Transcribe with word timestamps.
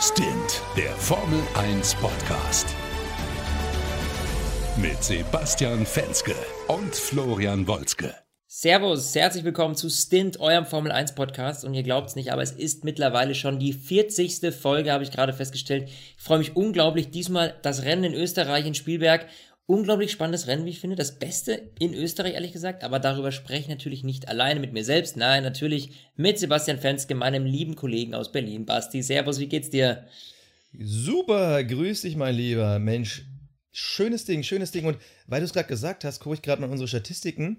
Stint, 0.00 0.60
der 0.76 0.90
Formel 0.90 1.40
1 1.54 1.94
Podcast. 1.94 2.66
Mit 4.76 5.02
Sebastian 5.02 5.86
Fenske 5.86 6.34
und 6.68 6.94
Florian 6.94 7.66
Wolzke. 7.66 8.14
Servus, 8.46 9.14
herzlich 9.14 9.44
willkommen 9.44 9.74
zu 9.74 9.88
Stint, 9.88 10.38
eurem 10.38 10.66
Formel 10.66 10.92
1 10.92 11.14
Podcast. 11.14 11.64
Und 11.64 11.72
ihr 11.72 11.82
glaubt 11.82 12.10
es 12.10 12.16
nicht, 12.16 12.30
aber 12.30 12.42
es 12.42 12.52
ist 12.52 12.84
mittlerweile 12.84 13.34
schon 13.34 13.58
die 13.58 13.72
40. 13.72 14.54
Folge, 14.54 14.92
habe 14.92 15.02
ich 15.02 15.12
gerade 15.12 15.32
festgestellt. 15.32 15.88
Ich 15.88 16.22
freue 16.22 16.38
mich 16.38 16.56
unglaublich. 16.56 17.10
Diesmal 17.10 17.54
das 17.62 17.82
Rennen 17.82 18.04
in 18.04 18.14
Österreich 18.14 18.66
in 18.66 18.74
Spielberg. 18.74 19.26
Unglaublich 19.68 20.12
spannendes 20.12 20.46
Rennen, 20.46 20.64
wie 20.64 20.70
ich 20.70 20.80
finde. 20.80 20.94
Das 20.94 21.18
Beste 21.18 21.70
in 21.80 21.92
Österreich, 21.92 22.34
ehrlich 22.34 22.52
gesagt. 22.52 22.84
Aber 22.84 23.00
darüber 23.00 23.32
spreche 23.32 23.62
ich 23.62 23.68
natürlich 23.68 24.04
nicht 24.04 24.28
alleine 24.28 24.60
mit 24.60 24.72
mir 24.72 24.84
selbst. 24.84 25.16
Nein, 25.16 25.42
natürlich 25.42 25.90
mit 26.14 26.38
Sebastian 26.38 26.78
Fenske, 26.78 27.16
meinem 27.16 27.44
lieben 27.44 27.74
Kollegen 27.74 28.14
aus 28.14 28.30
Berlin. 28.30 28.64
Basti, 28.64 29.02
Servus, 29.02 29.40
wie 29.40 29.48
geht's 29.48 29.70
dir? 29.70 30.06
Super, 30.78 31.64
grüß 31.64 32.02
dich, 32.02 32.14
mein 32.14 32.36
Lieber. 32.36 32.78
Mensch, 32.78 33.24
schönes 33.72 34.24
Ding, 34.24 34.44
schönes 34.44 34.70
Ding. 34.70 34.86
Und 34.86 34.98
weil 35.26 35.40
du 35.40 35.46
es 35.46 35.52
gerade 35.52 35.68
gesagt 35.68 36.04
hast, 36.04 36.20
gucke 36.20 36.36
ich 36.36 36.42
gerade 36.42 36.60
mal 36.60 36.70
unsere 36.70 36.86
Statistiken. 36.86 37.58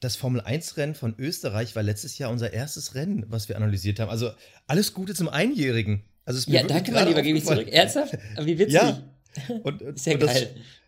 Das 0.00 0.16
Formel-1-Rennen 0.16 0.94
von 0.94 1.14
Österreich 1.18 1.74
war 1.74 1.82
letztes 1.82 2.18
Jahr 2.18 2.30
unser 2.30 2.52
erstes 2.52 2.94
Rennen, 2.94 3.24
was 3.28 3.48
wir 3.48 3.56
analysiert 3.56 4.00
haben. 4.00 4.10
Also 4.10 4.32
alles 4.66 4.92
Gute 4.92 5.14
zum 5.14 5.30
Einjährigen. 5.30 6.02
Also 6.26 6.50
ja, 6.50 6.62
danke, 6.64 6.92
mein 6.92 7.08
Lieber, 7.08 7.22
gebe 7.22 7.38
ich 7.38 7.44
zurück. 7.44 7.68
Ernsthaft? 7.68 8.18
Wie 8.38 8.58
witzig. 8.58 8.74
Ja. 8.74 9.02
Und, 9.62 9.98
Sehr 9.98 10.14
und 10.14 10.20
geil. 10.20 10.34
Das, 10.34 10.42
und 10.42 10.85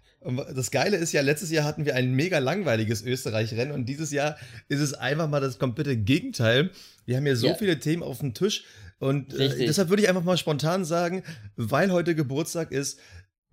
das 0.55 0.71
Geile 0.71 0.97
ist 0.97 1.13
ja, 1.13 1.21
letztes 1.21 1.51
Jahr 1.51 1.65
hatten 1.65 1.85
wir 1.85 1.95
ein 1.95 2.13
mega 2.13 2.39
langweiliges 2.39 3.03
Österreich-Rennen 3.03 3.73
und 3.73 3.87
dieses 3.87 4.11
Jahr 4.11 4.37
ist 4.69 4.81
es 4.81 4.95
einfach 4.95 5.29
mal 5.29 5.41
das 5.41 5.59
komplette 5.59 5.97
Gegenteil. 5.97 6.71
Wir 7.05 7.17
haben 7.17 7.25
hier 7.25 7.37
so 7.37 7.49
ja. 7.49 7.55
viele 7.55 7.79
Themen 7.79 8.03
auf 8.03 8.19
dem 8.19 8.35
Tisch 8.35 8.65
und 8.99 9.33
äh, 9.35 9.67
deshalb 9.67 9.91
würde 9.91 10.03
ich 10.03 10.09
einfach 10.09 10.25
mal 10.25 10.37
spontan 10.37 10.85
sagen, 10.85 11.23
weil 11.57 11.93
heute 11.93 12.15
Geburtstag 12.15 12.73
ist, 12.73 12.99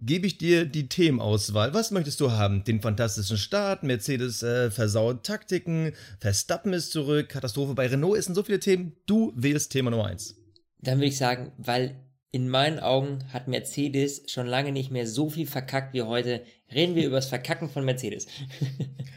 gebe 0.01 0.27
ich 0.27 0.37
dir 0.37 0.65
die 0.65 0.89
Themenauswahl. 0.89 1.73
Was 1.73 1.91
möchtest 1.91 2.19
du 2.19 2.31
haben? 2.31 2.63
Den 2.63 2.81
fantastischen 2.81 3.37
Start, 3.37 3.83
Mercedes 3.83 4.43
äh, 4.43 4.71
versaut 4.71 5.23
Taktiken, 5.23 5.93
Verstappen 6.19 6.73
ist 6.73 6.91
zurück, 6.91 7.29
Katastrophe 7.29 7.75
bei 7.75 7.87
Renault, 7.87 8.17
es 8.17 8.25
sind 8.25 8.35
so 8.35 8.43
viele 8.43 8.59
Themen. 8.59 8.93
Du 9.05 9.33
wählst 9.35 9.71
Thema 9.71 9.91
Nummer 9.91 10.07
eins. 10.07 10.35
Dann 10.79 10.97
würde 10.97 11.07
ich 11.07 11.17
sagen, 11.17 11.51
weil 11.57 11.95
in 12.35 12.49
meinen 12.49 12.79
Augen 12.79 13.19
hat 13.31 13.47
Mercedes 13.47 14.23
schon 14.27 14.45
lange 14.45 14.73
nicht 14.73 14.91
mehr 14.91 15.07
so 15.07 15.29
viel 15.29 15.47
verkackt 15.47 15.93
wie 15.93 16.01
heute. 16.01 16.41
Reden 16.73 16.93
wir 16.93 17.05
über 17.05 17.15
das 17.15 17.27
Verkacken 17.27 17.69
von 17.69 17.85
Mercedes. 17.85 18.27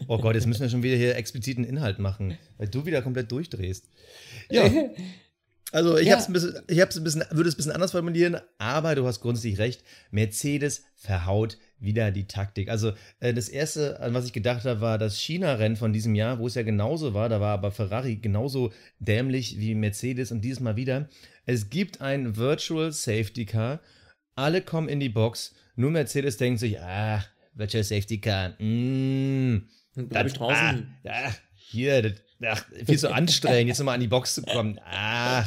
oh 0.06 0.18
Gott, 0.18 0.36
jetzt 0.36 0.46
müssen 0.46 0.62
wir 0.62 0.68
schon 0.68 0.84
wieder 0.84 0.94
hier 0.94 1.16
expliziten 1.16 1.64
Inhalt 1.64 1.98
machen, 1.98 2.38
weil 2.58 2.68
du 2.68 2.86
wieder 2.86 3.02
komplett 3.02 3.32
durchdrehst. 3.32 3.88
Ja. 4.52 4.70
Also 5.70 5.98
ich 5.98 6.06
ja. 6.06 6.14
hab's 6.14 6.28
ein 6.28 6.32
bisschen, 6.32 6.54
ich 6.66 6.80
hab's 6.80 6.96
ein 6.96 7.04
bisschen, 7.04 7.24
würde 7.30 7.48
es 7.48 7.54
ein 7.54 7.58
bisschen 7.58 7.72
anders 7.72 7.90
formulieren, 7.90 8.38
aber 8.56 8.94
du 8.94 9.06
hast 9.06 9.20
grundsätzlich 9.20 9.58
recht. 9.58 9.84
Mercedes 10.10 10.84
verhaut 10.96 11.58
wieder 11.78 12.10
die 12.10 12.26
Taktik. 12.26 12.70
Also 12.70 12.92
äh, 13.20 13.34
das 13.34 13.48
erste, 13.48 14.00
an 14.00 14.14
was 14.14 14.24
ich 14.24 14.32
gedacht 14.32 14.64
habe, 14.64 14.80
war 14.80 14.96
das 14.96 15.18
China-Rennen 15.18 15.76
von 15.76 15.92
diesem 15.92 16.14
Jahr, 16.14 16.38
wo 16.38 16.46
es 16.46 16.54
ja 16.54 16.62
genauso 16.62 17.12
war. 17.12 17.28
Da 17.28 17.40
war 17.40 17.52
aber 17.52 17.70
Ferrari 17.70 18.16
genauso 18.16 18.72
dämlich 18.98 19.58
wie 19.58 19.74
Mercedes 19.74 20.32
und 20.32 20.40
dieses 20.40 20.60
Mal 20.60 20.76
wieder. 20.76 21.08
Es 21.44 21.68
gibt 21.68 22.00
ein 22.00 22.36
Virtual 22.36 22.90
Safety 22.90 23.44
Car. 23.44 23.80
Alle 24.34 24.62
kommen 24.62 24.88
in 24.88 25.00
die 25.00 25.08
Box. 25.10 25.54
Nur 25.76 25.90
Mercedes 25.90 26.38
denkt 26.38 26.60
sich, 26.60 26.80
ah, 26.80 27.22
Virtual 27.54 27.84
Safety 27.84 28.20
Car, 28.20 28.50
mm, 28.58 29.68
Bleib 30.06 30.26
ich 30.26 30.34
draußen. 30.34 30.94
Ah, 31.04 31.10
ah, 31.10 31.32
hier, 31.54 32.02
das, 32.02 32.12
ach, 32.44 32.64
viel 32.84 32.98
zu 32.98 33.12
anstrengend, 33.12 33.68
jetzt 33.68 33.78
nochmal 33.78 33.94
an 33.94 34.00
die 34.00 34.08
Box 34.08 34.34
zu 34.34 34.42
kommen. 34.42 34.80
Ah. 34.84 35.44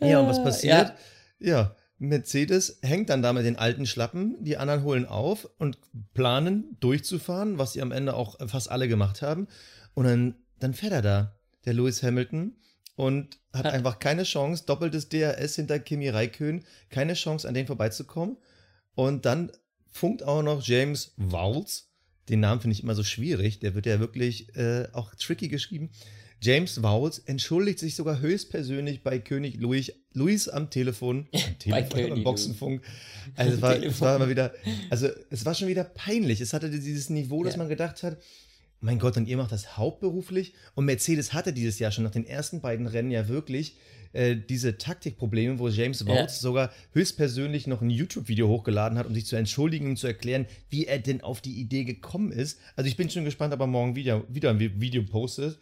Ja, 0.00 0.20
und 0.20 0.28
was 0.28 0.42
passiert? 0.42 0.94
Ja. 1.40 1.48
ja, 1.48 1.76
Mercedes 1.98 2.78
hängt 2.82 3.10
dann 3.10 3.22
da 3.22 3.32
mit 3.32 3.44
den 3.44 3.56
alten 3.56 3.86
Schlappen, 3.86 4.36
die 4.44 4.56
anderen 4.56 4.84
holen 4.84 5.06
auf 5.06 5.48
und 5.58 5.78
planen 6.14 6.76
durchzufahren, 6.80 7.58
was 7.58 7.72
sie 7.72 7.82
am 7.82 7.90
Ende 7.90 8.14
auch 8.14 8.36
fast 8.48 8.70
alle 8.70 8.86
gemacht 8.86 9.22
haben. 9.22 9.48
Und 9.94 10.04
dann, 10.04 10.34
dann 10.60 10.74
fährt 10.74 10.92
er 10.92 11.02
da, 11.02 11.36
der 11.64 11.74
Lewis 11.74 12.02
Hamilton, 12.02 12.54
und 12.98 13.38
hat 13.52 13.66
ja. 13.66 13.70
einfach 13.70 14.00
keine 14.00 14.24
Chance, 14.24 14.64
doppeltes 14.66 15.08
DRS 15.08 15.54
hinter 15.54 15.78
Kimi 15.78 16.08
Raikön, 16.08 16.64
keine 16.90 17.14
Chance, 17.14 17.46
an 17.46 17.54
den 17.54 17.68
vorbeizukommen. 17.68 18.38
Und 18.96 19.24
dann 19.24 19.52
funkt 19.86 20.24
auch 20.24 20.42
noch 20.42 20.60
James 20.60 21.14
Vowles, 21.16 21.87
den 22.28 22.40
Namen 22.40 22.60
finde 22.60 22.74
ich 22.74 22.82
immer 22.82 22.94
so 22.94 23.04
schwierig, 23.04 23.58
der 23.60 23.74
wird 23.74 23.86
ja 23.86 24.00
wirklich 24.00 24.54
äh, 24.56 24.88
auch 24.92 25.14
tricky 25.14 25.48
geschrieben. 25.48 25.90
James 26.40 26.82
Vowles 26.82 27.18
entschuldigt 27.20 27.80
sich 27.80 27.96
sogar 27.96 28.20
höchstpersönlich 28.20 29.02
bei 29.02 29.18
König 29.18 29.56
Louis, 29.60 29.92
Louis 30.12 30.48
am 30.48 30.70
Telefon, 30.70 31.26
am 31.32 31.58
Telefon, 31.58 32.12
am 32.12 32.22
Boxenfunk. 32.22 32.82
Also 33.34 33.54
es 33.54 33.62
war, 33.62 33.82
es 33.82 34.00
war 34.00 34.16
immer 34.16 34.28
wieder, 34.28 34.52
also 34.90 35.08
es 35.30 35.44
war 35.44 35.54
schon 35.54 35.68
wieder 35.68 35.84
peinlich. 35.84 36.40
Es 36.40 36.52
hatte 36.52 36.70
dieses 36.70 37.10
Niveau, 37.10 37.42
dass 37.42 37.54
ja. 37.54 37.58
man 37.58 37.68
gedacht 37.68 38.02
hat, 38.02 38.18
mein 38.80 39.00
Gott, 39.00 39.16
und 39.16 39.26
ihr 39.26 39.36
macht 39.36 39.50
das 39.50 39.76
hauptberuflich? 39.76 40.54
Und 40.74 40.84
Mercedes 40.84 41.32
hatte 41.32 41.52
dieses 41.52 41.80
Jahr 41.80 41.90
schon 41.90 42.04
nach 42.04 42.12
den 42.12 42.24
ersten 42.24 42.60
beiden 42.60 42.86
Rennen 42.86 43.10
ja 43.10 43.26
wirklich 43.26 43.76
äh, 44.12 44.36
diese 44.36 44.78
Taktikprobleme, 44.78 45.58
wo 45.58 45.68
James 45.68 46.02
Vaughts 46.02 46.36
ja. 46.36 46.40
sogar 46.40 46.72
höchstpersönlich 46.92 47.66
noch 47.66 47.82
ein 47.82 47.90
YouTube-Video 47.90 48.48
hochgeladen 48.48 48.98
hat, 48.98 49.06
um 49.06 49.14
sich 49.14 49.26
zu 49.26 49.36
entschuldigen 49.36 49.90
und 49.90 49.96
zu 49.96 50.06
erklären, 50.06 50.46
wie 50.70 50.86
er 50.86 50.98
denn 50.98 51.20
auf 51.20 51.40
die 51.40 51.60
Idee 51.60 51.84
gekommen 51.84 52.32
ist. 52.32 52.58
Also 52.76 52.88
ich 52.88 52.96
bin 52.96 53.10
schon 53.10 53.24
gespannt, 53.24 53.54
ob 53.54 53.60
er 53.60 53.66
morgen 53.66 53.96
wieder, 53.96 54.22
wieder 54.28 54.50
ein 54.50 54.60
Video 54.60 55.02
postet. 55.02 55.58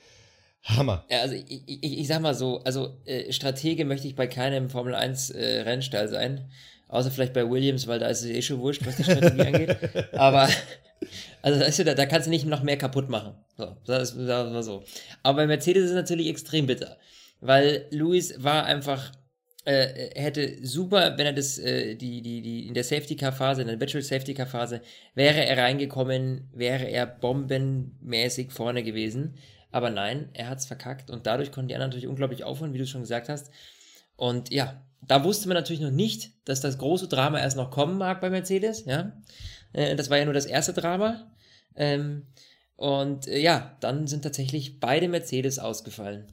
Hammer. 0.62 1.04
Ja, 1.08 1.20
also 1.20 1.34
ich, 1.34 1.62
ich, 1.66 1.98
ich 2.00 2.08
sag 2.08 2.20
mal 2.20 2.34
so, 2.34 2.60
also 2.64 2.96
äh, 3.04 3.32
Stratege 3.32 3.84
möchte 3.84 4.08
ich 4.08 4.16
bei 4.16 4.26
keinem 4.26 4.68
Formel 4.68 4.94
1 4.94 5.30
äh, 5.30 5.60
Rennstall 5.60 6.08
sein. 6.08 6.50
Außer 6.88 7.10
vielleicht 7.10 7.32
bei 7.32 7.48
Williams, 7.48 7.86
weil 7.86 7.98
da 7.98 8.08
ist 8.08 8.22
es 8.22 8.30
eh 8.30 8.42
schon 8.42 8.60
wurscht, 8.60 8.84
was 8.84 8.96
die 8.96 9.04
Strategie 9.04 9.40
angeht. 9.46 9.76
Aber 10.12 10.48
also 11.42 11.60
weißt 11.60 11.80
du, 11.80 11.84
da, 11.84 11.94
da 11.94 12.06
kannst 12.06 12.26
du 12.26 12.30
nicht 12.30 12.46
noch 12.46 12.62
mehr 12.62 12.76
kaputt 12.76 13.08
machen. 13.08 13.34
So, 13.56 13.76
das, 13.86 14.16
das 14.16 14.52
war 14.52 14.62
so. 14.62 14.84
Aber 15.22 15.36
bei 15.38 15.46
Mercedes 15.46 15.84
ist 15.84 15.90
es 15.90 15.96
natürlich 15.96 16.28
extrem 16.28 16.66
bitter. 16.66 16.96
Weil 17.40 17.86
Lewis 17.90 18.42
war 18.42 18.64
einfach, 18.64 19.12
äh, 19.64 20.10
hätte 20.14 20.64
super, 20.66 21.16
wenn 21.16 21.26
er 21.26 21.32
das, 21.32 21.58
äh, 21.58 21.94
die, 21.96 22.22
die, 22.22 22.42
die, 22.42 22.66
in 22.66 22.74
der 22.74 22.84
Safety 22.84 23.16
Car 23.16 23.32
Phase, 23.32 23.62
in 23.62 23.68
der 23.68 23.80
Virtual 23.80 24.02
Safety 24.02 24.34
Car 24.34 24.46
Phase, 24.46 24.80
wäre 25.14 25.44
er 25.44 25.58
reingekommen, 25.58 26.48
wäre 26.52 26.84
er 26.84 27.06
bombenmäßig 27.06 28.52
vorne 28.52 28.82
gewesen. 28.82 29.34
Aber 29.70 29.90
nein, 29.90 30.30
er 30.32 30.48
hat's 30.48 30.66
verkackt 30.66 31.10
und 31.10 31.26
dadurch 31.26 31.52
konnten 31.52 31.68
die 31.68 31.74
anderen 31.74 31.90
natürlich 31.90 32.08
unglaublich 32.08 32.44
aufholen, 32.44 32.72
wie 32.72 32.78
du 32.78 32.86
schon 32.86 33.02
gesagt 33.02 33.28
hast. 33.28 33.50
Und 34.16 34.50
ja, 34.50 34.82
da 35.02 35.24
wusste 35.24 35.48
man 35.48 35.56
natürlich 35.56 35.82
noch 35.82 35.90
nicht, 35.90 36.30
dass 36.46 36.60
das 36.60 36.78
große 36.78 37.08
Drama 37.08 37.38
erst 37.38 37.56
noch 37.56 37.70
kommen 37.70 37.98
mag 37.98 38.20
bei 38.20 38.30
Mercedes, 38.30 38.84
ja. 38.86 39.12
Äh, 39.72 39.96
das 39.96 40.10
war 40.10 40.18
ja 40.18 40.24
nur 40.24 40.34
das 40.34 40.46
erste 40.46 40.72
Drama. 40.72 41.30
Ähm, 41.74 42.26
und 42.76 43.26
äh, 43.28 43.38
ja, 43.38 43.76
dann 43.80 44.06
sind 44.06 44.22
tatsächlich 44.22 44.80
beide 44.80 45.08
Mercedes 45.08 45.58
ausgefallen. 45.58 46.32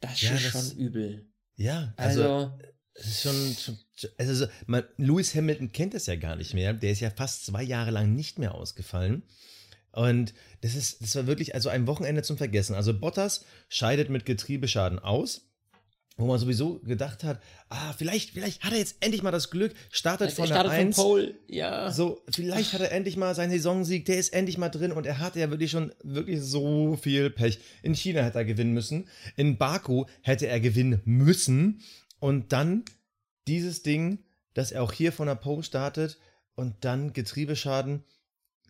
Das 0.00 0.20
ja, 0.20 0.34
ist 0.34 0.54
das, 0.54 0.70
schon 0.70 0.78
übel. 0.78 1.26
Ja, 1.56 1.92
also, 1.96 2.22
also 2.22 2.58
es 2.94 3.06
ist 3.06 3.22
schon, 3.22 3.56
schon 3.56 4.10
also 4.16 4.46
man, 4.66 4.84
Lewis 4.96 5.34
Hamilton 5.34 5.72
kennt 5.72 5.94
das 5.94 6.06
ja 6.06 6.16
gar 6.16 6.36
nicht 6.36 6.54
mehr. 6.54 6.72
Der 6.72 6.92
ist 6.92 7.00
ja 7.00 7.10
fast 7.10 7.46
zwei 7.46 7.62
Jahre 7.62 7.90
lang 7.90 8.14
nicht 8.14 8.38
mehr 8.38 8.54
ausgefallen. 8.54 9.22
Und 9.92 10.34
das 10.60 10.74
ist, 10.74 11.02
das 11.02 11.16
war 11.16 11.26
wirklich 11.26 11.54
also 11.54 11.68
ein 11.68 11.86
Wochenende 11.86 12.22
zum 12.22 12.36
Vergessen. 12.36 12.74
Also 12.74 12.98
Bottas 12.98 13.44
scheidet 13.68 14.10
mit 14.10 14.26
Getriebeschaden 14.26 14.98
aus 14.98 15.47
wo 16.18 16.26
man 16.26 16.38
sowieso 16.38 16.80
gedacht 16.80 17.22
hat, 17.22 17.40
ah, 17.68 17.92
vielleicht, 17.96 18.30
vielleicht 18.30 18.64
hat 18.64 18.72
er 18.72 18.78
jetzt 18.78 18.96
endlich 19.00 19.22
mal 19.22 19.30
das 19.30 19.50
Glück, 19.50 19.72
startet 19.90 20.32
von 20.32 20.48
der 20.48 20.68
1. 20.68 20.96
Pole, 20.96 21.34
ja. 21.46 21.92
So, 21.92 22.22
vielleicht 22.28 22.72
hat 22.72 22.80
er 22.80 22.90
endlich 22.90 23.16
mal 23.16 23.36
seinen 23.36 23.52
Saisonsieg, 23.52 24.04
der 24.04 24.18
ist 24.18 24.32
endlich 24.32 24.58
mal 24.58 24.68
drin 24.68 24.90
und 24.90 25.06
er 25.06 25.20
hatte 25.20 25.38
ja 25.38 25.48
wirklich 25.48 25.70
schon 25.70 25.92
wirklich 26.02 26.42
so 26.42 26.98
viel 27.00 27.30
Pech. 27.30 27.60
In 27.82 27.94
China 27.94 28.22
hätte 28.22 28.38
er 28.38 28.44
gewinnen 28.44 28.74
müssen, 28.74 29.08
in 29.36 29.56
Baku 29.58 30.06
hätte 30.22 30.48
er 30.48 30.58
gewinnen 30.58 31.00
müssen 31.04 31.82
und 32.18 32.52
dann 32.52 32.84
dieses 33.46 33.84
Ding, 33.84 34.18
dass 34.54 34.72
er 34.72 34.82
auch 34.82 34.92
hier 34.92 35.12
von 35.12 35.28
der 35.28 35.36
Pole 35.36 35.62
startet 35.62 36.18
und 36.56 36.74
dann 36.80 37.12
Getriebeschaden. 37.12 38.02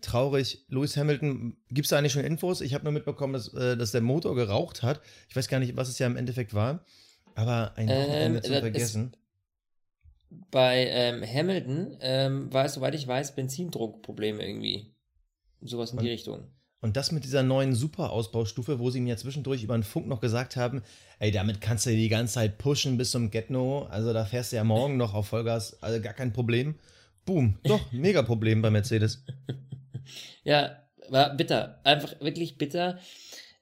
Traurig. 0.02 0.64
Lewis 0.68 0.96
Hamilton, 0.96 1.56
gibt 1.70 1.86
es 1.86 1.90
da 1.90 1.98
eigentlich 1.98 2.12
schon 2.12 2.24
Infos? 2.24 2.60
Ich 2.60 2.74
habe 2.74 2.84
nur 2.84 2.92
mitbekommen, 2.92 3.32
dass, 3.32 3.52
äh, 3.54 3.76
dass 3.76 3.90
der 3.90 4.02
Motor 4.02 4.36
geraucht 4.36 4.84
hat. 4.84 5.00
Ich 5.28 5.34
weiß 5.34 5.48
gar 5.48 5.58
nicht, 5.58 5.76
was 5.76 5.88
es 5.88 5.98
ja 5.98 6.06
im 6.06 6.16
Endeffekt 6.16 6.54
war. 6.54 6.84
Aber 7.38 7.72
ein 7.76 7.88
Wochenende 7.88 8.38
ähm, 8.38 8.42
zu 8.42 8.60
vergessen. 8.60 9.16
Bei 10.50 10.88
ähm, 10.88 11.22
Hamilton 11.22 11.96
ähm, 12.00 12.52
war 12.52 12.64
es, 12.64 12.74
soweit 12.74 12.96
ich 12.96 13.06
weiß, 13.06 13.36
Benzindruckprobleme 13.36 14.44
irgendwie. 14.44 14.92
Sowas 15.60 15.92
in 15.92 15.98
und, 15.98 16.04
die 16.04 16.10
Richtung. 16.10 16.48
Und 16.80 16.96
das 16.96 17.12
mit 17.12 17.22
dieser 17.22 17.44
neuen 17.44 17.76
Super-Ausbaustufe, 17.76 18.80
wo 18.80 18.90
sie 18.90 19.00
mir 19.00 19.16
zwischendurch 19.16 19.62
über 19.62 19.78
den 19.78 19.84
Funk 19.84 20.08
noch 20.08 20.20
gesagt 20.20 20.56
haben, 20.56 20.82
ey, 21.20 21.30
damit 21.30 21.60
kannst 21.60 21.86
du 21.86 21.90
die 21.90 22.08
ganze 22.08 22.34
Zeit 22.34 22.58
pushen 22.58 22.98
bis 22.98 23.12
zum 23.12 23.30
Getno. 23.30 23.84
Also 23.84 24.12
da 24.12 24.24
fährst 24.24 24.50
du 24.50 24.56
ja 24.56 24.64
morgen 24.64 24.96
noch 24.96 25.14
auf 25.14 25.28
Vollgas, 25.28 25.80
also 25.80 26.02
gar 26.02 26.14
kein 26.14 26.32
Problem. 26.32 26.74
Boom, 27.24 27.56
doch, 27.62 27.80
mega 27.92 28.22
Problem 28.22 28.62
bei 28.62 28.70
Mercedes. 28.70 29.24
ja, 30.42 30.82
war 31.08 31.36
bitter. 31.36 31.78
Einfach 31.84 32.20
wirklich 32.20 32.58
bitter. 32.58 32.98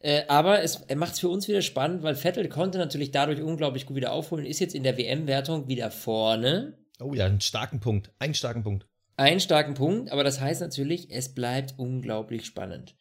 Äh, 0.07 0.25
aber 0.29 0.63
es 0.63 0.87
macht 0.95 1.15
es 1.15 1.19
für 1.21 1.29
uns 1.29 1.49
wieder 1.49 1.63
spannend, 1.63 2.05
weil 2.05 2.15
Vettel 2.15 2.49
konnte 2.49 2.79
natürlich 2.79 3.11
dadurch 3.11 3.43
unglaublich 3.43 3.87
gut 3.87 3.97
wieder 3.97 4.13
aufholen, 4.13 4.47
ist 4.47 4.61
jetzt 4.61 4.77
in 4.77 4.85
der 4.85 4.97
WM-Wertung 4.97 5.67
wieder 5.67 5.91
vorne. 5.91 6.79
Oh 7.01 7.13
ja, 7.13 7.27
einen 7.27 7.41
starken 7.41 7.81
Punkt. 7.81 8.13
Einen 8.21 8.35
starken 8.35 8.63
Punkt. 8.63 8.87
Einen 9.17 9.41
starken 9.41 9.75
Punkt, 9.75 10.13
aber 10.13 10.23
das 10.23 10.41
heißt 10.41 10.61
natürlich, 10.61 11.11
es 11.11 11.35
bleibt 11.35 11.75
unglaublich 11.77 12.47
spannend. 12.47 12.95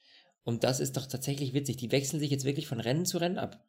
Und 0.43 0.63
das 0.63 0.79
ist 0.79 0.97
doch 0.97 1.05
tatsächlich 1.05 1.53
witzig. 1.53 1.77
Die 1.77 1.91
wechseln 1.91 2.19
sich 2.19 2.31
jetzt 2.31 2.43
wirklich 2.43 2.65
von 2.65 2.79
Rennen 2.79 3.05
zu 3.05 3.19
Rennen 3.19 3.37
ab. 3.37 3.63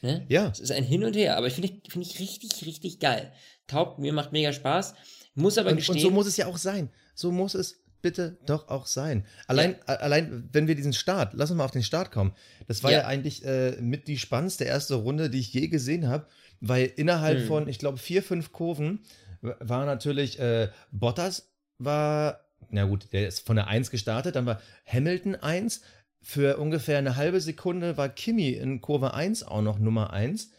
Ne? 0.00 0.24
Ja. 0.28 0.46
Es 0.46 0.60
ist 0.60 0.70
ein 0.70 0.84
Hin 0.84 1.02
und 1.02 1.16
Her, 1.16 1.36
aber 1.38 1.48
ich 1.48 1.54
finde 1.54 1.72
find 1.88 2.06
ich 2.06 2.20
richtig, 2.20 2.64
richtig 2.66 3.00
geil. 3.00 3.32
Taugt, 3.66 3.98
mir 3.98 4.12
macht 4.12 4.30
mega 4.30 4.52
Spaß. 4.52 4.94
Muss 5.34 5.58
aber 5.58 5.70
Und, 5.70 5.78
gestehen. 5.78 5.96
und 5.96 6.02
so 6.02 6.10
muss 6.12 6.28
es 6.28 6.36
ja 6.36 6.46
auch 6.46 6.58
sein. 6.58 6.90
So 7.16 7.32
muss 7.32 7.54
es 7.54 7.79
bitte 8.02 8.38
doch 8.46 8.68
auch 8.68 8.86
sein. 8.86 9.24
Allein, 9.46 9.76
a- 9.86 9.94
allein 9.94 10.48
wenn 10.52 10.66
wir 10.66 10.74
diesen 10.74 10.92
Start, 10.92 11.32
lass 11.34 11.50
uns 11.50 11.58
mal 11.58 11.64
auf 11.64 11.70
den 11.70 11.82
Start 11.82 12.10
kommen. 12.12 12.32
Das 12.68 12.82
war 12.82 12.90
ja, 12.90 13.00
Ja. 13.00 13.06
eigentlich 13.06 13.44
äh, 13.44 13.72
mit 13.80 14.08
die 14.08 14.18
spannendste 14.18 14.64
erste 14.64 14.94
Runde, 14.94 15.30
die 15.30 15.40
ich 15.40 15.52
je 15.52 15.68
gesehen 15.68 16.08
habe, 16.08 16.26
weil 16.60 16.92
innerhalb 16.96 17.40
Hm. 17.40 17.46
von, 17.46 17.68
ich 17.68 17.78
glaube, 17.78 17.98
vier, 17.98 18.22
fünf 18.22 18.52
Kurven 18.52 19.00
war 19.40 19.86
natürlich 19.86 20.38
äh, 20.38 20.68
Bottas 20.92 21.48
war, 21.78 22.40
na 22.70 22.84
gut, 22.84 23.08
der 23.12 23.26
ist 23.28 23.46
von 23.46 23.56
der 23.56 23.68
1 23.68 23.90
gestartet, 23.90 24.36
dann 24.36 24.46
war 24.46 24.60
Hamilton 24.86 25.34
1. 25.36 25.80
Für 26.22 26.58
ungefähr 26.58 26.98
eine 26.98 27.16
halbe 27.16 27.40
Sekunde 27.40 27.96
war 27.96 28.10
Kimi 28.10 28.50
in 28.50 28.82
Kurve 28.82 29.14
1 29.14 29.42
auch 29.42 29.62
noch 29.62 29.78
Nummer 29.78 30.12
1. 30.12 30.50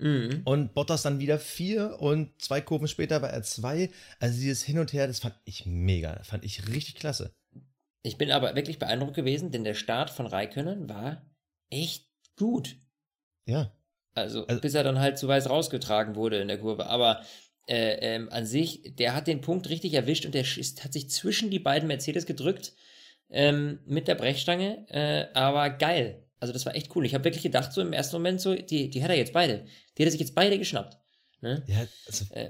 Mhm. 0.00 0.42
Und 0.44 0.74
Bottas 0.74 1.02
dann 1.02 1.18
wieder 1.20 1.38
vier 1.38 1.98
und 2.00 2.30
zwei 2.40 2.60
Kurven 2.60 2.88
später 2.88 3.22
war 3.22 3.30
er 3.30 3.42
zwei. 3.42 3.90
Also 4.18 4.38
dieses 4.40 4.62
Hin 4.62 4.78
und 4.78 4.92
Her, 4.92 5.06
das 5.06 5.20
fand 5.20 5.34
ich 5.44 5.66
mega. 5.66 6.14
Das 6.14 6.28
fand 6.28 6.44
ich 6.44 6.66
richtig 6.68 6.94
klasse. 6.96 7.34
Ich 8.02 8.16
bin 8.16 8.30
aber 8.30 8.54
wirklich 8.56 8.78
beeindruckt 8.78 9.14
gewesen, 9.14 9.50
denn 9.50 9.64
der 9.64 9.74
Start 9.74 10.10
von 10.10 10.26
Raikönnen 10.26 10.88
war 10.88 11.22
echt 11.68 12.08
gut. 12.36 12.76
Ja. 13.46 13.72
Also, 14.14 14.46
Also- 14.46 14.60
bis 14.60 14.74
er 14.74 14.84
dann 14.84 14.98
halt 14.98 15.18
zu 15.18 15.28
weiß 15.28 15.50
rausgetragen 15.50 16.14
wurde 16.16 16.40
in 16.40 16.48
der 16.48 16.58
Kurve. 16.58 16.86
Aber 16.86 17.22
äh, 17.68 17.98
ähm, 18.14 18.28
an 18.30 18.46
sich, 18.46 18.94
der 18.96 19.14
hat 19.14 19.26
den 19.26 19.42
Punkt 19.42 19.68
richtig 19.68 19.92
erwischt 19.94 20.24
und 20.26 20.34
der 20.34 20.42
ist, 20.42 20.82
hat 20.82 20.92
sich 20.92 21.10
zwischen 21.10 21.50
die 21.50 21.58
beiden 21.60 21.86
Mercedes 21.86 22.26
gedrückt 22.26 22.72
ähm, 23.28 23.80
mit 23.86 24.08
der 24.08 24.14
Brechstange. 24.16 24.86
Äh, 24.88 25.26
aber 25.34 25.70
geil. 25.70 26.24
Also 26.40 26.52
das 26.52 26.64
war 26.66 26.74
echt 26.74 26.94
cool. 26.96 27.04
Ich 27.06 27.14
habe 27.14 27.24
wirklich 27.24 27.42
gedacht, 27.42 27.72
so 27.72 27.80
im 27.80 27.92
ersten 27.92 28.16
Moment, 28.16 28.40
so, 28.40 28.54
die, 28.54 28.88
die 28.90 29.02
hat 29.02 29.10
er 29.10 29.16
jetzt 29.16 29.32
beide. 29.32 29.66
Die 29.96 30.02
hat 30.02 30.08
er 30.08 30.10
sich 30.10 30.20
jetzt 30.20 30.34
beide 30.34 30.58
geschnappt. 30.58 30.96
Ne? 31.42 31.62
Ja, 31.66 31.86
also, 32.06 32.24
Äh, 32.34 32.48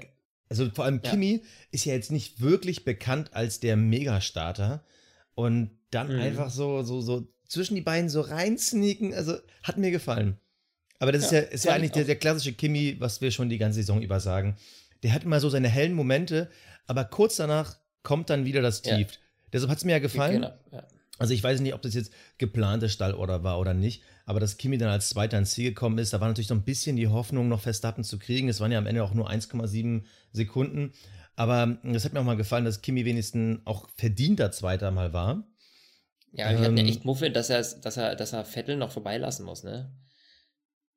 also 0.49 0.69
vor 0.71 0.85
allem 0.85 1.01
ja. 1.03 1.11
Kimi 1.11 1.43
ist 1.71 1.85
ja 1.85 1.93
jetzt 1.93 2.11
nicht 2.11 2.41
wirklich 2.41 2.83
bekannt 2.85 3.33
als 3.33 3.59
der 3.59 3.75
Megastarter. 3.77 4.83
Und 5.35 5.71
dann 5.91 6.13
Mhm. 6.15 6.21
einfach 6.21 6.49
so, 6.49 6.83
so, 6.83 7.01
so 7.01 7.27
zwischen 7.47 7.75
die 7.75 7.81
beiden 7.81 8.09
so 8.09 8.21
reinsneaken, 8.21 9.13
also 9.13 9.37
hat 9.63 9.77
mir 9.77 9.91
gefallen. 9.91 10.37
Aber 10.99 11.11
das 11.11 11.23
ist 11.25 11.31
ja, 11.31 11.39
Ja, 11.39 11.45
ist 11.47 11.65
ja 11.65 11.73
eigentlich 11.73 11.87
ich 11.87 11.91
der, 11.93 12.03
der 12.05 12.15
klassische 12.15 12.53
Kimi, 12.53 12.95
was 12.99 13.21
wir 13.21 13.31
schon 13.31 13.49
die 13.49 13.57
ganze 13.57 13.77
Saison 13.79 14.01
über 14.01 14.19
sagen. 14.19 14.55
Der 15.03 15.13
hat 15.13 15.23
immer 15.23 15.39
so 15.39 15.49
seine 15.49 15.67
hellen 15.67 15.93
Momente, 15.93 16.49
aber 16.85 17.05
kurz 17.05 17.37
danach 17.37 17.77
kommt 18.03 18.29
dann 18.29 18.45
wieder 18.45 18.61
das 18.61 18.83
Ja. 18.85 18.97
Tief. 18.97 19.07
Deshalb 19.51 19.69
hat 19.71 19.79
es 19.79 19.83
mir 19.85 19.93
ja 19.93 19.99
gefallen. 19.99 20.41
Genau, 20.41 20.53
ja. 20.71 20.87
Also 21.21 21.33
ich 21.33 21.43
weiß 21.43 21.59
nicht, 21.61 21.73
ob 21.73 21.81
das 21.81 21.93
jetzt 21.93 22.11
geplante 22.37 22.89
Stallorder 22.89 23.43
war 23.43 23.59
oder 23.59 23.73
nicht, 23.73 24.01
aber 24.25 24.39
dass 24.39 24.57
Kimi 24.57 24.77
dann 24.77 24.89
als 24.89 25.09
Zweiter 25.09 25.37
ins 25.37 25.51
Ziel 25.51 25.69
gekommen 25.69 25.97
ist, 25.99 26.13
da 26.13 26.19
war 26.19 26.27
natürlich 26.27 26.47
so 26.47 26.55
ein 26.55 26.63
bisschen 26.63 26.95
die 26.95 27.07
Hoffnung, 27.07 27.47
noch 27.47 27.61
Verstappen 27.61 28.03
zu 28.03 28.17
kriegen. 28.17 28.49
Es 28.49 28.59
waren 28.59 28.71
ja 28.71 28.79
am 28.79 28.87
Ende 28.87 29.03
auch 29.03 29.13
nur 29.13 29.29
1,7 29.29 30.03
Sekunden. 30.31 30.93
Aber 31.35 31.77
das 31.83 32.05
hat 32.05 32.13
mir 32.13 32.19
auch 32.19 32.25
mal 32.25 32.37
gefallen, 32.37 32.65
dass 32.65 32.81
Kimi 32.81 33.05
wenigstens 33.05 33.59
auch 33.65 33.87
verdienter 33.95 34.51
Zweiter 34.51 34.91
mal 34.91 35.13
war. 35.13 35.47
Ja, 36.33 36.51
ich 36.51 36.59
Ähm, 36.59 36.77
eine 36.77 36.85
echt 36.85 37.05
Muffe, 37.05 37.29
dass 37.29 37.49
er, 37.49 37.61
dass 37.61 37.97
er, 37.97 38.15
dass 38.15 38.33
er 38.33 38.45
Vettel 38.45 38.77
noch 38.77 38.91
vorbeilassen 38.91 39.45
muss, 39.45 39.63
ne? 39.63 39.93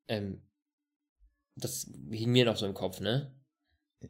Ähm, 0.08 0.42
das 1.56 1.90
hing 2.10 2.32
mir 2.32 2.44
noch 2.44 2.56
so 2.56 2.66
im 2.66 2.74
Kopf, 2.74 3.00
ne? 3.00 3.34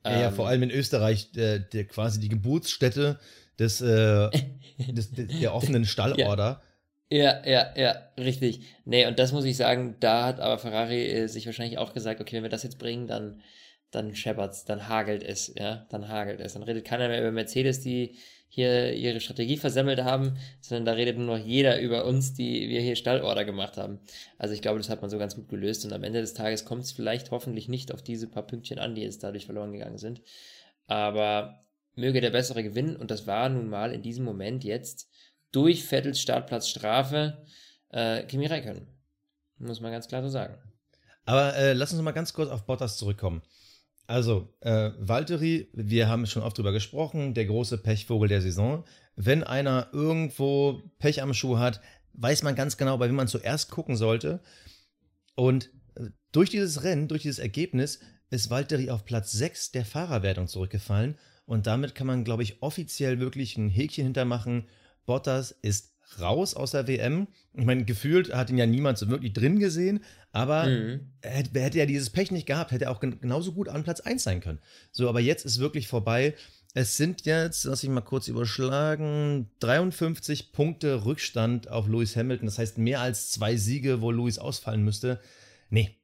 Ja, 0.05 0.13
ja, 0.13 0.29
Ähm, 0.29 0.35
vor 0.35 0.49
allem 0.49 0.63
in 0.65 0.71
Österreich, 0.71 1.33
der, 1.33 1.59
der 1.59 1.87
quasi 1.87 2.21
die 2.21 2.29
Geburtsstätte 2.29 3.19
des, 3.59 3.81
äh, 3.81 4.31
des, 4.79 5.13
des, 5.13 5.41
der 5.41 5.55
offenen 5.55 5.85
Stallorder. 5.85 6.63
Ja, 7.11 7.47
ja, 7.47 7.73
ja, 7.77 7.97
richtig. 8.19 8.61
Nee, 8.85 9.07
und 9.07 9.19
das 9.19 9.33
muss 9.33 9.45
ich 9.45 9.57
sagen, 9.57 9.97
da 10.01 10.27
hat 10.27 10.41
aber 10.41 10.59
Ferrari 10.59 11.05
äh, 11.07 11.27
sich 11.29 11.47
wahrscheinlich 11.47 11.79
auch 11.79 11.93
gesagt, 11.93 12.21
okay, 12.21 12.37
wenn 12.37 12.43
wir 12.43 12.51
das 12.51 12.63
jetzt 12.63 12.79
bringen, 12.79 13.07
dann, 13.07 13.41
dann 13.91 14.15
scheppert's, 14.17 14.65
dann 14.65 14.89
hagelt 14.89 15.23
es, 15.23 15.55
ja, 15.55 15.87
dann 15.91 16.09
hagelt 16.09 16.41
es. 16.41 16.55
Dann 16.55 16.63
redet 16.63 16.85
keiner 16.85 17.09
mehr 17.09 17.21
über 17.21 17.31
Mercedes, 17.31 17.81
die 17.81 18.17
hier 18.49 18.93
ihre 18.95 19.21
Strategie 19.21 19.57
versemmelt 19.57 20.03
haben, 20.03 20.37
sondern 20.61 20.85
da 20.87 20.93
redet 20.93 21.19
nur 21.19 21.39
noch 21.39 21.45
jeder 21.45 21.81
über 21.81 22.05
uns, 22.05 22.35
die 22.35 22.69
wir 22.69 22.81
hier 22.81 22.95
Stallorder 22.95 23.45
gemacht 23.45 23.77
haben. 23.77 23.99
Also 24.39 24.55
ich 24.55 24.63
glaube, 24.63 24.79
das 24.79 24.89
hat 24.89 25.01
man 25.01 25.11
so 25.11 25.19
ganz 25.19 25.35
gut 25.35 25.49
gelöst 25.49 25.85
und 25.85 25.93
am 25.93 26.05
Ende 26.05 26.21
des 26.21 26.35
Tages 26.35 26.65
kommt 26.65 26.85
es 26.85 26.93
vielleicht 26.93 27.33
hoffentlich 27.33 27.69
nicht 27.69 27.93
auf 27.93 28.01
diese 28.01 28.29
paar 28.29 28.47
Pünktchen 28.47 28.79
an, 28.79 28.95
die 28.95 29.03
jetzt 29.03 29.25
dadurch 29.25 29.47
verloren 29.47 29.73
gegangen 29.73 29.99
sind. 29.99 30.23
Aber 30.87 31.64
möge 31.97 32.21
der 32.21 32.31
Bessere 32.31 32.63
gewinnen 32.63 32.97
und 32.97 33.11
das 33.11 33.27
war 33.27 33.49
nun 33.49 33.69
mal 33.69 33.93
in 33.93 34.03
diesem 34.03 34.25
Moment 34.25 34.65
jetzt 34.65 35.09
durch 35.53 35.85
Vettels 35.85 36.21
Startplatzstrafe 36.21 37.45
äh, 37.91 38.25
Kimi 38.25 38.47
Räikkönen. 38.47 38.87
Muss 39.59 39.81
man 39.81 39.93
ganz 39.93 40.09
klar 40.09 40.23
so 40.23 40.29
sagen. 40.29 40.59
Aber 41.25 41.57
äh, 41.57 41.73
lass 41.73 41.93
uns 41.93 42.03
mal 42.03 42.13
ganz 42.13 42.33
kurz 42.33 42.51
auf 42.51 42.67
Bottas 42.67 42.99
zurückkommen. 42.99 43.43
Also, 44.07 44.55
äh, 44.61 44.91
Valtteri, 44.99 45.71
wir 45.73 46.09
haben 46.09 46.27
schon 46.27 46.43
oft 46.43 46.59
drüber 46.59 46.73
gesprochen, 46.73 47.33
der 47.33 47.47
große 47.47 47.79
Pechvogel 47.79 48.29
der 48.29 48.43
Saison. 48.43 48.85
Wenn 49.17 49.43
einer 49.43 49.89
irgendwo 49.93 50.91
Pech 50.99 51.23
am 51.23 51.33
Schuh 51.33 51.59
hat, 51.59 51.81
weiß 52.13 52.43
man 52.43 52.55
ganz 52.55 52.77
genau, 52.77 52.99
bei 52.99 53.09
wem 53.09 53.15
man 53.15 53.29
zuerst 53.29 53.71
gucken 53.71 53.97
sollte. 53.97 54.41
Und 55.37 55.71
äh, 55.95 56.11
durch 56.33 56.51
dieses 56.51 56.83
Rennen, 56.83 57.09
durch 57.09 57.23
dieses 57.23 57.39
Ergebnis, 57.39 58.01
ist 58.29 58.51
Valtteri 58.51 58.91
auf 58.91 59.05
Platz 59.05 59.33
6 59.33 59.73
der 59.73 59.87
Fahrerwertung 59.87 60.49
zurückgefallen. 60.49 61.17
Und 61.47 61.67
damit 61.67 61.95
kann 61.95 62.07
man, 62.07 62.25
glaube 62.25 62.43
ich, 62.43 62.63
offiziell 62.63 63.21
wirklich 63.21 63.57
ein 63.57 63.69
Häkchen 63.69 64.05
hintermachen. 64.05 64.67
Bottas 65.07 65.51
ist 65.63 65.93
raus 66.21 66.55
aus 66.55 66.71
der 66.73 66.87
WM. 66.87 67.29
Ich 67.55 67.65
meine, 67.65 67.85
gefühlt 67.85 68.33
hat 68.35 68.51
ihn 68.51 68.59
ja 68.59 68.67
niemand 68.67 68.99
so 68.99 69.09
wirklich 69.09 69.33
drin 69.33 69.59
gesehen, 69.59 70.03
aber 70.33 70.67
Mhm. 70.67 71.01
hätte, 71.23 71.61
hätte 71.61 71.79
er 71.79 71.87
dieses 71.87 72.11
Pech 72.11 72.31
nicht 72.31 72.47
gehabt, 72.47 72.73
hätte 72.73 72.87
er 72.87 72.91
auch 72.91 73.01
gen- 73.01 73.21
genauso 73.21 73.53
gut 73.53 73.69
an 73.69 73.85
Platz 73.85 74.01
1 74.01 74.23
sein 74.23 74.41
können. 74.41 74.61
So, 74.93 75.09
aber 75.09 75.21
jetzt 75.21 75.45
ist 75.45 75.59
wirklich 75.59 75.87
vorbei. 75.89 76.35
Es 76.75 76.97
sind 76.97 77.25
jetzt, 77.25 77.65
lass 77.65 77.83
ich 77.85 77.91
mal 77.91 78.01
kurz 78.01 78.29
überschlagen, 78.29 79.51
53 79.61 80.53
Punkte 80.53 81.05
Rückstand 81.05 81.69
auf 81.71 81.87
Lewis 81.89 82.17
Hamilton. 82.17 82.47
Das 82.47 82.59
heißt 82.59 82.79
mehr 82.79 83.01
als 83.01 83.31
zwei 83.31 83.57
Siege, 83.57 84.01
wo 84.01 84.11
Lewis 84.11 84.39
ausfallen 84.39 84.83
müsste. 84.83 85.21
Nee. 85.71 85.97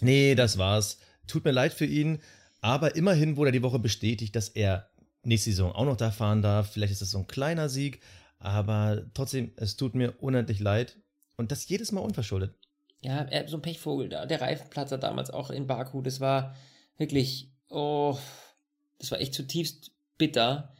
Nee, 0.00 0.34
das 0.34 0.58
war's. 0.58 0.98
Tut 1.26 1.44
mir 1.44 1.52
leid 1.52 1.72
für 1.74 1.84
ihn. 1.86 2.20
Aber 2.62 2.96
immerhin 2.96 3.36
wurde 3.36 3.50
er 3.50 3.52
die 3.52 3.62
Woche 3.62 3.78
bestätigt, 3.78 4.34
dass 4.34 4.48
er 4.48 4.88
nächste 5.24 5.50
Saison 5.50 5.72
auch 5.72 5.84
noch 5.84 5.96
da 5.96 6.10
fahren 6.10 6.40
darf. 6.40 6.70
Vielleicht 6.72 6.92
ist 6.92 7.02
das 7.02 7.10
so 7.10 7.18
ein 7.18 7.26
kleiner 7.26 7.68
Sieg. 7.68 8.00
Aber 8.38 9.02
trotzdem, 9.14 9.52
es 9.56 9.76
tut 9.76 9.94
mir 9.94 10.14
unendlich 10.20 10.58
leid. 10.60 10.96
Und 11.36 11.52
das 11.52 11.68
jedes 11.68 11.92
Mal 11.92 12.00
unverschuldet. 12.00 12.54
Ja, 13.00 13.22
er, 13.22 13.48
so 13.48 13.56
ein 13.56 13.62
Pechvogel 13.62 14.08
da. 14.08 14.26
Der 14.26 14.40
Reifenplatzer 14.40 14.96
damals 14.98 15.30
auch 15.30 15.50
in 15.50 15.66
Baku, 15.66 16.02
das 16.02 16.20
war 16.20 16.54
wirklich, 16.98 17.50
oh, 17.68 18.16
das 18.98 19.10
war 19.10 19.20
echt 19.20 19.34
zutiefst 19.34 19.90
bitter. 20.18 20.72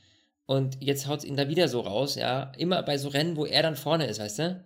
Und 0.46 0.76
jetzt 0.80 1.06
haut 1.08 1.20
es 1.20 1.24
ihn 1.24 1.36
da 1.36 1.48
wieder 1.48 1.68
so 1.68 1.80
raus, 1.80 2.14
ja. 2.14 2.52
Immer 2.58 2.82
bei 2.82 2.96
so 2.98 3.08
Rennen, 3.08 3.36
wo 3.36 3.44
er 3.44 3.62
dann 3.62 3.76
vorne 3.76 4.06
ist, 4.06 4.20
weißt 4.20 4.38
du? 4.40 4.64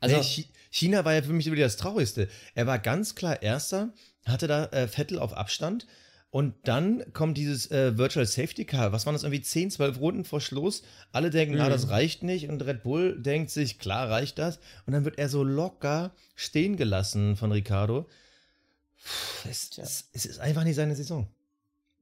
Also, 0.00 0.16
Nee, 0.16 0.22
Chi- 0.22 0.48
China 0.70 1.04
war 1.04 1.14
ja 1.14 1.22
für 1.22 1.32
mich 1.32 1.46
wieder 1.50 1.64
das 1.64 1.76
Traurigste. 1.76 2.28
Er 2.54 2.66
war 2.66 2.78
ganz 2.78 3.14
klar 3.14 3.42
Erster, 3.42 3.92
hatte 4.26 4.46
da 4.48 4.66
äh, 4.66 4.88
Vettel 4.88 5.18
auf 5.18 5.34
Abstand. 5.36 5.86
Und 6.30 6.54
dann 6.64 7.10
kommt 7.14 7.38
dieses 7.38 7.70
äh, 7.70 7.96
Virtual 7.96 8.26
Safety 8.26 8.66
Car. 8.66 8.92
Was 8.92 9.06
waren 9.06 9.14
das 9.14 9.22
irgendwie 9.22 9.40
10, 9.40 9.70
12 9.70 9.98
Runden 10.00 10.24
vor 10.24 10.40
Schluss? 10.42 10.82
Alle 11.10 11.30
denken, 11.30 11.54
Mhm. 11.54 11.60
na, 11.60 11.68
das 11.70 11.88
reicht 11.88 12.22
nicht. 12.22 12.48
Und 12.50 12.60
Red 12.66 12.82
Bull 12.82 13.18
denkt 13.20 13.50
sich, 13.50 13.78
klar 13.78 14.10
reicht 14.10 14.38
das. 14.38 14.58
Und 14.86 14.92
dann 14.92 15.04
wird 15.06 15.18
er 15.18 15.30
so 15.30 15.42
locker 15.42 16.14
stehen 16.34 16.76
gelassen 16.76 17.36
von 17.36 17.50
Ricardo. 17.50 18.02
Puh, 19.02 19.48
Es, 19.50 19.70
Tja. 19.70 19.84
es, 19.84 20.08
es 20.12 20.26
ist 20.26 20.38
einfach 20.40 20.64
nicht 20.64 20.76
seine 20.76 20.94
Saison. 20.96 21.28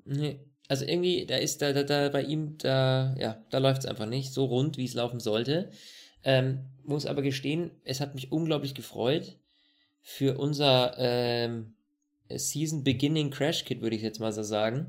nee. 0.05 0.41
Also 0.69 0.85
irgendwie, 0.85 1.27
da 1.27 1.37
ist 1.37 1.63
da, 1.63 1.73
da, 1.73 1.85
da 1.85 2.09
bei 2.09 2.23
ihm, 2.25 2.59
da, 2.59 3.15
ja, 3.21 3.41
da 3.51 3.59
läuft 3.59 3.83
es 3.83 3.87
einfach 3.87 4.07
nicht 4.07 4.33
so 4.33 4.47
rund, 4.47 4.77
wie 4.79 4.85
es 4.85 4.95
laufen 4.95 5.21
sollte. 5.21 5.71
Ähm, 6.25 6.65
muss 6.83 7.07
aber 7.07 7.23
gestehen, 7.23 7.71
es 7.85 8.01
hat 8.01 8.17
mich 8.17 8.33
unglaublich 8.33 8.75
gefreut 8.75 9.37
für 10.03 10.37
unser 10.39 10.97
ähm, 10.99 11.76
Season 12.31 12.85
Beginning 12.85 13.31
Crash 13.31 13.65
Kit, 13.65 13.81
würde 13.81 13.97
ich 13.97 14.03
jetzt 14.03 14.21
mal 14.21 14.33
so 14.33 14.43
sagen. 14.43 14.87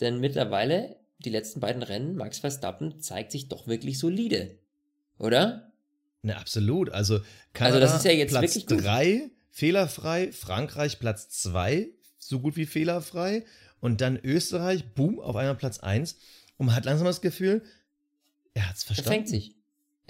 Denn 0.00 0.20
mittlerweile, 0.20 0.96
die 1.18 1.30
letzten 1.30 1.60
beiden 1.60 1.82
Rennen, 1.82 2.16
Max 2.16 2.38
Verstappen 2.38 3.00
zeigt 3.00 3.32
sich 3.32 3.48
doch 3.48 3.66
wirklich 3.66 3.98
solide. 3.98 4.58
Oder? 5.18 5.72
Ne, 6.22 6.36
absolut. 6.36 6.90
Also, 6.90 7.20
Kanada, 7.52 7.80
das 7.80 7.96
ist 7.96 8.04
ja 8.04 8.12
jetzt 8.12 8.30
Platz 8.30 8.42
wirklich 8.42 8.66
gut. 8.66 8.84
3, 8.84 9.30
fehlerfrei. 9.50 10.32
Frankreich 10.32 10.98
Platz 10.98 11.28
2, 11.42 11.88
so 12.18 12.40
gut 12.40 12.56
wie 12.56 12.66
fehlerfrei. 12.66 13.44
Und 13.80 14.00
dann 14.00 14.18
Österreich, 14.22 14.84
boom, 14.94 15.20
auf 15.20 15.36
einmal 15.36 15.56
Platz 15.56 15.78
1. 15.78 16.16
Und 16.56 16.66
man 16.66 16.76
hat 16.76 16.84
langsam 16.84 17.06
das 17.06 17.20
Gefühl, 17.20 17.62
er 18.52 18.68
hat 18.68 18.76
es 18.76 18.82
Er 18.82 18.86
verstanden. 18.86 19.10
fängt 19.10 19.28
sich. 19.28 19.54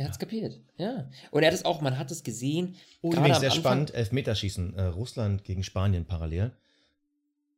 Er 0.00 0.06
hat 0.06 0.12
es 0.12 0.18
kapiert, 0.18 0.58
ja. 0.78 1.10
Und 1.30 1.42
er 1.42 1.48
hat 1.48 1.54
es 1.54 1.66
auch, 1.66 1.82
man 1.82 1.98
hat 1.98 2.10
es 2.10 2.22
gesehen. 2.22 2.74
Oh, 3.02 3.12
nämlich 3.12 3.34
sehr 3.34 3.50
Anfang- 3.50 3.60
spannend, 3.60 3.94
Elfmeterschießen. 3.94 4.72
Äh, 4.74 4.82
Russland 4.84 5.44
gegen 5.44 5.62
Spanien 5.62 6.06
parallel. 6.06 6.52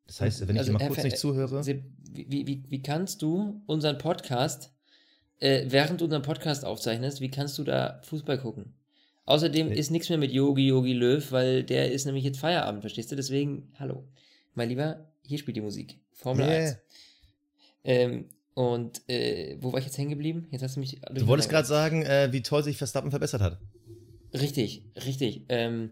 Das 0.09 0.21
heißt, 0.21 0.41
wenn 0.49 0.57
ich 0.57 0.61
Also, 0.61 0.73
dir 0.73 0.79
mal 0.79 0.89
kurz 0.89 1.05
nicht 1.05 1.19
zuhöre. 1.19 1.65
Wie, 1.65 1.85
wie, 2.49 2.65
wie 2.69 2.83
kannst 2.83 3.23
du 3.23 3.63
unseren 3.67 3.97
Podcast, 3.99 4.73
äh, 5.39 5.67
während 5.69 6.01
du 6.01 6.07
unseren 6.07 6.23
Podcast 6.23 6.65
aufzeichnest, 6.65 7.21
wie 7.21 7.31
kannst 7.31 7.59
du 7.59 7.63
da 7.63 8.01
Fußball 8.03 8.39
gucken? 8.39 8.75
Außerdem 9.25 9.71
Äh. 9.71 9.77
ist 9.77 9.93
nichts 9.93 10.09
mehr 10.09 10.19
mit 10.19 10.33
Yogi, 10.33 10.67
Yogi 10.67 10.95
Löw, 10.95 11.31
weil 11.31 11.63
der 11.63 11.93
ist 11.93 12.07
nämlich 12.07 12.25
jetzt 12.25 12.41
Feierabend, 12.41 12.81
verstehst 12.83 13.13
du? 13.13 13.15
Deswegen, 13.17 13.71
hallo. 13.79 14.03
Mein 14.55 14.69
Lieber, 14.69 15.07
hier 15.25 15.39
spielt 15.39 15.57
die 15.57 15.61
Musik. 15.61 16.01
Formel 16.11 16.45
Yeah. 16.45 16.59
1. 16.59 16.77
Ähm, 17.85 18.25
und 18.55 19.01
äh, 19.09 19.57
wo 19.61 19.73
war 19.73 19.79
ich 19.81 19.87
jetzt 19.87 19.97
hängen 19.99 20.11
geblieben? 20.11 20.47
Jetzt 20.51 20.63
hast 20.63 20.77
du 20.77 20.81
mich. 20.81 21.01
Du 21.13 21.27
wolltest 21.27 21.49
gerade 21.49 21.67
sagen, 21.67 22.03
äh, 22.03 22.29
wie 22.33 22.43
toll 22.43 22.63
sich 22.63 22.77
Verstappen 22.77 23.11
verbessert 23.11 23.41
hat. 23.41 23.59
Richtig, 24.35 24.83
richtig. 25.07 25.43
Ähm, 25.49 25.91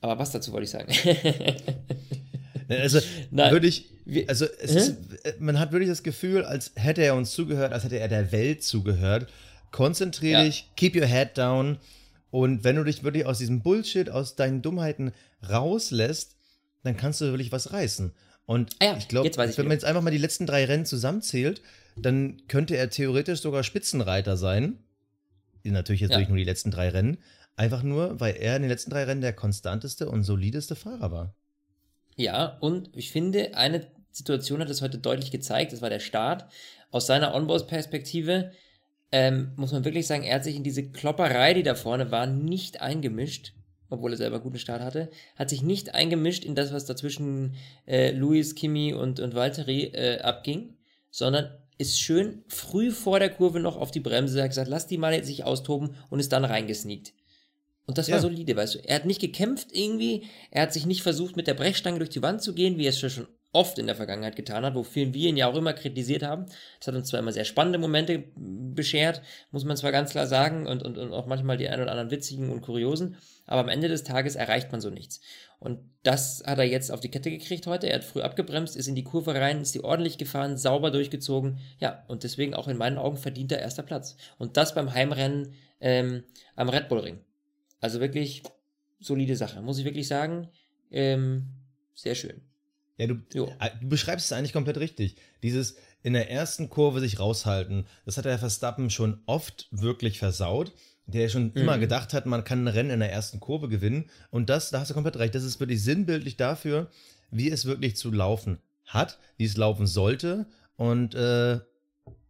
aber 0.00 0.18
was 0.18 0.30
dazu 0.32 0.52
wollte 0.52 0.64
ich 0.64 0.70
sagen? 0.70 0.92
Also 2.68 3.00
Nein. 3.30 3.52
wirklich, 3.52 3.90
Wir- 4.04 4.28
also 4.28 4.46
ist, 4.46 4.96
äh, 5.24 5.34
man 5.38 5.58
hat 5.58 5.72
wirklich 5.72 5.88
das 5.90 6.02
Gefühl, 6.02 6.44
als 6.44 6.72
hätte 6.76 7.02
er 7.02 7.14
uns 7.14 7.32
zugehört, 7.32 7.72
als 7.72 7.84
hätte 7.84 7.98
er 7.98 8.08
der 8.08 8.32
Welt 8.32 8.62
zugehört. 8.62 9.28
Konzentrier 9.72 10.38
Ja. 10.38 10.44
dich, 10.44 10.70
keep 10.76 10.96
your 10.96 11.06
head 11.06 11.36
down 11.36 11.78
und 12.30 12.64
wenn 12.64 12.76
du 12.76 12.84
dich 12.84 13.02
wirklich 13.04 13.26
aus 13.26 13.38
diesem 13.38 13.62
Bullshit, 13.62 14.08
aus 14.10 14.36
deinen 14.36 14.62
Dummheiten 14.62 15.12
rauslässt, 15.48 16.36
dann 16.82 16.96
kannst 16.96 17.20
du 17.20 17.26
wirklich 17.26 17.52
was 17.52 17.72
reißen. 17.72 18.12
Und 18.50 18.74
Ah 18.80 18.86
ja, 18.86 18.96
ich 18.96 19.06
glaube, 19.06 19.30
wenn 19.36 19.66
man 19.66 19.74
jetzt 19.74 19.84
einfach 19.84 20.02
mal 20.02 20.10
die 20.10 20.18
letzten 20.18 20.44
drei 20.44 20.64
Rennen 20.64 20.84
zusammenzählt, 20.84 21.62
dann 21.94 22.42
könnte 22.48 22.76
er 22.76 22.90
theoretisch 22.90 23.42
sogar 23.42 23.62
Spitzenreiter 23.62 24.36
sein. 24.36 24.80
Natürlich 25.62 26.00
jetzt 26.00 26.10
Ja. 26.10 26.16
wirklich 26.16 26.30
nur 26.30 26.38
die 26.38 26.42
letzten 26.42 26.72
drei 26.72 26.88
Rennen. 26.88 27.18
Einfach 27.54 27.84
nur, 27.84 28.18
weil 28.18 28.34
er 28.34 28.56
in 28.56 28.62
den 28.62 28.68
letzten 28.68 28.90
drei 28.90 29.04
Rennen 29.04 29.20
der 29.20 29.34
konstanteste 29.34 30.08
und 30.08 30.24
solideste 30.24 30.74
Fahrer 30.74 31.12
war. 31.12 31.34
Ja, 32.16 32.56
und 32.58 32.90
ich 32.92 33.12
finde, 33.12 33.56
eine 33.56 33.86
Situation 34.10 34.58
hat 34.58 34.68
es 34.68 34.82
heute 34.82 34.98
deutlich 34.98 35.30
gezeigt, 35.30 35.72
das 35.72 35.80
war 35.80 35.90
der 35.90 36.00
Start. 36.00 36.46
Aus 36.90 37.06
seiner 37.06 37.36
Onboard-Perspektive 37.36 38.50
ähm, 39.12 39.52
muss 39.54 39.70
man 39.70 39.84
wirklich 39.84 40.08
sagen, 40.08 40.24
er 40.24 40.34
hat 40.34 40.44
sich 40.44 40.56
in 40.56 40.64
diese 40.64 40.90
Klopperei, 40.90 41.54
die 41.54 41.62
da 41.62 41.76
vorne 41.76 42.10
war, 42.10 42.26
nicht 42.26 42.80
eingemischt, 42.80 43.52
obwohl 43.90 44.12
er 44.12 44.16
selber 44.16 44.36
einen 44.36 44.44
guten 44.44 44.58
Start 44.58 44.82
hatte, 44.82 45.10
hat 45.36 45.50
sich 45.50 45.62
nicht 45.62 45.94
eingemischt 45.94 46.44
in 46.44 46.54
das, 46.54 46.72
was 46.72 46.86
dazwischen 46.86 47.54
äh, 47.86 48.12
Luis, 48.12 48.54
Kimi 48.54 48.94
und, 48.94 49.20
und 49.20 49.34
Valtteri 49.34 49.84
äh, 49.92 50.20
abging, 50.20 50.76
sondern 51.10 51.50
ist 51.78 52.00
schön 52.00 52.44
früh 52.46 52.90
vor 52.90 53.18
der 53.18 53.30
Kurve 53.30 53.60
noch 53.60 53.76
auf 53.76 53.90
die 53.90 54.00
Bremse, 54.00 54.42
hat 54.42 54.50
gesagt, 54.50 54.68
lass 54.68 54.86
die 54.86 54.98
mal 54.98 55.12
jetzt 55.14 55.26
sich 55.26 55.44
austoben 55.44 55.96
und 56.10 56.20
ist 56.20 56.32
dann 56.32 56.44
reingesneakt. 56.44 57.12
Und 57.86 57.98
das 57.98 58.08
war 58.08 58.16
Ja. 58.16 58.20
solide, 58.22 58.54
weißt 58.54 58.76
du. 58.76 58.78
Er 58.84 58.96
hat 58.96 59.06
nicht 59.06 59.20
gekämpft 59.20 59.68
irgendwie, 59.72 60.24
er 60.50 60.62
hat 60.62 60.72
sich 60.72 60.86
nicht 60.86 61.02
versucht, 61.02 61.36
mit 61.36 61.46
der 61.46 61.54
Brechstange 61.54 61.98
durch 61.98 62.10
die 62.10 62.22
Wand 62.22 62.42
zu 62.42 62.54
gehen, 62.54 62.78
wie 62.78 62.84
er 62.84 62.90
es 62.90 63.00
schon 63.00 63.26
oft 63.52 63.78
in 63.78 63.86
der 63.86 63.96
Vergangenheit 63.96 64.36
getan 64.36 64.64
hat, 64.64 64.74
wofür 64.74 65.12
wir 65.12 65.28
ihn 65.28 65.36
ja 65.36 65.48
auch 65.48 65.56
immer 65.56 65.72
kritisiert 65.72 66.22
haben. 66.22 66.46
Das 66.78 66.88
hat 66.88 66.94
uns 66.94 67.08
zwar 67.08 67.20
immer 67.20 67.32
sehr 67.32 67.44
spannende 67.44 67.78
Momente 67.78 68.24
beschert, 68.36 69.22
muss 69.50 69.64
man 69.64 69.76
zwar 69.76 69.90
ganz 69.90 70.12
klar 70.12 70.26
sagen, 70.26 70.66
und, 70.66 70.82
und, 70.82 70.98
und 70.98 71.12
auch 71.12 71.26
manchmal 71.26 71.56
die 71.56 71.68
ein 71.68 71.80
oder 71.80 71.90
anderen 71.90 72.10
witzigen 72.10 72.50
und 72.50 72.60
kuriosen, 72.60 73.16
aber 73.46 73.62
am 73.62 73.68
Ende 73.68 73.88
des 73.88 74.04
Tages 74.04 74.36
erreicht 74.36 74.70
man 74.70 74.80
so 74.80 74.90
nichts. 74.90 75.20
Und 75.58 75.80
das 76.04 76.42
hat 76.46 76.58
er 76.58 76.64
jetzt 76.64 76.92
auf 76.92 77.00
die 77.00 77.10
Kette 77.10 77.30
gekriegt 77.30 77.66
heute. 77.66 77.88
Er 77.88 77.96
hat 77.96 78.04
früh 78.04 78.22
abgebremst, 78.22 78.76
ist 78.76 78.86
in 78.86 78.94
die 78.94 79.04
Kurve 79.04 79.34
rein, 79.34 79.60
ist 79.60 79.74
die 79.74 79.84
ordentlich 79.84 80.16
gefahren, 80.16 80.56
sauber 80.56 80.90
durchgezogen. 80.90 81.58
Ja, 81.78 82.04
und 82.08 82.22
deswegen 82.22 82.54
auch 82.54 82.68
in 82.68 82.78
meinen 82.78 82.98
Augen 82.98 83.16
verdient 83.16 83.52
er 83.52 83.58
erster 83.58 83.82
Platz. 83.82 84.16
Und 84.38 84.56
das 84.56 84.74
beim 84.74 84.94
Heimrennen 84.94 85.52
ähm, 85.80 86.22
am 86.56 86.68
Red 86.68 86.88
Bull 86.88 87.00
Ring. 87.00 87.20
Also 87.80 88.00
wirklich 88.00 88.42
solide 89.00 89.36
Sache, 89.36 89.60
muss 89.60 89.78
ich 89.78 89.84
wirklich 89.84 90.08
sagen. 90.08 90.48
Ähm, 90.90 91.48
sehr 91.94 92.14
schön. 92.14 92.49
Ja, 93.00 93.06
du, 93.06 93.14
äh, 93.60 93.70
du 93.80 93.88
beschreibst 93.88 94.26
es 94.26 94.32
eigentlich 94.32 94.52
komplett 94.52 94.76
richtig. 94.78 95.16
Dieses 95.42 95.76
in 96.02 96.12
der 96.12 96.30
ersten 96.30 96.68
Kurve 96.70 97.00
sich 97.00 97.18
raushalten, 97.18 97.86
das 98.04 98.16
hat 98.18 98.24
der 98.26 98.38
Verstappen 98.38 98.90
schon 98.90 99.20
oft 99.26 99.68
wirklich 99.70 100.18
versaut. 100.18 100.72
Der 101.06 101.28
schon 101.28 101.52
immer 101.54 101.76
Mhm. 101.76 101.80
gedacht 101.80 102.12
hat, 102.14 102.26
man 102.26 102.44
kann 102.44 102.64
ein 102.64 102.68
Rennen 102.68 102.90
in 102.90 103.00
der 103.00 103.10
ersten 103.12 103.40
Kurve 103.40 103.68
gewinnen. 103.68 104.08
Und 104.30 104.48
das, 104.48 104.70
da 104.70 104.78
hast 104.80 104.90
du 104.90 104.94
komplett 104.94 105.16
recht, 105.18 105.34
das 105.34 105.42
ist 105.44 105.58
wirklich 105.58 105.82
sinnbildlich 105.82 106.36
dafür, 106.36 106.88
wie 107.32 107.50
es 107.50 107.64
wirklich 107.64 107.96
zu 107.96 108.12
laufen 108.12 108.58
hat, 108.86 109.18
wie 109.36 109.44
es 109.44 109.56
laufen 109.56 109.86
sollte. 109.88 110.46
Und 110.76 111.14
äh, 111.14 111.58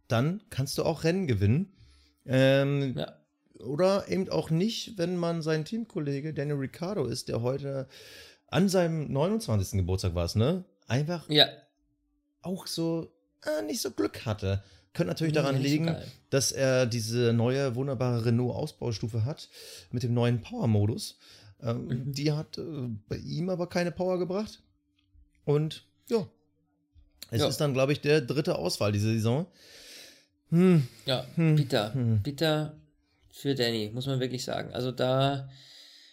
dann 0.07 0.41
kannst 0.49 0.77
du 0.77 0.83
auch 0.83 1.03
Rennen 1.03 1.27
gewinnen. 1.27 1.73
Ähm, 2.25 2.95
Ja. 2.97 3.13
oder 3.59 4.07
eben 4.09 4.29
auch 4.29 4.49
nicht, 4.49 4.97
wenn 4.97 5.15
man 5.15 5.41
sein 5.43 5.63
Teamkollege 5.65 6.33
Daniel 6.33 6.57
Ricciardo 6.57 7.05
ist, 7.05 7.27
der 7.29 7.41
heute 7.43 7.87
an 8.51 8.69
seinem 8.69 9.11
29. 9.11 9.79
Geburtstag 9.79 10.13
war 10.13 10.25
es, 10.25 10.35
ne? 10.35 10.63
Einfach 10.87 11.27
Ja. 11.29 11.47
auch 12.43 12.67
so 12.67 13.11
äh, 13.43 13.63
nicht 13.63 13.81
so 13.81 13.89
Glück 13.91 14.25
hatte. 14.27 14.63
Könnte 14.93 15.07
natürlich 15.09 15.33
daran 15.33 15.55
so 15.55 15.61
liegen, 15.63 15.85
geil. 15.87 16.05
dass 16.29 16.51
er 16.51 16.85
diese 16.85 17.33
neue 17.33 17.73
wunderbare 17.75 18.25
Renault-Ausbaustufe 18.25 19.25
hat 19.25 19.49
mit 19.91 20.03
dem 20.03 20.13
neuen 20.13 20.41
Power-Modus. 20.41 21.17
Ähm, 21.63 21.87
Mhm. 21.87 22.11
Die 22.13 22.31
hat 22.33 22.57
äh, 22.57 22.61
bei 23.07 23.17
ihm 23.17 23.49
aber 23.49 23.67
keine 23.67 23.91
Power 23.91 24.19
gebracht. 24.19 24.61
Und 25.45 25.85
ja, 26.09 26.27
es 27.31 27.41
Ja. 27.41 27.47
ist 27.47 27.57
dann, 27.61 27.73
glaube 27.73 27.93
ich, 27.93 28.01
der 28.01 28.19
dritte 28.21 28.57
Auswahl 28.57 28.91
diese 28.91 29.11
Saison. 29.13 29.47
Hm, 30.49 30.85
Ja, 31.05 31.25
Hm, 31.35 31.55
bitter. 31.55 31.93
hm. 31.93 32.21
Bitter 32.21 32.75
für 33.31 33.55
Danny, 33.55 33.89
muss 33.93 34.05
man 34.07 34.19
wirklich 34.19 34.43
sagen. 34.43 34.73
Also 34.73 34.91
da, 34.91 35.49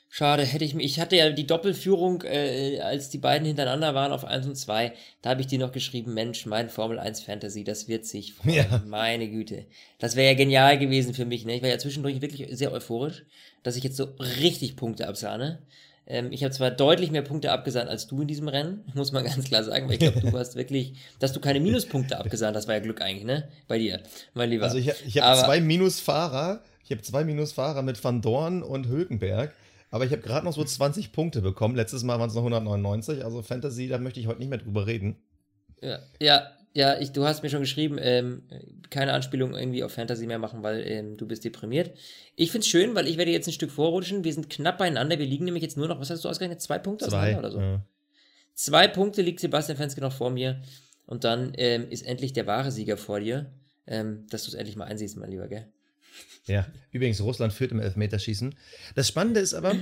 schade, 0.08 0.44
hätte 0.44 0.64
ich 0.64 0.74
mich, 0.74 0.86
ich 0.86 1.00
hatte 1.00 1.16
ja 1.16 1.30
die 1.30 1.46
Doppelführung, 1.46 2.22
äh, 2.22 2.80
als 2.80 3.10
die 3.10 3.18
beiden 3.18 3.46
hintereinander 3.46 3.94
waren 3.94 4.12
auf 4.12 4.24
1 4.24 4.46
und 4.46 4.56
2, 4.56 4.92
da 5.22 5.30
habe 5.30 5.40
ich 5.40 5.46
dir 5.46 5.58
noch 5.58 5.72
geschrieben, 5.72 6.14
Mensch, 6.14 6.46
mein 6.46 6.70
Formel 6.70 6.98
1 6.98 7.20
Fantasy, 7.20 7.64
das 7.64 7.88
wird 7.88 8.06
sich 8.06 8.34
freuen. 8.34 8.54
Ja. 8.54 8.82
Meine 8.86 9.28
Güte. 9.28 9.66
Das 9.98 10.16
wäre 10.16 10.28
ja 10.28 10.34
genial 10.34 10.78
gewesen 10.78 11.14
für 11.14 11.24
mich, 11.24 11.44
ne? 11.44 11.56
Ich 11.56 11.62
war 11.62 11.68
ja 11.68 11.78
zwischendurch 11.78 12.20
wirklich 12.20 12.46
sehr 12.56 12.72
euphorisch, 12.72 13.24
dass 13.62 13.76
ich 13.76 13.84
jetzt 13.84 13.96
so 13.96 14.08
richtig 14.40 14.76
Punkte 14.76 15.08
absahne. 15.08 15.58
Ähm, 16.06 16.32
ich 16.32 16.42
habe 16.42 16.54
zwar 16.54 16.70
deutlich 16.70 17.10
mehr 17.10 17.22
Punkte 17.22 17.52
abgesahnt 17.52 17.90
als 17.90 18.06
du 18.06 18.22
in 18.22 18.28
diesem 18.28 18.48
Rennen, 18.48 18.84
muss 18.94 19.12
man 19.12 19.24
ganz 19.24 19.44
klar 19.44 19.62
sagen, 19.62 19.86
weil 19.86 19.94
ich 19.94 20.00
glaube, 20.00 20.20
du 20.20 20.32
hast 20.38 20.56
wirklich, 20.56 20.94
dass 21.18 21.32
du 21.32 21.40
keine 21.40 21.60
Minuspunkte 21.60 22.18
abgesahnt 22.18 22.56
hast, 22.56 22.66
war 22.66 22.74
ja 22.74 22.80
Glück 22.80 23.02
eigentlich, 23.02 23.24
ne? 23.24 23.48
Bei 23.68 23.78
dir, 23.78 24.00
mein 24.32 24.48
Lieber. 24.48 24.64
Also 24.64 24.78
ich, 24.78 24.90
ich 25.06 25.18
habe 25.18 25.38
zwei 25.38 25.60
Minusfahrer. 25.60 26.62
Ich 26.84 26.90
habe 26.90 27.02
zwei 27.02 27.22
Minusfahrer 27.22 27.82
mit 27.82 28.02
Van 28.02 28.22
Dorn 28.22 28.62
und 28.62 28.88
Hülkenberg. 28.88 29.52
Aber 29.90 30.04
ich 30.04 30.12
habe 30.12 30.22
gerade 30.22 30.44
noch 30.44 30.52
so 30.52 30.62
20 30.62 31.12
Punkte 31.12 31.40
bekommen. 31.40 31.74
Letztes 31.74 32.02
Mal 32.02 32.18
waren 32.18 32.28
es 32.28 32.34
noch 32.34 32.42
199. 32.42 33.24
Also 33.24 33.42
Fantasy, 33.42 33.88
da 33.88 33.98
möchte 33.98 34.20
ich 34.20 34.26
heute 34.26 34.40
nicht 34.40 34.48
mehr 34.48 34.58
drüber 34.58 34.86
reden. 34.86 35.16
Ja, 35.80 36.00
ja, 36.20 36.50
ja 36.74 36.98
ich, 37.00 37.12
du 37.12 37.24
hast 37.24 37.42
mir 37.42 37.48
schon 37.48 37.60
geschrieben, 37.60 37.96
ähm, 37.98 38.42
keine 38.90 39.12
Anspielung 39.14 39.54
irgendwie 39.54 39.82
auf 39.82 39.92
Fantasy 39.92 40.26
mehr 40.26 40.38
machen, 40.38 40.62
weil 40.62 40.86
ähm, 40.86 41.16
du 41.16 41.26
bist 41.26 41.44
deprimiert. 41.44 41.92
Ich 42.36 42.52
find's 42.52 42.66
schön, 42.66 42.94
weil 42.94 43.06
ich 43.06 43.16
werde 43.16 43.30
jetzt 43.30 43.48
ein 43.48 43.52
Stück 43.52 43.70
vorrutschen. 43.70 44.24
Wir 44.24 44.32
sind 44.34 44.50
knapp 44.50 44.78
beieinander. 44.78 45.18
Wir 45.18 45.26
liegen 45.26 45.46
nämlich 45.46 45.62
jetzt 45.62 45.76
nur 45.76 45.88
noch, 45.88 46.00
was 46.00 46.10
hast 46.10 46.24
du 46.24 46.28
ausgerechnet? 46.28 46.60
Zwei 46.60 46.78
Punkte 46.78 47.08
Zwei. 47.08 47.38
oder 47.38 47.50
so? 47.50 47.60
Ja. 47.60 47.82
Zwei 48.54 48.88
Punkte 48.88 49.22
liegt 49.22 49.40
Sebastian 49.40 49.78
Fenske 49.78 50.00
noch 50.00 50.12
vor 50.12 50.30
mir. 50.30 50.60
Und 51.06 51.24
dann 51.24 51.52
ähm, 51.56 51.86
ist 51.88 52.04
endlich 52.04 52.34
der 52.34 52.46
wahre 52.46 52.70
Sieger 52.70 52.98
vor 52.98 53.20
dir. 53.20 53.50
Ähm, 53.86 54.26
dass 54.28 54.44
du 54.44 54.48
es 54.48 54.54
endlich 54.54 54.76
mal 54.76 54.84
einsiehst, 54.84 55.16
mein 55.16 55.30
Lieber, 55.30 55.48
gell? 55.48 55.66
Ja, 56.46 56.66
übrigens, 56.92 57.20
Russland 57.20 57.52
führt 57.52 57.72
im 57.72 57.80
Elfmeterschießen. 57.80 58.54
Das 58.94 59.08
Spannende 59.08 59.40
ist 59.40 59.54
aber, 59.54 59.76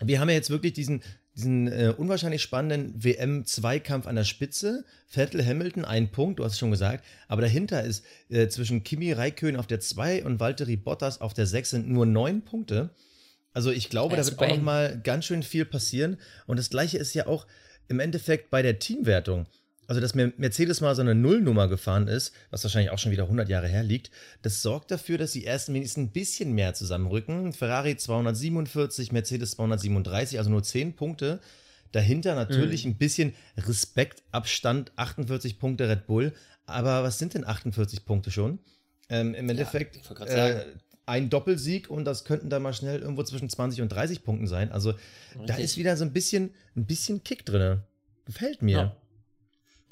wir 0.00 0.20
haben 0.20 0.28
ja 0.28 0.34
jetzt 0.34 0.50
wirklich 0.50 0.72
diesen, 0.72 1.02
diesen 1.36 1.68
äh, 1.68 1.94
unwahrscheinlich 1.96 2.42
spannenden 2.42 3.02
WM-Zweikampf 3.02 4.06
an 4.06 4.16
der 4.16 4.24
Spitze. 4.24 4.84
Vettel, 5.06 5.44
Hamilton, 5.44 5.84
ein 5.84 6.10
Punkt, 6.10 6.38
du 6.38 6.44
hast 6.44 6.52
es 6.52 6.58
schon 6.58 6.70
gesagt. 6.70 7.04
Aber 7.28 7.42
dahinter 7.42 7.82
ist 7.84 8.04
äh, 8.30 8.48
zwischen 8.48 8.82
Kimi 8.84 9.12
Räikkönen 9.12 9.58
auf 9.60 9.66
der 9.66 9.80
2 9.80 10.24
und 10.24 10.40
Valtteri 10.40 10.76
Bottas 10.76 11.20
auf 11.20 11.34
der 11.34 11.46
6 11.46 11.70
sind 11.70 11.88
nur 11.88 12.06
neun 12.06 12.42
Punkte. 12.42 12.90
Also 13.52 13.70
ich 13.70 13.90
glaube, 13.90 14.16
da 14.16 14.24
wird 14.24 14.38
auch 14.38 14.48
noch 14.48 14.62
mal 14.62 15.00
ganz 15.02 15.26
schön 15.26 15.42
viel 15.42 15.66
passieren. 15.66 16.16
Und 16.46 16.58
das 16.58 16.70
gleiche 16.70 16.98
ist 16.98 17.14
ja 17.14 17.26
auch 17.26 17.46
im 17.88 18.00
Endeffekt 18.00 18.50
bei 18.50 18.62
der 18.62 18.78
Teamwertung. 18.78 19.46
Also, 19.88 20.00
dass 20.00 20.14
Mercedes 20.14 20.80
mal 20.80 20.94
so 20.94 21.02
eine 21.02 21.14
Nullnummer 21.14 21.68
gefahren 21.68 22.08
ist, 22.08 22.32
was 22.50 22.62
wahrscheinlich 22.62 22.90
auch 22.90 22.98
schon 22.98 23.12
wieder 23.12 23.24
100 23.24 23.48
Jahre 23.48 23.66
her 23.66 23.82
liegt, 23.82 24.10
das 24.42 24.62
sorgt 24.62 24.90
dafür, 24.90 25.18
dass 25.18 25.32
die 25.32 25.44
ersten 25.44 25.74
wenigstens 25.74 26.04
ein 26.04 26.12
bisschen 26.12 26.52
mehr 26.52 26.72
zusammenrücken. 26.74 27.52
Ferrari 27.52 27.96
247, 27.96 29.12
Mercedes 29.12 29.52
237, 29.52 30.38
also 30.38 30.50
nur 30.50 30.62
10 30.62 30.94
Punkte. 30.94 31.40
Dahinter 31.90 32.34
natürlich 32.34 32.86
ein 32.86 32.96
bisschen 32.96 33.34
Respektabstand, 33.56 34.92
48 34.96 35.58
Punkte 35.58 35.88
Red 35.88 36.06
Bull. 36.06 36.32
Aber 36.64 37.02
was 37.02 37.18
sind 37.18 37.34
denn 37.34 37.44
48 37.44 38.04
Punkte 38.06 38.30
schon? 38.30 38.60
Ähm, 39.08 39.34
Im 39.34 39.48
Endeffekt 39.48 40.02
grad 40.14 40.28
äh, 40.30 40.64
ein 41.06 41.28
Doppelsieg 41.28 41.90
und 41.90 42.04
das 42.04 42.24
könnten 42.24 42.48
dann 42.48 42.62
mal 42.62 42.72
schnell 42.72 43.00
irgendwo 43.00 43.22
zwischen 43.24 43.50
20 43.50 43.82
und 43.82 43.88
30 43.90 44.24
Punkten 44.24 44.46
sein. 44.46 44.72
Also 44.72 44.92
da 44.92 45.40
Richtig. 45.40 45.64
ist 45.64 45.76
wieder 45.76 45.96
so 45.96 46.04
ein 46.04 46.12
bisschen, 46.12 46.54
ein 46.76 46.86
bisschen 46.86 47.22
Kick 47.24 47.44
drin. 47.44 47.80
Gefällt 48.24 48.62
mir. 48.62 48.76
Ja. 48.76 48.96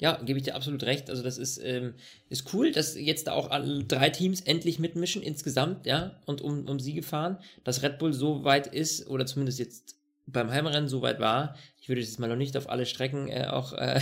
Ja, 0.01 0.19
gebe 0.19 0.39
ich 0.39 0.45
dir 0.45 0.55
absolut 0.55 0.81
recht. 0.81 1.11
Also 1.11 1.21
das 1.21 1.37
ist, 1.37 1.59
ähm, 1.63 1.93
ist 2.27 2.51
cool, 2.55 2.71
dass 2.71 2.95
jetzt 2.95 3.27
da 3.27 3.33
auch 3.33 3.51
alle 3.51 3.83
drei 3.83 4.09
Teams 4.09 4.41
endlich 4.41 4.79
mitmischen 4.79 5.21
insgesamt, 5.21 5.85
ja, 5.85 6.19
und 6.25 6.41
um, 6.41 6.67
um 6.67 6.79
Siege 6.79 7.03
fahren. 7.03 7.37
Dass 7.63 7.83
Red 7.83 7.99
Bull 7.99 8.11
so 8.11 8.43
weit 8.43 8.65
ist, 8.65 9.05
oder 9.05 9.27
zumindest 9.27 9.59
jetzt 9.59 9.97
beim 10.25 10.49
Heimrennen 10.49 10.89
so 10.89 11.03
weit 11.03 11.19
war. 11.19 11.55
Ich 11.79 11.87
würde 11.87 12.01
jetzt 12.01 12.19
mal 12.19 12.27
noch 12.27 12.35
nicht 12.35 12.57
auf 12.57 12.67
alle 12.67 12.87
Strecken 12.87 13.27
äh, 13.27 13.45
auch 13.45 13.73
äh, 13.73 13.99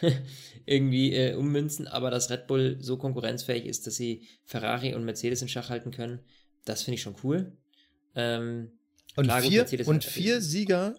irgendwie 0.64 1.12
äh, 1.12 1.34
ummünzen, 1.34 1.88
aber 1.88 2.12
dass 2.12 2.30
Red 2.30 2.46
Bull 2.46 2.76
so 2.80 2.96
konkurrenzfähig 2.96 3.66
ist, 3.66 3.88
dass 3.88 3.96
sie 3.96 4.28
Ferrari 4.44 4.94
und 4.94 5.04
Mercedes 5.04 5.42
in 5.42 5.48
Schach 5.48 5.70
halten 5.70 5.90
können, 5.90 6.20
das 6.64 6.82
finde 6.84 6.96
ich 6.96 7.02
schon 7.02 7.16
cool. 7.24 7.50
Ähm, 8.14 8.70
und 9.16 9.24
klar, 9.24 9.42
vier, 9.42 9.64
gut, 9.64 9.88
und 9.88 10.04
vier 10.04 10.40
Sieger 10.40 10.94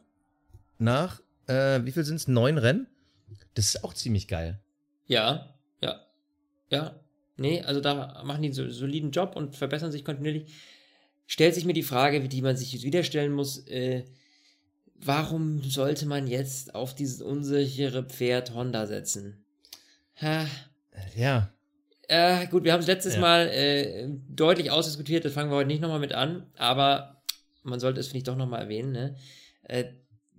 nach, 0.80 1.22
äh, 1.48 1.80
wie 1.86 1.92
viel 1.94 2.04
sind 2.04 2.18
es? 2.18 2.28
Neun 2.28 2.58
Rennen? 2.58 2.88
Das 3.54 3.66
ist 3.66 3.84
auch 3.84 3.94
ziemlich 3.94 4.28
geil. 4.28 4.60
Ja, 5.06 5.54
ja, 5.82 6.06
ja. 6.70 7.00
Nee, 7.36 7.62
also 7.62 7.82
da 7.82 8.24
machen 8.24 8.42
die 8.42 8.50
einen 8.50 8.72
soliden 8.72 9.12
Job 9.12 9.36
und 9.36 9.56
verbessern 9.56 9.92
sich 9.92 10.06
kontinuierlich. 10.06 10.54
Stellt 11.26 11.56
sich 11.56 11.66
mir 11.66 11.74
die 11.74 11.84
Frage, 11.84 12.28
die 12.28 12.42
man 12.42 12.56
sich 12.56 12.84
wieder 12.84 13.04
stellen 13.04 13.32
muss, 13.32 13.66
äh, 13.68 14.06
warum 14.96 15.64
sollte 15.64 16.06
man 16.06 16.28
jetzt 16.28 16.76
auf 16.76 16.94
dieses 16.94 17.22
unsichere 17.22 18.04
Pferd 18.04 18.54
Honda 18.54 18.86
setzen? 18.86 19.44
Ha. 20.22 20.46
Ja. 21.16 21.54
Äh, 22.08 22.48
gut, 22.48 22.64
wir 22.64 22.74
haben 22.74 22.82
es 22.82 22.88
letztes 22.88 23.16
ja. 23.16 23.22
Mal 23.22 23.48
äh, 23.48 24.10
deutlich 24.30 24.70
ausdiskutiert, 24.70 25.26
das 25.26 25.34
fangen 25.34 25.50
wir 25.50 25.56
heute 25.56 25.68
nicht 25.68 25.82
nochmal 25.82 26.00
mit 26.00 26.14
an, 26.14 26.48
aber 26.58 27.24
man 27.64 27.80
sollte 27.80 28.00
es, 28.00 28.08
finde 28.08 28.18
ich, 28.20 28.24
doch 28.26 28.36
nochmal 28.36 28.62
erwähnen. 28.62 28.92
Ne? 28.92 29.16
Äh, 29.64 29.86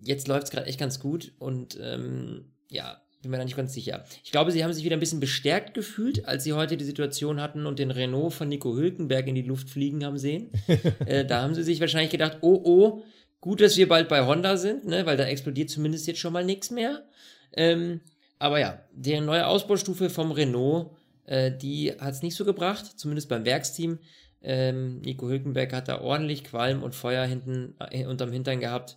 jetzt 0.01 0.29
läuft 0.29 0.45
es 0.45 0.51
gerade 0.51 0.67
echt 0.67 0.79
ganz 0.79 1.01
gut 1.01 1.33
und 1.39 1.79
ähm, 1.81 2.53
ja, 2.69 3.01
bin 3.25 3.33
mir 3.33 3.39
da 3.39 3.45
nicht 3.45 3.57
ganz 3.57 3.75
sicher. 3.75 4.05
Ich 4.23 4.31
glaube, 4.31 4.53
sie 4.53 4.63
haben 4.63 4.73
sich 4.73 4.85
wieder 4.85 4.97
ein 4.97 5.01
bisschen 5.01 5.21
bestärkt 5.21 5.75
gefühlt, 5.75 6.27
als 6.27 6.45
sie 6.45 6.53
heute 6.53 6.77
die 6.77 6.85
Situation 6.85 7.41
hatten 7.41 7.67
und 7.67 7.79
den 7.79 7.91
Renault 7.91 8.33
von 8.33 8.49
Nico 8.49 8.75
Hülkenberg 8.77 9.27
in 9.27 9.35
die 9.35 9.43
Luft 9.43 9.69
fliegen 9.69 10.05
haben 10.05 10.19
sehen. 10.19 10.51
äh, 11.07 11.25
da 11.25 11.43
haben 11.43 11.55
sie 11.55 11.63
sich 11.63 11.81
wahrscheinlich 11.81 12.13
gedacht, 12.13 12.39
oh 12.43 12.61
oh, 12.65 13.03
gut, 13.41 13.61
dass 13.61 13.77
wir 13.77 13.89
bald 13.89 14.09
bei 14.09 14.25
Honda 14.25 14.57
sind, 14.57 14.87
ne, 14.87 15.05
weil 15.07 15.17
da 15.17 15.25
explodiert 15.25 15.71
zumindest 15.71 16.07
jetzt 16.07 16.21
schon 16.21 16.33
mal 16.33 16.45
nichts 16.45 16.71
mehr. 16.71 17.05
Ähm, 17.53 18.01
aber 18.39 18.61
ja, 18.61 18.81
die 18.93 19.19
neue 19.21 19.47
Ausbaustufe 19.47 20.11
vom 20.11 20.31
Renault, 20.31 20.91
äh, 21.27 21.51
die 21.51 21.93
hat 21.93 22.15
es 22.15 22.23
nicht 22.23 22.37
so 22.37 22.45
gebracht, 22.45 22.99
zumindest 22.99 23.29
beim 23.29 23.45
Werksteam. 23.45 23.99
Ähm, 24.43 25.01
Nico 25.01 25.29
Hülkenberg 25.29 25.73
hat 25.73 25.89
da 25.89 26.01
ordentlich 26.01 26.45
Qualm 26.45 26.83
und 26.83 26.95
Feuer 26.95 27.25
hinten 27.25 27.75
äh, 27.91 28.05
unterm 28.07 28.31
Hintern 28.31 28.61
gehabt. 28.61 28.97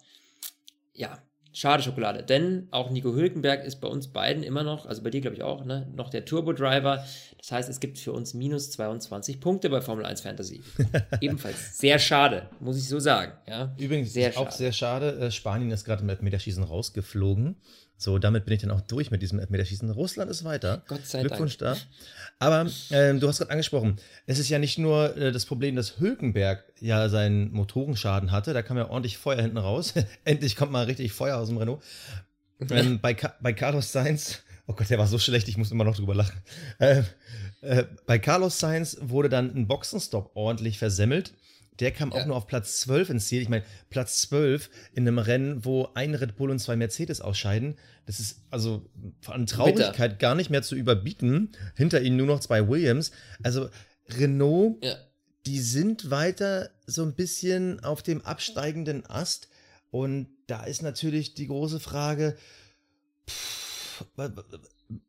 Ja, 0.93 1.17
Schade 1.57 1.81
Schokolade, 1.81 2.21
denn 2.21 2.67
auch 2.69 2.91
Nico 2.91 3.15
Hülkenberg 3.15 3.65
ist 3.65 3.77
bei 3.77 3.87
uns 3.87 4.09
beiden 4.09 4.43
immer 4.43 4.61
noch, 4.61 4.85
also 4.85 5.01
bei 5.01 5.09
dir 5.09 5.21
glaube 5.21 5.35
ich 5.35 5.41
auch, 5.41 5.65
ne, 5.65 5.87
noch 5.95 6.11
der 6.11 6.23
Turbo-Driver. 6.23 7.03
Das 7.39 7.51
heißt, 7.51 7.67
es 7.67 7.79
gibt 7.79 7.97
für 7.97 8.11
uns 8.11 8.35
minus 8.35 8.69
22 8.69 9.39
Punkte 9.39 9.71
bei 9.71 9.81
Formel 9.81 10.05
1 10.05 10.21
Fantasy. 10.21 10.61
Ebenfalls 11.19 11.79
sehr 11.79 11.97
schade, 11.97 12.47
muss 12.59 12.77
ich 12.77 12.87
so 12.87 12.99
sagen. 12.99 13.31
Ja. 13.47 13.73
Übrigens 13.79 14.13
sehr 14.13 14.37
auch 14.37 14.51
sehr 14.51 14.71
schade, 14.71 15.17
äh, 15.17 15.31
Spanien 15.31 15.71
ist 15.71 15.83
gerade 15.83 16.03
im 16.03 16.09
Elfmeterschießen 16.09 16.63
rausgeflogen. 16.63 17.55
So, 17.99 18.19
damit 18.19 18.45
bin 18.45 18.53
ich 18.53 18.61
dann 18.61 18.69
auch 18.69 18.81
durch 18.81 19.09
mit 19.09 19.23
diesem 19.23 19.39
Elfmeterschießen. 19.39 19.89
Russland 19.89 20.29
ist 20.29 20.43
weiter. 20.43 20.83
Gott 20.87 21.05
sei 21.05 21.21
Glückwunsch 21.21 21.57
Dank. 21.57 21.79
da. 21.79 22.45
Aber 22.45 22.69
ähm, 22.91 23.19
du 23.19 23.27
hast 23.27 23.39
gerade 23.39 23.51
angesprochen, 23.51 23.97
es 24.27 24.37
ist 24.37 24.49
ja 24.49 24.59
nicht 24.59 24.77
nur 24.77 25.17
äh, 25.17 25.31
das 25.31 25.47
Problem, 25.47 25.75
dass 25.75 25.99
Hülkenberg 25.99 26.63
ja 26.79 27.09
seinen 27.09 27.51
Motorenschaden 27.51 28.31
hatte. 28.31 28.53
Da 28.53 28.61
kam 28.61 28.77
ja 28.77 28.89
ordentlich 28.89 29.17
Feuer 29.17 29.41
hinten 29.41 29.57
raus. 29.57 29.93
Endlich 30.25 30.55
kommt 30.55 30.71
mal 30.71 30.85
richtig 30.85 31.11
Feuer 31.11 31.37
aus 31.37 31.47
dem 31.47 31.57
Renault. 31.57 31.81
Ähm, 32.69 32.99
bei, 32.99 33.15
bei 33.41 33.53
Carlos 33.53 33.91
Sainz, 33.91 34.43
oh 34.67 34.73
Gott, 34.73 34.89
der 34.89 34.99
war 34.99 35.07
so 35.07 35.17
schlecht, 35.17 35.47
ich 35.47 35.57
muss 35.57 35.71
immer 35.71 35.83
noch 35.83 35.95
drüber 35.95 36.13
lachen. 36.13 36.39
Äh, 36.79 37.01
äh, 37.61 37.85
bei 38.05 38.19
Carlos 38.19 38.59
Sainz 38.59 38.97
wurde 39.01 39.29
dann 39.29 39.55
ein 39.55 39.67
Boxenstopp 39.67 40.31
ordentlich 40.35 40.77
versemmelt. 40.77 41.33
Der 41.79 41.91
kam 41.91 42.11
ja. 42.11 42.21
auch 42.21 42.25
nur 42.25 42.35
auf 42.35 42.47
Platz 42.47 42.79
12 42.81 43.11
ins 43.11 43.27
Ziel. 43.27 43.41
Ich 43.41 43.49
meine, 43.49 43.63
Platz 43.89 44.21
12 44.21 44.69
in 44.93 45.07
einem 45.07 45.19
Rennen, 45.19 45.65
wo 45.65 45.89
ein 45.93 46.15
Red 46.15 46.35
Bull 46.35 46.49
und 46.49 46.59
zwei 46.59 46.75
Mercedes 46.75 47.21
ausscheiden. 47.21 47.77
Das 48.05 48.19
ist 48.19 48.41
also 48.49 48.89
an 49.27 49.45
Traurigkeit 49.45 49.95
Bitter. 49.95 50.09
gar 50.09 50.35
nicht 50.35 50.49
mehr 50.49 50.63
zu 50.63 50.75
überbieten. 50.75 51.51
Hinter 51.75 52.01
ihnen 52.01 52.17
nur 52.17 52.27
noch 52.27 52.39
zwei 52.39 52.67
Williams. 52.67 53.11
Also 53.43 53.69
Renault, 54.09 54.83
ja. 54.83 54.95
die 55.45 55.59
sind 55.59 56.09
weiter 56.09 56.69
so 56.85 57.03
ein 57.03 57.13
bisschen 57.13 57.83
auf 57.83 58.01
dem 58.01 58.21
absteigenden 58.21 59.05
Ast. 59.05 59.49
Und 59.91 60.27
da 60.47 60.63
ist 60.63 60.81
natürlich 60.81 61.33
die 61.33 61.47
große 61.47 61.79
Frage, 61.79 62.37
pff, 63.29 64.05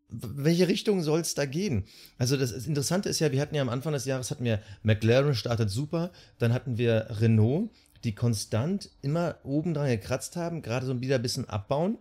welche 0.09 0.69
Richtung 0.69 1.03
soll 1.03 1.21
es 1.21 1.35
da 1.35 1.45
gehen? 1.45 1.85
Also 2.17 2.37
das, 2.37 2.53
Interessante 2.67 3.09
ist 3.09 3.21
ja, 3.21 3.31
wir 3.31 3.41
hatten 3.41 3.55
ja 3.55 3.63
am 3.63 3.69
Anfang 3.69 3.93
des 3.93 4.07
Jahres 4.07 4.31
hatten 4.31 4.45
wir 4.45 4.61
McLaren 4.83 5.35
startet 5.35 5.71
super, 5.71 6.11
dann 6.39 6.53
hatten 6.53 6.79
wir 6.79 7.07
Renault, 7.21 7.71
die 8.05 8.15
konstant 8.15 8.91
immer 9.03 9.37
oben 9.45 9.75
dran 9.75 9.89
gekratzt 9.89 10.37
haben, 10.37 10.63
gerade 10.63 10.87
so 10.87 11.01
wieder 11.01 11.17
ein 11.17 11.23
bisschen 11.23 11.49
abbauen. 11.49 11.99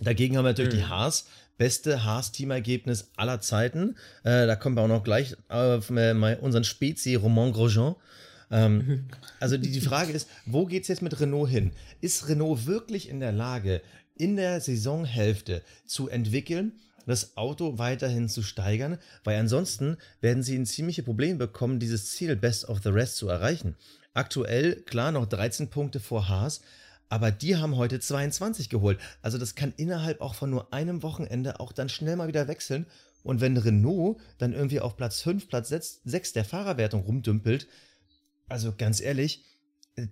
Dagegen 0.00 0.36
haben 0.36 0.44
wir 0.44 0.50
natürlich 0.50 0.74
mhm. 0.74 0.78
die 0.78 0.84
Haas, 0.84 1.26
beste 1.58 2.04
Haas-Teamergebnis 2.04 3.10
aller 3.16 3.40
Zeiten. 3.40 3.96
Äh, 4.24 4.46
da 4.46 4.56
kommen 4.56 4.76
wir 4.76 4.82
auch 4.82 4.88
noch 4.88 5.04
gleich 5.04 5.36
auf 5.48 5.90
äh, 5.90 6.36
unseren 6.40 6.64
Spezi 6.64 7.14
Roman 7.14 7.52
Grosjean. 7.52 7.94
Ähm, 8.50 9.06
also 9.40 9.56
die, 9.56 9.70
die 9.70 9.80
Frage 9.80 10.12
ist, 10.12 10.28
wo 10.44 10.66
geht 10.66 10.82
es 10.82 10.88
jetzt 10.88 11.02
mit 11.02 11.18
Renault 11.20 11.50
hin? 11.50 11.72
Ist 12.00 12.28
Renault 12.28 12.66
wirklich 12.66 13.08
in 13.08 13.20
der 13.20 13.32
Lage, 13.32 13.80
in 14.16 14.36
der 14.36 14.60
Saisonhälfte 14.60 15.62
zu 15.86 16.08
entwickeln, 16.08 16.72
das 17.06 17.36
Auto 17.36 17.78
weiterhin 17.78 18.28
zu 18.28 18.42
steigern, 18.42 18.98
weil 19.24 19.38
ansonsten 19.38 19.96
werden 20.20 20.42
sie 20.42 20.56
ein 20.56 20.66
ziemliches 20.66 21.04
Problem 21.04 21.38
bekommen, 21.38 21.80
dieses 21.80 22.10
Ziel 22.10 22.36
Best 22.36 22.68
of 22.68 22.80
the 22.82 22.90
Rest 22.90 23.16
zu 23.16 23.28
erreichen. 23.28 23.76
Aktuell, 24.14 24.76
klar, 24.82 25.12
noch 25.12 25.26
13 25.26 25.70
Punkte 25.70 26.00
vor 26.00 26.28
Haas, 26.28 26.60
aber 27.08 27.30
die 27.30 27.56
haben 27.56 27.76
heute 27.76 28.00
22 28.00 28.68
geholt. 28.68 28.98
Also 29.20 29.38
das 29.38 29.54
kann 29.54 29.74
innerhalb 29.76 30.20
auch 30.20 30.34
von 30.34 30.50
nur 30.50 30.72
einem 30.72 31.02
Wochenende 31.02 31.60
auch 31.60 31.72
dann 31.72 31.88
schnell 31.88 32.16
mal 32.16 32.28
wieder 32.28 32.48
wechseln. 32.48 32.86
Und 33.22 33.40
wenn 33.40 33.56
Renault 33.56 34.18
dann 34.38 34.52
irgendwie 34.52 34.80
auf 34.80 34.96
Platz 34.96 35.20
5, 35.22 35.48
Platz 35.48 35.68
6 35.68 36.32
der 36.32 36.44
Fahrerwertung 36.44 37.02
rumdümpelt, 37.02 37.68
also 38.48 38.74
ganz 38.76 39.00
ehrlich, 39.00 39.44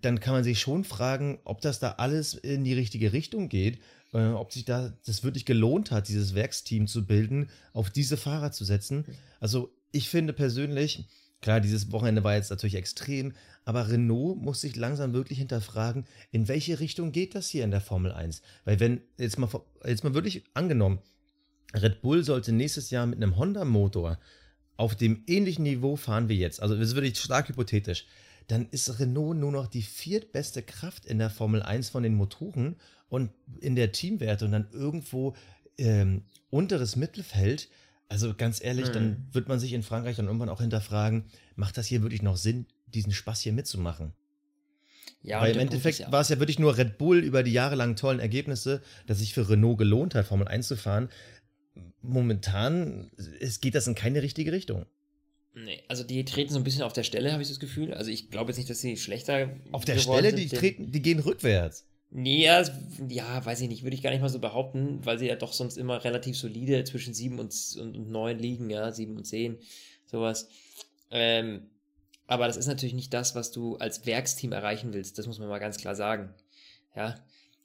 dann 0.03 0.21
kann 0.21 0.35
man 0.35 0.45
sich 0.45 0.61
schon 0.61 0.85
fragen, 0.85 1.41
ob 1.45 1.61
das 1.61 1.79
da 1.79 1.93
alles 1.93 2.35
in 2.35 2.65
die 2.65 2.75
richtige 2.75 3.13
Richtung 3.13 3.49
geht 3.49 3.81
äh, 4.13 4.29
ob 4.29 4.53
sich 4.53 4.65
da 4.65 4.93
das 5.05 5.25
wirklich 5.25 5.45
gelohnt 5.45 5.91
hat, 5.91 6.09
dieses 6.09 6.35
Werksteam 6.35 6.87
zu 6.87 7.07
bilden, 7.07 7.49
auf 7.73 7.91
diese 7.91 8.17
Fahrer 8.17 8.53
zu 8.53 8.65
setzen. 8.65 9.05
Also 9.39 9.73
ich 9.93 10.09
finde 10.09 10.33
persönlich, 10.33 11.07
klar, 11.41 11.61
dieses 11.61 11.93
Wochenende 11.93 12.25
war 12.25 12.35
jetzt 12.35 12.51
natürlich 12.51 12.75
extrem, 12.75 13.33
aber 13.65 13.89
Renault 13.89 14.41
muss 14.41 14.61
sich 14.61 14.77
langsam 14.77 15.13
wirklich 15.13 15.39
hinterfragen, 15.39 16.05
in 16.31 16.49
welche 16.49 16.81
Richtung 16.81 17.13
geht 17.13 17.35
das 17.35 17.49
hier 17.49 17.65
in 17.65 17.71
der 17.71 17.81
Formel 17.81 18.13
1? 18.13 18.43
Weil 18.65 18.81
wenn, 18.81 19.01
jetzt 19.19 19.39
mal, 19.39 19.49
jetzt 19.85 20.05
mal 20.05 20.15
wirklich 20.15 20.45
angenommen, 20.55 21.01
Red 21.75 22.03
Bull 22.03 22.25
sollte 22.25 22.53
nächstes 22.53 22.91
Jahr 22.91 23.07
mit 23.07 23.23
einem 23.23 23.37
Honda-Motor 23.37 24.19
auf 24.77 24.97
dem 24.97 25.23
ähnlichen 25.27 25.63
Niveau 25.65 25.97
fahren 25.97 26.29
wie 26.29 26.39
jetzt, 26.39 26.61
also 26.61 26.75
das 26.75 26.89
ist 26.89 26.95
wirklich 26.95 27.19
stark 27.19 27.49
hypothetisch, 27.49 28.07
dann 28.51 28.69
ist 28.71 28.99
Renault 28.99 29.37
nur 29.37 29.53
noch 29.53 29.69
die 29.69 29.83
viertbeste 29.83 30.63
Kraft 30.63 31.07
in 31.07 31.19
der 31.19 31.31
Formel 31.31 31.63
1 31.63 31.89
von 31.89 32.03
den 32.03 32.15
Motoren 32.15 32.77
und 33.09 33.31
in 33.61 33.77
der 33.77 33.93
Teamwertung 33.93 34.51
dann 34.51 34.69
irgendwo 34.73 35.35
ähm, 35.79 36.25
unteres 36.51 36.97
Mittelfeld. 36.97 37.69
Also 38.09 38.35
ganz 38.35 38.63
ehrlich, 38.63 38.89
mhm. 38.89 38.93
dann 38.93 39.29
wird 39.33 39.49
man 39.49 39.61
sich 39.61 39.73
in 39.73 39.85
Frankreich 39.85 40.17
dann 40.17 40.27
irgendwann 40.27 40.49
auch 40.49 40.61
hinterfragen, 40.61 41.27
macht 41.55 41.77
das 41.77 41.87
hier 41.87 42.03
wirklich 42.03 42.23
noch 42.23 42.37
Sinn, 42.37 42.67
diesen 42.87 43.13
Spaß 43.13 43.41
hier 43.41 43.53
mitzumachen? 43.53 44.15
Ja, 45.23 45.41
Weil 45.41 45.55
im 45.55 45.61
Endeffekt 45.61 45.99
ja 45.99 46.11
war 46.11 46.23
es 46.23 46.31
ja 46.31 46.39
wirklich 46.39 46.59
nur 46.59 46.77
Red 46.77 46.99
Bull 46.99 47.19
über 47.19 47.43
die 47.43 47.53
jahrelangen 47.53 47.95
tollen 47.95 48.21
Ergebnisse, 48.21 48.83
dass 49.07 49.19
sich 49.19 49.35
für 49.35 49.49
Renault 49.49 49.79
gelohnt 49.79 50.15
hat, 50.15 50.27
Formel 50.27 50.49
1 50.49 50.67
zu 50.67 50.77
fahren. 50.77 51.09
Momentan 52.03 53.11
es 53.39 53.61
geht 53.61 53.75
das 53.75 53.87
in 53.87 53.95
keine 53.95 54.23
richtige 54.23 54.51
Richtung. 54.51 54.87
Nee, 55.55 55.83
also 55.89 56.05
die 56.05 56.25
treten 56.25 56.53
so 56.53 56.59
ein 56.59 56.65
bisschen 56.65 56.83
auf 56.83 56.93
der 56.93 57.03
Stelle, 57.03 57.33
habe 57.33 57.43
ich 57.43 57.49
das 57.49 57.59
Gefühl. 57.59 57.93
Also 57.93 58.11
ich 58.11 58.31
glaube 58.31 58.51
jetzt 58.51 58.59
nicht, 58.59 58.71
dass 58.71 58.81
sie 58.81 58.97
schlechter. 58.97 59.51
Auf 59.73 59.85
der 59.85 59.99
Stelle, 59.99 60.33
die 60.33 60.49
treten, 60.49 60.93
die 60.93 61.03
gehen 61.03 61.19
rückwärts. 61.19 61.87
Nee, 62.13 62.45
ja, 62.45 62.65
ja, 63.09 63.45
weiß 63.45 63.61
ich 63.61 63.69
nicht, 63.69 63.85
würde 63.85 63.95
ich 63.95 64.03
gar 64.03 64.11
nicht 64.11 64.21
mal 64.21 64.29
so 64.29 64.41
behaupten, 64.41 64.99
weil 65.05 65.19
sie 65.19 65.29
ja 65.29 65.37
doch 65.37 65.53
sonst 65.53 65.79
immer 65.79 66.03
relativ 66.03 66.37
solide 66.37 66.83
zwischen 66.83 67.15
7 67.15 67.39
und, 67.39 67.55
und, 67.79 67.97
und 67.97 68.11
9 68.11 68.39
liegen, 68.39 68.69
ja, 68.69 68.91
7 68.91 69.17
und 69.17 69.25
10, 69.25 69.59
sowas. 70.07 70.49
Ähm, 71.13 71.71
aber 72.27 72.49
das 72.49 72.57
ist 72.57 72.67
natürlich 72.67 72.95
nicht 72.95 73.15
das, 73.15 73.37
was 73.37 73.53
du 73.53 73.77
als 73.77 74.07
Werksteam 74.07 74.51
erreichen 74.51 74.93
willst, 74.93 75.19
das 75.19 75.29
muss 75.29 75.39
man 75.39 75.49
mal 75.49 75.61
ganz 75.61 75.79
klar 75.79 75.95
sagen. 75.95 76.35
Ja, 76.97 77.15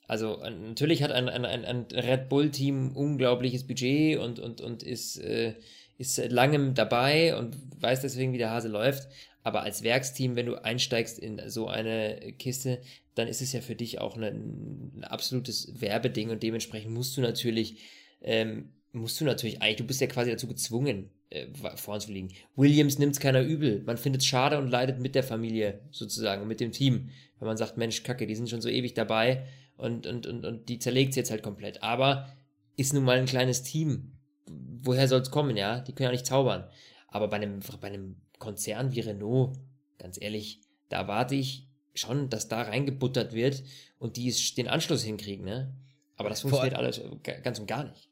also 0.07 0.37
natürlich 0.37 1.01
hat 1.01 1.11
ein, 1.11 1.27
ein, 1.27 1.45
ein, 1.45 1.65
ein 1.65 1.85
Red 1.91 2.29
Bull-Team 2.29 2.95
unglaubliches 2.95 3.65
Budget 3.65 4.19
und, 4.19 4.37
und, 4.37 4.61
und 4.61 4.83
ist, 4.83 5.17
äh, 5.17 5.55
ist 5.97 6.15
seit 6.15 6.31
langem 6.31 6.73
dabei 6.73 7.37
und 7.37 7.57
weiß 7.81 8.01
deswegen, 8.01 8.33
wie 8.33 8.37
der 8.37 8.51
Hase 8.51 8.67
läuft. 8.67 9.07
Aber 9.43 9.61
als 9.61 9.83
Werksteam, 9.83 10.35
wenn 10.35 10.47
du 10.47 10.55
einsteigst 10.63 11.19
in 11.19 11.41
so 11.49 11.67
eine 11.67 12.33
Kiste, 12.39 12.81
dann 13.13 13.27
ist 13.27 13.41
es 13.41 13.53
ja 13.53 13.61
für 13.61 13.75
dich 13.75 13.99
auch 13.99 14.17
ein, 14.17 14.91
ein 14.97 15.03
absolutes 15.03 15.79
Werbeding 15.79 16.31
und 16.31 16.43
dementsprechend 16.43 16.91
musst 16.91 17.15
du 17.15 17.21
natürlich 17.21 17.77
ähm, 18.21 18.71
musst 18.95 19.19
du 19.19 19.25
natürlich 19.25 19.61
eigentlich, 19.61 19.77
du 19.77 19.83
bist 19.83 20.01
ja 20.01 20.07
quasi 20.07 20.31
dazu 20.31 20.47
gezwungen, 20.47 21.09
äh, 21.29 21.47
vorn 21.75 21.99
zu 21.99 22.11
liegen. 22.11 22.29
Williams 22.55 22.97
nimmt 22.97 23.13
es 23.13 23.19
keiner 23.19 23.41
übel. 23.41 23.83
Man 23.85 23.97
findet 23.97 24.21
es 24.21 24.27
schade 24.27 24.57
und 24.57 24.69
leidet 24.69 24.99
mit 24.99 25.15
der 25.15 25.23
Familie 25.23 25.81
sozusagen, 25.91 26.47
mit 26.47 26.59
dem 26.59 26.71
Team. 26.71 27.09
Wenn 27.39 27.47
man 27.47 27.57
sagt, 27.57 27.77
Mensch, 27.77 28.03
Kacke, 28.03 28.25
die 28.25 28.35
sind 28.35 28.49
schon 28.49 28.61
so 28.61 28.69
ewig 28.69 28.93
dabei 28.93 29.45
und, 29.77 30.07
und, 30.07 30.25
und, 30.25 30.45
und 30.45 30.69
die 30.69 30.79
zerlegt 30.79 31.11
es 31.11 31.17
jetzt 31.17 31.31
halt 31.31 31.43
komplett. 31.43 31.83
Aber 31.83 32.33
ist 32.77 32.93
nun 32.93 33.03
mal 33.03 33.17
ein 33.17 33.25
kleines 33.25 33.63
Team. 33.63 34.13
Woher 34.47 35.07
soll 35.07 35.21
es 35.21 35.31
kommen, 35.31 35.57
ja? 35.57 35.79
Die 35.79 35.93
können 35.93 36.05
ja 36.05 36.11
nicht 36.11 36.25
zaubern. 36.25 36.67
Aber 37.07 37.27
bei 37.27 37.37
einem, 37.37 37.59
bei 37.81 37.87
einem 37.87 38.17
Konzern 38.39 38.93
wie 38.93 38.99
Renault, 38.99 39.57
ganz 39.97 40.17
ehrlich, 40.21 40.61
da 40.89 41.07
warte 41.07 41.35
ich 41.35 41.67
schon, 41.93 42.29
dass 42.29 42.47
da 42.47 42.61
reingebuttert 42.61 43.33
wird 43.33 43.63
und 43.97 44.17
die 44.17 44.33
den 44.57 44.67
Anschluss 44.67 45.03
hinkriegen, 45.03 45.45
ne? 45.45 45.73
Aber 46.17 46.29
das 46.29 46.41
funktioniert 46.41 46.75
alles 46.75 47.01
ganz 47.43 47.59
und 47.59 47.67
gar 47.67 47.83
nicht. 47.85 48.09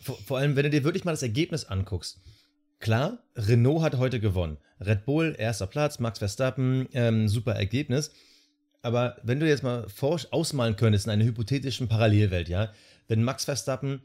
Vor, 0.00 0.16
vor, 0.16 0.38
allem, 0.38 0.56
wenn 0.56 0.64
du 0.64 0.70
dir 0.70 0.84
wirklich 0.84 1.04
mal 1.04 1.12
das 1.12 1.22
Ergebnis 1.22 1.64
anguckst. 1.64 2.20
Klar, 2.80 3.22
Renault 3.36 3.82
hat 3.82 3.96
heute 3.96 4.20
gewonnen. 4.20 4.58
Red 4.80 5.04
Bull, 5.04 5.36
erster 5.38 5.66
Platz, 5.66 5.98
Max 5.98 6.18
Verstappen, 6.18 6.88
ähm, 6.92 7.28
super 7.28 7.54
Ergebnis. 7.54 8.12
Aber 8.80 9.16
wenn 9.22 9.38
du 9.38 9.46
jetzt 9.46 9.62
mal 9.62 9.86
ausmalen 10.30 10.74
könntest 10.74 11.06
in 11.06 11.12
einer 11.12 11.24
hypothetischen 11.24 11.88
Parallelwelt, 11.88 12.48
ja, 12.48 12.72
wenn 13.06 13.22
Max 13.22 13.44
Verstappen 13.44 14.02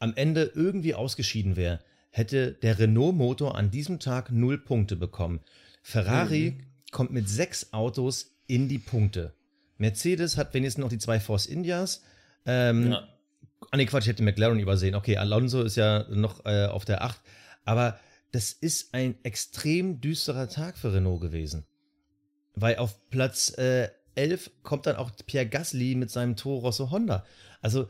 am 0.00 0.14
Ende 0.16 0.50
irgendwie 0.54 0.94
ausgeschieden 0.94 1.54
wäre, 1.54 1.78
hätte 2.10 2.52
der 2.52 2.78
Renault-Motor 2.78 3.56
an 3.56 3.70
diesem 3.70 4.00
Tag 4.00 4.32
null 4.32 4.58
Punkte 4.58 4.96
bekommen. 4.96 5.40
Ferrari 5.82 6.56
mhm. 6.56 6.64
kommt 6.90 7.12
mit 7.12 7.28
sechs 7.28 7.72
Autos 7.72 8.36
in 8.46 8.68
die 8.68 8.78
Punkte. 8.78 9.34
Mercedes 9.78 10.36
hat 10.36 10.52
wenigstens 10.52 10.82
noch 10.82 10.90
die 10.90 10.98
zwei 10.98 11.20
Force 11.20 11.46
Indias. 11.46 12.02
Ähm, 12.44 12.90
ja. 12.90 13.08
Ah, 13.70 13.76
nee, 13.76 13.86
Quatsch, 13.86 14.04
ich 14.04 14.08
hätte 14.08 14.22
McLaren 14.22 14.58
übersehen. 14.58 14.94
Okay, 14.94 15.16
Alonso 15.16 15.62
ist 15.62 15.76
ja 15.76 16.06
noch 16.10 16.44
äh, 16.44 16.66
auf 16.66 16.84
der 16.84 17.02
8. 17.04 17.20
Aber 17.64 17.98
das 18.32 18.52
ist 18.52 18.94
ein 18.94 19.16
extrem 19.22 20.00
düsterer 20.00 20.48
Tag 20.48 20.76
für 20.76 20.92
Renault 20.92 21.20
gewesen. 21.20 21.64
Weil 22.54 22.76
auf 22.76 23.08
Platz 23.10 23.56
äh, 23.58 23.88
11 24.14 24.50
kommt 24.62 24.86
dann 24.86 24.96
auch 24.96 25.10
Pierre 25.26 25.46
Gasly 25.46 25.94
mit 25.94 26.10
seinem 26.10 26.36
Toro 26.36 26.58
Rosso 26.58 26.90
Honda. 26.90 27.24
Also, 27.60 27.88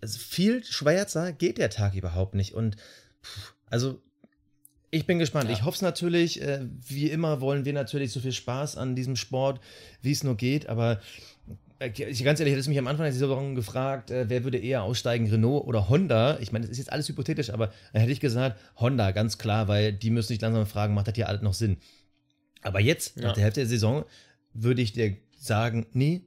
also 0.00 0.18
viel 0.18 0.64
schwärzer 0.64 1.32
geht 1.32 1.58
der 1.58 1.70
Tag 1.70 1.94
überhaupt 1.94 2.34
nicht. 2.34 2.54
Und 2.54 2.76
pff, 3.22 3.54
also 3.68 4.00
ich 4.90 5.06
bin 5.06 5.18
gespannt. 5.18 5.48
Ja. 5.48 5.56
Ich 5.56 5.64
hoffe 5.64 5.76
es 5.76 5.82
natürlich. 5.82 6.42
Äh, 6.42 6.66
wie 6.86 7.10
immer 7.10 7.40
wollen 7.40 7.64
wir 7.64 7.72
natürlich 7.72 8.12
so 8.12 8.20
viel 8.20 8.32
Spaß 8.32 8.76
an 8.76 8.96
diesem 8.96 9.16
Sport, 9.16 9.60
wie 10.02 10.12
es 10.12 10.24
nur 10.24 10.36
geht. 10.36 10.68
Aber 10.68 11.00
äh, 11.78 11.90
ganz 11.90 12.40
ehrlich, 12.40 12.52
hättest 12.52 12.66
du 12.66 12.70
mich 12.70 12.78
am 12.78 12.88
Anfang 12.88 13.04
der 13.04 13.12
Saison 13.12 13.54
gefragt, 13.54 14.10
äh, 14.10 14.28
wer 14.28 14.44
würde 14.44 14.58
eher 14.58 14.82
aussteigen, 14.82 15.30
Renault 15.30 15.66
oder 15.66 15.88
Honda? 15.88 16.38
Ich 16.40 16.52
meine, 16.52 16.64
das 16.64 16.72
ist 16.72 16.78
jetzt 16.78 16.92
alles 16.92 17.08
hypothetisch, 17.08 17.50
aber 17.50 17.72
dann 17.92 18.00
hätte 18.00 18.12
ich 18.12 18.20
gesagt, 18.20 18.60
Honda, 18.76 19.12
ganz 19.12 19.38
klar, 19.38 19.68
weil 19.68 19.92
die 19.92 20.10
müssen 20.10 20.28
sich 20.28 20.40
langsam 20.40 20.66
fragen, 20.66 20.94
macht 20.94 21.08
das 21.08 21.14
hier 21.14 21.28
alles 21.28 21.42
noch 21.42 21.54
Sinn? 21.54 21.78
Aber 22.62 22.80
jetzt, 22.80 23.16
ja. 23.16 23.28
nach 23.28 23.34
der 23.34 23.44
Hälfte 23.44 23.60
der 23.60 23.68
Saison, 23.68 24.04
würde 24.52 24.82
ich 24.82 24.92
dir 24.92 25.16
sagen, 25.38 25.86
nee, 25.92 26.22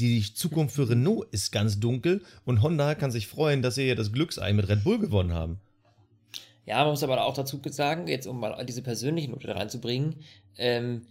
die 0.00 0.34
Zukunft 0.34 0.74
für 0.74 0.88
Renault 0.88 1.28
ist 1.32 1.52
ganz 1.52 1.80
dunkel 1.80 2.22
und 2.44 2.62
Honda 2.62 2.94
kann 2.94 3.10
sich 3.10 3.26
freuen, 3.26 3.62
dass 3.62 3.76
sie 3.76 3.84
ja 3.86 3.94
das 3.94 4.12
Glücksei 4.12 4.52
mit 4.52 4.68
Red 4.68 4.84
Bull 4.84 4.98
gewonnen 4.98 5.32
haben. 5.32 5.60
Ja, 6.66 6.78
man 6.78 6.90
muss 6.90 7.02
aber 7.02 7.24
auch 7.24 7.34
dazu 7.34 7.60
sagen, 7.70 8.06
jetzt 8.06 8.26
um 8.26 8.40
mal 8.40 8.64
diese 8.64 8.82
persönliche 8.82 9.30
Note 9.30 9.54
reinzubringen, 9.54 10.16
ähm, 10.56 11.02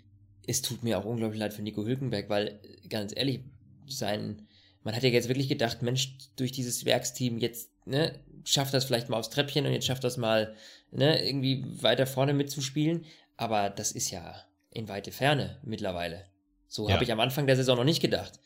es 0.48 0.62
tut 0.62 0.84
mir 0.84 0.98
auch 0.98 1.06
unglaublich 1.06 1.40
leid 1.40 1.54
für 1.54 1.62
Nico 1.62 1.86
Hülkenberg, 1.86 2.30
weil 2.30 2.60
ganz 2.90 3.14
ehrlich, 3.16 3.42
sein, 3.88 4.48
man 4.84 4.96
hat 4.96 5.04
ja 5.04 5.10
jetzt 5.10 5.28
wirklich 5.28 5.50
gedacht, 5.50 5.82
Mensch, 5.82 6.18
durch 6.36 6.52
dieses 6.52 6.86
Werksteam 6.86 7.38
jetzt, 7.38 7.70
ne, 7.86 8.20
schafft 8.46 8.74
das 8.74 8.86
vielleicht 8.86 9.10
mal 9.10 9.18
aufs 9.18 9.30
Treppchen 9.30 9.66
und 9.66 9.74
jetzt 9.74 9.86
schafft 9.86 10.04
das 10.04 10.18
mal, 10.18 10.56
ne, 10.92 11.24
irgendwie 11.24 11.66
weiter 11.82 12.08
vorne 12.08 12.34
mitzuspielen. 12.34 13.06
Aber 13.38 13.70
das 13.70 13.92
ist 13.92 14.12
ja 14.12 14.36
in 14.72 14.88
weite 14.88 15.12
Ferne 15.12 15.60
mittlerweile. 15.64 16.26
So 16.68 16.88
ja. 16.88 16.94
habe 16.94 17.04
ich 17.04 17.12
am 17.12 17.20
Anfang 17.20 17.48
der 17.48 17.56
Saison 17.56 17.78
noch 17.78 17.84
nicht 17.84 18.02
gedacht. 18.02 18.40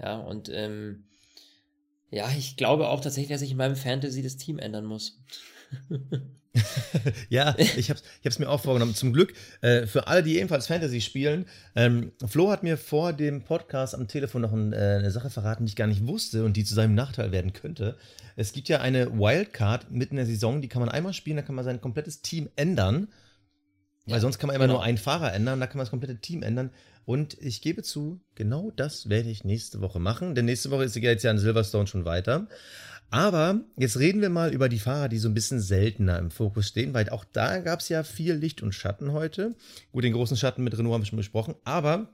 Ja, 0.00 0.16
und 0.16 0.48
ähm, 0.52 1.04
ja, 2.10 2.28
ich 2.36 2.56
glaube 2.56 2.88
auch 2.88 3.00
tatsächlich, 3.00 3.30
dass 3.30 3.42
ich 3.42 3.52
in 3.52 3.56
meinem 3.56 3.76
Fantasy 3.76 4.22
das 4.22 4.36
Team 4.36 4.58
ändern 4.58 4.84
muss. 4.84 5.20
ja, 7.28 7.56
ich 7.58 7.90
habe 7.90 8.00
es 8.22 8.38
mir 8.38 8.48
auch 8.48 8.60
vorgenommen. 8.60 8.94
Zum 8.94 9.12
Glück, 9.12 9.34
äh, 9.60 9.86
für 9.86 10.06
alle, 10.06 10.22
die 10.22 10.36
ebenfalls 10.36 10.68
Fantasy 10.68 11.00
spielen, 11.00 11.46
ähm, 11.74 12.12
Flo 12.24 12.50
hat 12.50 12.62
mir 12.62 12.76
vor 12.76 13.12
dem 13.12 13.42
Podcast 13.42 13.94
am 13.94 14.06
Telefon 14.06 14.42
noch 14.42 14.52
ein, 14.52 14.72
äh, 14.72 14.76
eine 14.98 15.10
Sache 15.10 15.30
verraten, 15.30 15.64
die 15.64 15.70
ich 15.70 15.76
gar 15.76 15.88
nicht 15.88 16.06
wusste 16.06 16.44
und 16.44 16.56
die 16.56 16.64
zu 16.64 16.74
seinem 16.74 16.94
Nachteil 16.94 17.32
werden 17.32 17.52
könnte. 17.52 17.96
Es 18.36 18.52
gibt 18.52 18.68
ja 18.68 18.80
eine 18.80 19.18
Wildcard 19.18 19.90
mitten 19.90 20.14
in 20.14 20.18
der 20.18 20.26
Saison, 20.26 20.62
die 20.62 20.68
kann 20.68 20.80
man 20.80 20.88
einmal 20.88 21.12
spielen, 21.12 21.36
da 21.36 21.42
kann 21.42 21.54
man 21.54 21.64
sein 21.64 21.80
komplettes 21.80 22.22
Team 22.22 22.48
ändern. 22.56 23.08
Weil 24.06 24.16
ja, 24.16 24.20
sonst 24.20 24.38
kann 24.38 24.48
man 24.48 24.56
immer 24.56 24.66
genau. 24.66 24.78
nur 24.78 24.84
einen 24.84 24.98
Fahrer 24.98 25.32
ändern, 25.32 25.60
da 25.60 25.66
kann 25.66 25.78
man 25.78 25.84
das 25.84 25.90
komplette 25.90 26.20
Team 26.20 26.42
ändern. 26.42 26.70
Und 27.04 27.36
ich 27.40 27.60
gebe 27.60 27.82
zu, 27.82 28.20
genau 28.34 28.70
das 28.74 29.08
werde 29.08 29.28
ich 29.28 29.44
nächste 29.44 29.80
Woche 29.80 30.00
machen, 30.00 30.34
denn 30.34 30.46
nächste 30.46 30.70
Woche 30.70 30.84
ist 30.84 30.96
jetzt 30.96 31.22
ja 31.22 31.30
in 31.30 31.38
Silverstone 31.38 31.86
schon 31.86 32.04
weiter. 32.04 32.48
Aber 33.10 33.60
jetzt 33.76 33.98
reden 33.98 34.22
wir 34.22 34.30
mal 34.30 34.52
über 34.52 34.68
die 34.68 34.78
Fahrer, 34.78 35.08
die 35.08 35.18
so 35.18 35.28
ein 35.28 35.34
bisschen 35.34 35.60
seltener 35.60 36.18
im 36.18 36.30
Fokus 36.30 36.68
stehen, 36.68 36.94
weil 36.94 37.08
auch 37.10 37.24
da 37.24 37.58
gab 37.60 37.80
es 37.80 37.88
ja 37.88 38.02
viel 38.02 38.34
Licht 38.34 38.62
und 38.62 38.74
Schatten 38.74 39.12
heute. 39.12 39.54
Gut, 39.92 40.04
den 40.04 40.14
großen 40.14 40.36
Schatten 40.36 40.64
mit 40.64 40.76
Renault 40.76 40.94
haben 40.94 41.02
wir 41.02 41.06
schon 41.06 41.18
besprochen, 41.18 41.54
aber 41.64 42.08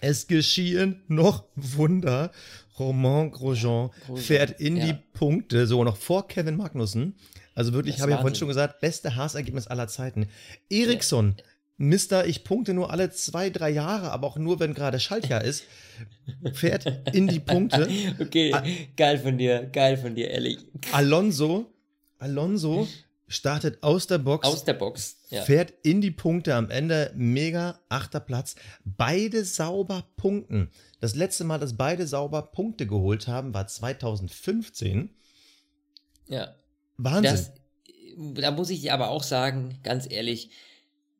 es 0.00 0.26
geschehen 0.26 1.02
noch 1.08 1.44
Wunder. 1.56 2.30
Romain 2.78 3.30
Grosjean 3.30 3.90
fährt 4.16 4.60
in 4.60 4.76
ja. 4.76 4.86
die 4.86 4.98
Punkte, 5.12 5.66
so 5.66 5.84
noch 5.84 5.96
vor 5.96 6.26
Kevin 6.26 6.56
Magnussen. 6.56 7.14
Also 7.54 7.72
wirklich, 7.72 8.00
habe 8.00 8.10
ich 8.10 8.16
ja 8.16 8.20
vorhin 8.20 8.34
schon 8.34 8.48
gesagt, 8.48 8.80
beste 8.80 9.14
Haas-Ergebnis 9.14 9.68
aller 9.68 9.86
Zeiten. 9.86 10.26
Ericsson 10.70 11.36
ja. 11.38 11.44
Mister, 11.76 12.26
ich 12.26 12.44
punkte 12.44 12.72
nur 12.72 12.90
alle 12.90 13.10
zwei, 13.10 13.50
drei 13.50 13.70
Jahre, 13.70 14.12
aber 14.12 14.28
auch 14.28 14.36
nur, 14.36 14.60
wenn 14.60 14.74
gerade 14.74 15.00
Schaltjahr 15.00 15.42
ist, 15.42 15.64
fährt 16.52 16.86
in 17.12 17.26
die 17.26 17.40
Punkte. 17.40 17.88
okay, 18.20 18.52
A 18.52 18.62
geil 18.96 19.18
von 19.18 19.36
dir, 19.38 19.64
geil 19.72 19.96
von 19.96 20.14
dir, 20.14 20.30
ehrlich. 20.30 20.58
Alonso, 20.92 21.66
Alonso 22.18 22.86
startet 23.26 23.82
aus 23.82 24.06
der 24.06 24.18
Box. 24.18 24.46
Aus 24.46 24.64
der 24.64 24.74
Box, 24.74 25.16
ja. 25.30 25.42
Fährt 25.42 25.74
in 25.82 26.00
die 26.00 26.12
Punkte 26.12 26.54
am 26.54 26.70
Ende, 26.70 27.12
mega, 27.16 27.80
achter 27.88 28.20
Platz. 28.20 28.54
Beide 28.84 29.44
sauber 29.44 30.06
punkten. 30.16 30.70
Das 31.00 31.16
letzte 31.16 31.42
Mal, 31.42 31.58
dass 31.58 31.76
beide 31.76 32.06
sauber 32.06 32.42
Punkte 32.42 32.86
geholt 32.86 33.26
haben, 33.26 33.52
war 33.52 33.66
2015. 33.66 35.10
Ja. 36.28 36.54
Wahnsinn. 36.96 37.22
Das, 37.24 37.52
da 38.42 38.50
muss 38.52 38.70
ich 38.70 38.82
dir 38.82 38.94
aber 38.94 39.08
auch 39.08 39.24
sagen, 39.24 39.80
ganz 39.82 40.06
ehrlich, 40.08 40.50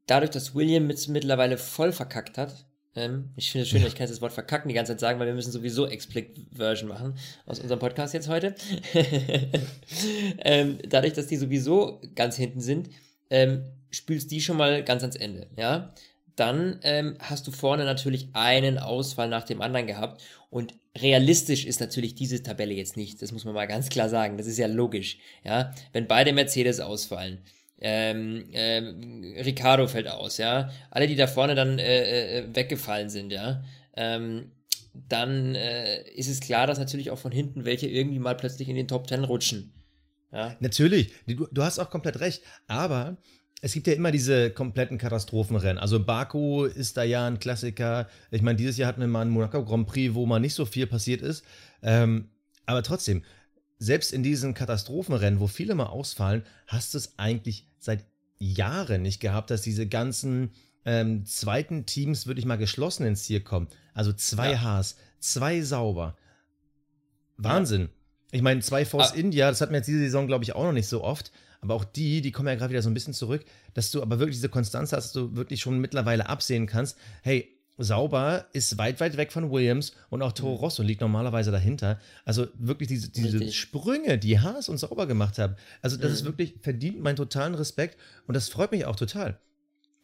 dadurch, 0.06 0.30
dass 0.30 0.54
William 0.54 0.88
jetzt 0.90 1.08
mittlerweile 1.08 1.58
voll 1.58 1.92
verkackt 1.92 2.38
hat, 2.38 2.66
ähm, 2.96 3.30
ich 3.36 3.50
finde 3.50 3.62
es 3.62 3.68
schön, 3.68 3.84
ich 3.84 3.94
kann 3.94 4.08
das 4.08 4.20
Wort 4.20 4.32
verkacken 4.32 4.68
die 4.68 4.74
ganze 4.74 4.92
Zeit 4.92 5.00
sagen, 5.00 5.18
weil 5.18 5.26
wir 5.26 5.34
müssen 5.34 5.52
sowieso 5.52 5.86
Explicit-Version 5.86 6.88
machen 6.88 7.16
aus 7.46 7.58
unserem 7.58 7.80
Podcast 7.80 8.14
jetzt 8.14 8.28
heute. 8.28 8.54
ähm, 10.38 10.78
dadurch, 10.88 11.14
dass 11.14 11.26
die 11.26 11.36
sowieso 11.36 12.00
ganz 12.14 12.36
hinten 12.36 12.60
sind, 12.60 12.90
ähm, 13.30 13.64
spülst 13.90 14.30
die 14.30 14.40
schon 14.40 14.56
mal 14.56 14.84
ganz 14.84 15.02
ans 15.02 15.16
Ende, 15.16 15.48
ja. 15.56 15.92
Dann 16.36 16.80
ähm, 16.82 17.16
hast 17.20 17.46
du 17.46 17.52
vorne 17.52 17.84
natürlich 17.84 18.28
einen 18.32 18.78
Ausfall 18.78 19.28
nach 19.28 19.44
dem 19.44 19.60
anderen 19.60 19.86
gehabt 19.86 20.22
und 20.50 20.74
realistisch 20.96 21.64
ist 21.64 21.80
natürlich 21.80 22.16
diese 22.16 22.42
Tabelle 22.42 22.74
jetzt 22.74 22.96
nicht. 22.96 23.22
Das 23.22 23.30
muss 23.30 23.44
man 23.44 23.54
mal 23.54 23.66
ganz 23.66 23.88
klar 23.88 24.08
sagen. 24.08 24.36
Das 24.36 24.48
ist 24.48 24.58
ja 24.58 24.66
logisch, 24.66 25.18
ja. 25.44 25.72
Wenn 25.92 26.08
beide 26.08 26.32
Mercedes 26.32 26.80
ausfallen, 26.80 27.38
ähm, 27.86 28.46
ähm, 28.52 29.34
Ricardo 29.44 29.86
fällt 29.86 30.08
aus, 30.08 30.38
ja. 30.38 30.70
Alle, 30.90 31.06
die 31.06 31.16
da 31.16 31.26
vorne 31.26 31.54
dann 31.54 31.78
äh, 31.78 32.38
äh, 32.38 32.56
weggefallen 32.56 33.10
sind, 33.10 33.30
ja. 33.30 33.62
Ähm, 33.94 34.52
dann 34.94 35.54
äh, 35.54 36.02
ist 36.12 36.28
es 36.28 36.40
klar, 36.40 36.66
dass 36.66 36.78
natürlich 36.78 37.10
auch 37.10 37.18
von 37.18 37.30
hinten 37.30 37.66
welche 37.66 37.86
irgendwie 37.86 38.18
mal 38.18 38.38
plötzlich 38.38 38.70
in 38.70 38.76
den 38.76 38.88
Top 38.88 39.06
Ten 39.06 39.22
rutschen. 39.22 39.74
Ja. 40.32 40.56
Natürlich, 40.60 41.12
du, 41.26 41.46
du 41.52 41.62
hast 41.62 41.78
auch 41.78 41.90
komplett 41.90 42.20
recht, 42.20 42.42
aber 42.68 43.18
es 43.60 43.74
gibt 43.74 43.86
ja 43.86 43.92
immer 43.92 44.10
diese 44.10 44.50
kompletten 44.50 44.96
Katastrophenrennen. 44.96 45.76
Also 45.76 46.02
Baku 46.02 46.64
ist 46.64 46.96
da 46.96 47.02
ja 47.02 47.26
ein 47.26 47.38
Klassiker. 47.38 48.08
Ich 48.30 48.40
meine, 48.40 48.56
dieses 48.56 48.78
Jahr 48.78 48.88
hatten 48.88 49.02
wir 49.02 49.08
mal 49.08 49.20
einen 49.20 49.30
Monaco 49.30 49.62
Grand 49.62 49.86
Prix, 49.86 50.14
wo 50.14 50.24
mal 50.24 50.40
nicht 50.40 50.54
so 50.54 50.64
viel 50.64 50.86
passiert 50.86 51.20
ist. 51.20 51.44
Ähm, 51.82 52.30
aber 52.64 52.82
trotzdem, 52.82 53.24
selbst 53.78 54.12
in 54.12 54.22
diesen 54.22 54.54
Katastrophenrennen, 54.54 55.40
wo 55.40 55.46
viele 55.46 55.74
mal 55.74 55.86
ausfallen, 55.86 56.44
hast 56.66 56.94
du 56.94 56.98
es 56.98 57.18
eigentlich 57.18 57.68
seit 57.78 58.04
Jahren 58.38 59.02
nicht 59.02 59.20
gehabt, 59.20 59.50
dass 59.50 59.62
diese 59.62 59.86
ganzen 59.86 60.52
ähm, 60.84 61.24
zweiten 61.26 61.86
Teams 61.86 62.26
wirklich 62.26 62.46
mal 62.46 62.56
geschlossen 62.56 63.06
ins 63.06 63.24
Ziel 63.24 63.40
kommen. 63.40 63.68
Also 63.94 64.12
zwei 64.12 64.52
ja. 64.52 64.60
Haas, 64.60 64.96
zwei 65.18 65.62
sauber. 65.62 66.16
Wahnsinn. 67.36 67.82
Ja. 67.82 67.88
Ich 68.32 68.42
meine, 68.42 68.60
zwei 68.60 68.84
Force 68.84 69.12
ah. 69.12 69.16
India, 69.16 69.48
das 69.48 69.60
hatten 69.60 69.72
wir 69.72 69.78
jetzt 69.78 69.86
diese 69.86 70.00
Saison, 70.00 70.26
glaube 70.26 70.44
ich, 70.44 70.54
auch 70.54 70.64
noch 70.64 70.72
nicht 70.72 70.88
so 70.88 71.02
oft. 71.02 71.32
Aber 71.60 71.74
auch 71.74 71.84
die, 71.84 72.20
die 72.20 72.30
kommen 72.30 72.48
ja 72.48 72.56
gerade 72.56 72.70
wieder 72.70 72.82
so 72.82 72.90
ein 72.90 72.94
bisschen 72.94 73.14
zurück, 73.14 73.44
dass 73.72 73.90
du 73.90 74.02
aber 74.02 74.18
wirklich 74.18 74.36
diese 74.36 74.50
Konstanz 74.50 74.92
hast, 74.92 75.04
dass 75.04 75.12
du 75.12 75.34
wirklich 75.34 75.62
schon 75.62 75.78
mittlerweile 75.78 76.28
absehen 76.28 76.66
kannst, 76.66 76.98
hey, 77.22 77.53
Sauber 77.76 78.46
ist 78.52 78.78
weit, 78.78 79.00
weit 79.00 79.16
weg 79.16 79.32
von 79.32 79.50
Williams 79.50 79.92
und 80.10 80.22
auch 80.22 80.32
Toro 80.32 80.54
Rosso 80.54 80.82
liegt 80.82 81.00
normalerweise 81.00 81.50
dahinter. 81.50 81.98
Also 82.24 82.46
wirklich 82.54 82.88
diese, 82.88 83.10
diese 83.10 83.40
Richtig. 83.40 83.58
Sprünge, 83.58 84.16
die 84.18 84.38
Haas 84.38 84.68
und 84.68 84.78
Sauber 84.78 85.06
gemacht 85.06 85.38
haben. 85.38 85.56
Also 85.82 85.96
das 85.96 86.10
Mhm. 86.10 86.14
ist 86.14 86.24
wirklich 86.24 86.54
verdient 86.60 87.00
meinen 87.02 87.16
totalen 87.16 87.54
Respekt 87.54 87.98
und 88.26 88.34
das 88.34 88.48
freut 88.48 88.70
mich 88.70 88.84
auch 88.84 88.96
total. 88.96 89.40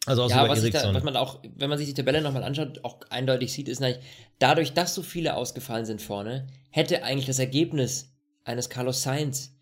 Also 0.07 0.23
auch 0.25 0.31
Ja, 0.31 0.49
was, 0.49 0.63
da, 0.71 0.95
was 0.95 1.03
man 1.05 1.15
auch, 1.17 1.41
wenn 1.57 1.69
man 1.69 1.79
sich 1.79 1.87
die 1.87 1.95
Tabelle 1.95 2.23
nochmal 2.23 2.43
anschaut, 2.43 2.83
auch 2.85 3.01
eindeutig 3.11 3.53
sieht, 3.53 3.69
ist 3.69 3.81
natürlich, 3.81 4.05
dadurch, 4.39 4.73
dass 4.73 4.95
so 4.95 5.03
viele 5.03 5.35
ausgefallen 5.37 5.85
sind 5.85 6.01
vorne, 6.03 6.47
hätte 6.71 7.05
eigentlich 7.05 7.27
das 7.27 7.39
Ergebnis 7.39 8.13
eines 8.45 8.71
Carlos 8.71 9.03
Sainz 9.03 9.55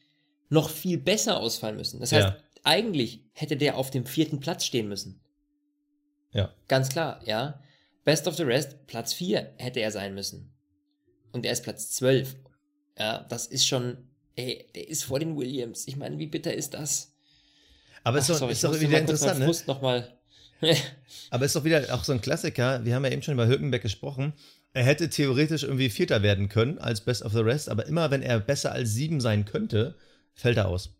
noch 0.48 0.70
viel 0.70 0.96
besser 0.96 1.40
ausfallen 1.40 1.76
müssen. 1.76 2.00
Das 2.00 2.12
heißt, 2.12 2.28
Ja. 2.28 2.36
eigentlich 2.62 3.24
hätte 3.32 3.56
der 3.56 3.76
auf 3.76 3.90
dem 3.90 4.06
vierten 4.06 4.40
Platz 4.40 4.64
stehen 4.64 4.88
müssen. 4.88 5.20
ja. 6.32 6.50
Ganz 6.68 6.88
klar, 6.88 7.20
ja. 7.26 7.60
Best 8.08 8.26
of 8.26 8.36
the 8.36 8.44
rest, 8.44 8.86
Platz 8.86 9.12
4 9.12 9.52
hätte 9.58 9.80
er 9.80 9.90
sein 9.90 10.14
müssen. 10.14 10.50
Und 11.32 11.44
er 11.44 11.52
ist 11.52 11.62
Platz 11.62 11.90
12. 11.90 12.36
Ja, 12.98 13.26
das 13.28 13.46
ist 13.46 13.66
schon, 13.66 13.98
ey, 14.34 14.64
der 14.74 14.88
ist 14.88 15.04
vor 15.04 15.20
den 15.20 15.36
Williams. 15.36 15.86
Ich 15.86 15.96
meine, 15.96 16.18
wie 16.18 16.26
bitter 16.26 16.54
ist 16.54 16.72
das? 16.72 17.12
Aber 18.04 18.16
ist 18.16 18.24
Ach, 18.24 18.28
doch, 18.28 18.38
sorry, 18.38 18.52
ist 18.52 18.64
doch 18.64 18.80
wieder 18.80 18.98
interessant, 18.98 19.40
ne? 19.40 19.52
Noch 19.66 19.82
mal. 19.82 20.10
Aber 21.30 21.44
ist 21.44 21.54
doch 21.54 21.64
wieder 21.64 21.94
auch 21.94 22.02
so 22.02 22.14
ein 22.14 22.22
Klassiker. 22.22 22.82
Wir 22.82 22.94
haben 22.94 23.04
ja 23.04 23.10
eben 23.10 23.20
schon 23.20 23.34
über 23.34 23.46
Hülkenberg 23.46 23.82
gesprochen. 23.82 24.32
Er 24.72 24.84
hätte 24.84 25.10
theoretisch 25.10 25.64
irgendwie 25.64 25.90
Vierter 25.90 26.22
werden 26.22 26.48
können 26.48 26.78
als 26.78 27.02
Best 27.02 27.22
of 27.22 27.34
the 27.34 27.40
Rest, 27.40 27.68
aber 27.68 27.84
immer 27.84 28.10
wenn 28.10 28.22
er 28.22 28.40
besser 28.40 28.72
als 28.72 28.94
sieben 28.94 29.20
sein 29.20 29.44
könnte, 29.44 29.98
fällt 30.32 30.56
er 30.56 30.68
aus. 30.68 30.94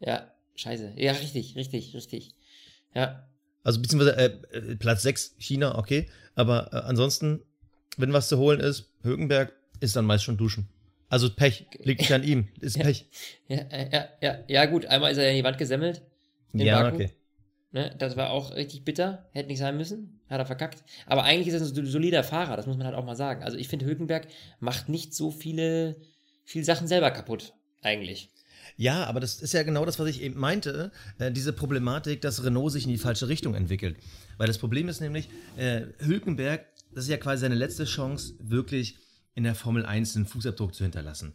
Ja, 0.00 0.32
scheiße. 0.54 0.94
Ja, 0.96 1.12
richtig, 1.12 1.56
richtig, 1.56 1.94
richtig. 1.94 2.30
Ja, 2.94 3.27
Also 3.68 3.82
beziehungsweise 3.82 4.16
äh, 4.16 4.56
äh, 4.56 4.76
Platz 4.76 5.02
6 5.02 5.34
China, 5.36 5.76
okay. 5.76 6.08
Aber 6.34 6.72
äh, 6.72 6.76
ansonsten, 6.76 7.42
wenn 7.98 8.14
was 8.14 8.28
zu 8.28 8.38
holen 8.38 8.60
ist, 8.60 8.88
Hülkenberg 9.02 9.52
ist 9.80 9.94
dann 9.94 10.06
meist 10.06 10.24
schon 10.24 10.38
duschen. 10.38 10.70
Also 11.10 11.28
Pech, 11.28 11.66
liegt 11.80 12.00
nicht 12.00 12.12
an 12.14 12.24
ihm, 12.24 12.48
ist 12.60 12.76
Ja. 12.78 12.84
Pech. 12.84 13.10
ja, 13.46 13.56
äh, 13.58 13.90
ja, 13.92 14.08
ja, 14.22 14.38
ja, 14.48 14.64
gut. 14.64 14.86
Einmal 14.86 15.12
ist 15.12 15.18
er 15.18 15.28
in 15.28 15.36
die 15.36 15.44
Wand 15.44 15.58
gesemmelt. 15.58 16.00
Ja, 16.54 16.82
Baku. 16.82 16.94
okay. 16.94 17.10
Ne, 17.72 17.94
das 17.98 18.16
war 18.16 18.30
auch 18.30 18.54
richtig 18.54 18.86
bitter. 18.86 19.28
Hätte 19.34 19.48
nicht 19.50 19.58
sein 19.58 19.76
müssen. 19.76 20.18
Hat 20.30 20.38
er 20.38 20.46
verkackt. 20.46 20.82
Aber 21.04 21.24
eigentlich 21.24 21.48
ist 21.48 21.60
er 21.60 21.82
ein 21.82 21.86
solider 21.86 22.24
Fahrer. 22.24 22.56
Das 22.56 22.66
muss 22.66 22.78
man 22.78 22.86
halt 22.86 22.96
auch 22.96 23.04
mal 23.04 23.16
sagen. 23.16 23.42
Also 23.42 23.58
ich 23.58 23.68
finde, 23.68 23.84
Hülkenberg 23.84 24.28
macht 24.60 24.88
nicht 24.88 25.12
so 25.12 25.30
viele, 25.30 25.96
viele 26.42 26.64
Sachen 26.64 26.88
selber 26.88 27.10
kaputt. 27.10 27.52
Eigentlich. 27.82 28.30
Ja, 28.76 29.04
aber 29.04 29.20
das 29.20 29.40
ist 29.40 29.52
ja 29.52 29.62
genau 29.62 29.84
das, 29.84 29.98
was 29.98 30.08
ich 30.08 30.22
eben 30.22 30.38
meinte, 30.38 30.92
äh, 31.18 31.32
diese 31.32 31.52
Problematik, 31.52 32.20
dass 32.20 32.44
Renault 32.44 32.72
sich 32.72 32.84
in 32.84 32.90
die 32.90 32.98
falsche 32.98 33.28
Richtung 33.28 33.54
entwickelt. 33.54 33.96
Weil 34.36 34.46
das 34.46 34.58
Problem 34.58 34.88
ist 34.88 35.00
nämlich, 35.00 35.28
äh, 35.56 35.86
Hülkenberg, 35.98 36.66
das 36.92 37.04
ist 37.04 37.10
ja 37.10 37.16
quasi 37.16 37.42
seine 37.42 37.54
letzte 37.54 37.84
Chance, 37.84 38.34
wirklich 38.38 38.96
in 39.34 39.44
der 39.44 39.54
Formel 39.54 39.86
1 39.86 40.16
einen 40.16 40.26
Fußabdruck 40.26 40.74
zu 40.74 40.84
hinterlassen. 40.84 41.34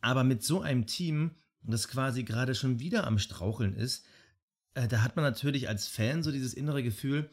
Aber 0.00 0.24
mit 0.24 0.42
so 0.42 0.60
einem 0.60 0.86
Team, 0.86 1.32
das 1.62 1.88
quasi 1.88 2.22
gerade 2.22 2.54
schon 2.54 2.78
wieder 2.78 3.06
am 3.06 3.18
Straucheln 3.18 3.74
ist, 3.74 4.04
äh, 4.74 4.86
da 4.86 5.02
hat 5.02 5.16
man 5.16 5.24
natürlich 5.24 5.68
als 5.68 5.88
Fan 5.88 6.22
so 6.22 6.30
dieses 6.30 6.54
innere 6.54 6.82
Gefühl, 6.82 7.28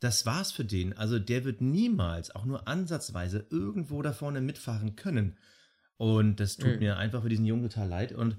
das 0.00 0.26
war's 0.26 0.52
für 0.52 0.64
den. 0.64 0.96
Also 0.96 1.18
der 1.18 1.44
wird 1.44 1.60
niemals, 1.60 2.34
auch 2.34 2.44
nur 2.44 2.68
ansatzweise, 2.68 3.46
irgendwo 3.50 4.02
da 4.02 4.12
vorne 4.12 4.40
mitfahren 4.40 4.96
können. 4.96 5.36
Und 5.98 6.40
das 6.40 6.56
tut 6.56 6.74
Mhm. 6.74 6.78
mir 6.78 6.96
einfach 6.96 7.22
für 7.22 7.28
diesen 7.28 7.44
Jungen 7.44 7.64
total 7.68 7.88
leid. 7.88 8.12
Und 8.12 8.36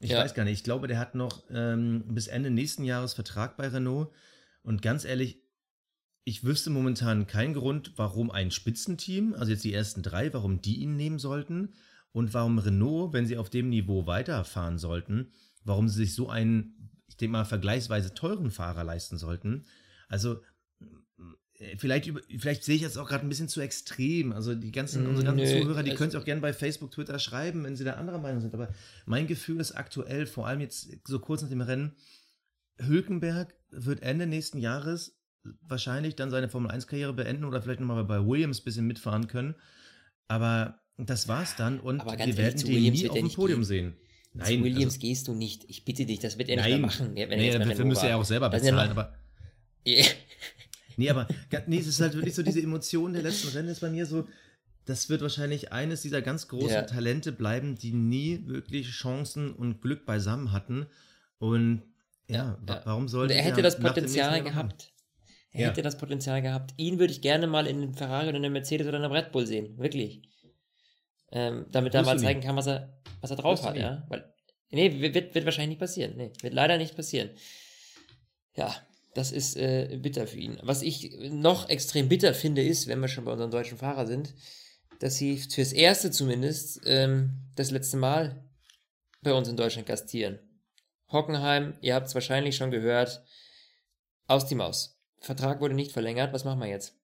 ich 0.00 0.10
Ja. 0.10 0.18
weiß 0.18 0.34
gar 0.34 0.44
nicht, 0.44 0.58
ich 0.58 0.64
glaube, 0.64 0.88
der 0.88 0.98
hat 0.98 1.14
noch 1.14 1.44
ähm, 1.50 2.04
bis 2.08 2.26
Ende 2.26 2.50
nächsten 2.50 2.84
Jahres 2.84 3.14
Vertrag 3.14 3.56
bei 3.56 3.68
Renault. 3.68 4.12
Und 4.62 4.82
ganz 4.82 5.04
ehrlich, 5.04 5.40
ich 6.24 6.44
wüsste 6.44 6.70
momentan 6.70 7.26
keinen 7.28 7.54
Grund, 7.54 7.92
warum 7.96 8.30
ein 8.30 8.50
Spitzenteam, 8.50 9.34
also 9.34 9.52
jetzt 9.52 9.64
die 9.64 9.72
ersten 9.72 10.02
drei, 10.02 10.32
warum 10.34 10.60
die 10.60 10.80
ihn 10.80 10.96
nehmen 10.96 11.18
sollten. 11.18 11.72
Und 12.12 12.34
warum 12.34 12.58
Renault, 12.58 13.12
wenn 13.12 13.26
sie 13.26 13.36
auf 13.36 13.50
dem 13.50 13.68
Niveau 13.68 14.06
weiterfahren 14.06 14.78
sollten, 14.78 15.32
warum 15.64 15.88
sie 15.88 15.98
sich 16.04 16.14
so 16.14 16.28
einen, 16.28 16.90
ich 17.08 17.16
denke 17.16 17.32
mal, 17.32 17.44
vergleichsweise 17.44 18.14
teuren 18.14 18.50
Fahrer 18.50 18.84
leisten 18.84 19.18
sollten. 19.18 19.64
Also 20.08 20.40
vielleicht, 21.78 22.06
über, 22.06 22.20
vielleicht 22.38 22.64
sehe 22.64 22.76
ich 22.76 22.82
jetzt 22.82 22.98
auch 22.98 23.08
gerade 23.08 23.24
ein 23.26 23.28
bisschen 23.28 23.48
zu 23.48 23.60
extrem. 23.60 24.32
Also 24.32 24.54
die 24.54 24.72
ganzen, 24.72 25.04
Mm, 25.04 25.08
unsere 25.10 25.26
ganzen 25.26 25.44
nö, 25.44 25.60
Zuhörer, 25.62 25.82
die 25.82 25.90
also- 25.90 25.98
können 25.98 26.10
es 26.10 26.14
auch 26.16 26.24
gerne 26.24 26.40
bei 26.40 26.52
Facebook, 26.52 26.90
Twitter 26.90 27.18
schreiben, 27.18 27.64
wenn 27.64 27.76
sie 27.76 27.84
da 27.84 27.94
anderer 27.94 28.18
Meinung 28.18 28.40
sind. 28.40 28.54
Aber 28.54 28.68
mein 29.06 29.26
Gefühl 29.26 29.60
ist 29.60 29.72
aktuell, 29.72 30.26
vor 30.26 30.46
allem 30.46 30.60
jetzt 30.60 30.88
so 31.06 31.18
kurz 31.18 31.42
nach 31.42 31.48
dem 31.48 31.60
Rennen, 31.60 31.92
Hülkenberg 32.78 33.54
wird 33.70 34.02
Ende 34.02 34.26
nächsten 34.26 34.58
Jahres 34.58 35.18
wahrscheinlich 35.62 36.16
dann 36.16 36.30
seine 36.30 36.48
Formel-1-Karriere 36.48 37.12
beenden 37.12 37.44
oder 37.44 37.62
vielleicht 37.62 37.80
nochmal 37.80 38.04
bei 38.04 38.24
Williams 38.26 38.60
ein 38.60 38.64
bisschen 38.64 38.86
mitfahren 38.86 39.28
können. 39.28 39.54
Aber 40.28 40.80
das 40.98 41.28
war's 41.28 41.54
dann 41.56 41.78
und 41.80 42.00
Aber 42.00 42.16
ganz 42.16 42.20
wir 42.20 42.26
ehrlich, 42.26 42.38
werden 42.38 42.58
zu 42.58 42.66
den 42.66 42.74
Williams 42.76 43.00
nie 43.02 43.08
auf 43.10 43.14
dem 43.16 43.30
Podium 43.30 43.60
gehen. 43.60 43.64
sehen. 43.64 43.96
Zu 44.32 44.38
Nein, 44.38 44.64
Williams 44.64 44.94
also, 44.94 44.98
gehst 45.00 45.28
du 45.28 45.34
nicht. 45.34 45.64
Ich 45.68 45.84
bitte 45.84 46.04
dich, 46.04 46.18
das 46.18 46.36
wird 46.36 46.48
er 46.50 46.56
nicht 46.56 46.64
nein, 46.64 46.72
mehr 46.72 46.80
machen. 46.80 47.10
Wenn 47.14 47.30
er 47.30 47.36
nee, 47.36 47.58
dafür 47.58 47.84
müsste 47.86 48.08
er 48.08 48.18
auch 48.18 48.24
selber 48.24 48.50
bezahlen. 48.50 48.90
Aber. 48.90 49.14
Nee, 50.96 51.10
aber 51.10 51.28
nee, 51.66 51.78
es 51.78 51.86
ist 51.86 52.00
halt 52.00 52.14
wirklich 52.14 52.34
so, 52.34 52.42
diese 52.42 52.60
Emotion 52.62 53.12
der 53.12 53.22
letzten 53.22 53.48
Rennen 53.48 53.68
ist 53.68 53.80
bei 53.80 53.90
mir 53.90 54.06
so, 54.06 54.26
das 54.86 55.08
wird 55.08 55.20
wahrscheinlich 55.20 55.72
eines 55.72 56.02
dieser 56.02 56.22
ganz 56.22 56.48
großen 56.48 56.70
Ja. 56.70 56.82
Talente 56.82 57.32
bleiben, 57.32 57.74
die 57.76 57.92
nie 57.92 58.46
wirklich 58.46 58.88
Chancen 58.90 59.52
und 59.52 59.82
Glück 59.82 60.06
beisammen 60.06 60.52
hatten. 60.52 60.86
Und 61.38 61.82
ja, 62.28 62.36
Ja, 62.36 62.74
ja. 62.74 62.82
warum 62.84 63.08
sollte 63.08 63.34
er 63.34 63.42
hätte 63.42 63.62
das 63.62 63.78
Potenzial 63.78 64.42
gehabt. 64.42 64.92
Er 65.50 65.68
hätte 65.68 65.82
das 65.82 65.96
Potenzial 65.96 66.42
gehabt. 66.42 66.74
Ihn 66.76 66.98
würde 66.98 67.12
ich 67.12 67.20
gerne 67.22 67.46
mal 67.46 67.66
in 67.66 67.78
einem 67.78 67.94
Ferrari 67.94 68.28
oder 68.28 68.36
einem 68.36 68.52
Mercedes 68.52 68.86
oder 68.86 68.98
einem 68.98 69.10
Red 69.12 69.32
Bull 69.32 69.46
sehen. 69.46 69.78
Wirklich. 69.78 70.22
Ähm, 71.32 71.66
damit 71.72 71.94
er 71.94 72.04
mal 72.04 72.18
zeigen 72.18 72.40
kann, 72.40 72.56
was 72.56 72.66
er, 72.68 73.00
was 73.20 73.30
er 73.30 73.36
drauf 73.36 73.58
Wirst 73.60 73.68
hat, 73.68 73.76
ja. 73.76 74.04
Weil, 74.08 74.32
nee, 74.70 75.00
wird, 75.00 75.34
wird 75.34 75.44
wahrscheinlich 75.44 75.70
nicht 75.70 75.80
passieren. 75.80 76.14
Nee, 76.16 76.30
wird 76.42 76.54
leider 76.54 76.78
nicht 76.78 76.94
passieren. 76.94 77.30
Ja, 78.54 78.74
das 79.16 79.32
ist 79.32 79.56
äh, 79.56 79.98
bitter 80.02 80.26
für 80.26 80.36
ihn. 80.36 80.58
Was 80.62 80.82
ich 80.82 81.16
noch 81.30 81.70
extrem 81.70 82.10
bitter 82.10 82.34
finde, 82.34 82.62
ist, 82.62 82.86
wenn 82.86 83.00
wir 83.00 83.08
schon 83.08 83.24
bei 83.24 83.32
unseren 83.32 83.50
deutschen 83.50 83.78
Fahrer 83.78 84.06
sind, 84.06 84.34
dass 84.98 85.16
sie 85.16 85.38
fürs 85.38 85.72
Erste 85.72 86.10
zumindest 86.10 86.82
ähm, 86.84 87.30
das 87.54 87.70
letzte 87.70 87.96
Mal 87.96 88.44
bei 89.22 89.32
uns 89.32 89.48
in 89.48 89.56
Deutschland 89.56 89.88
gastieren. 89.88 90.38
Hockenheim, 91.10 91.78
ihr 91.80 91.94
habt 91.94 92.08
es 92.08 92.14
wahrscheinlich 92.14 92.56
schon 92.56 92.70
gehört, 92.70 93.24
aus 94.26 94.46
die 94.46 94.54
Maus. 94.54 95.00
Vertrag 95.18 95.62
wurde 95.62 95.74
nicht 95.74 95.92
verlängert, 95.92 96.34
was 96.34 96.44
machen 96.44 96.60
wir 96.60 96.66
jetzt? 96.66 96.94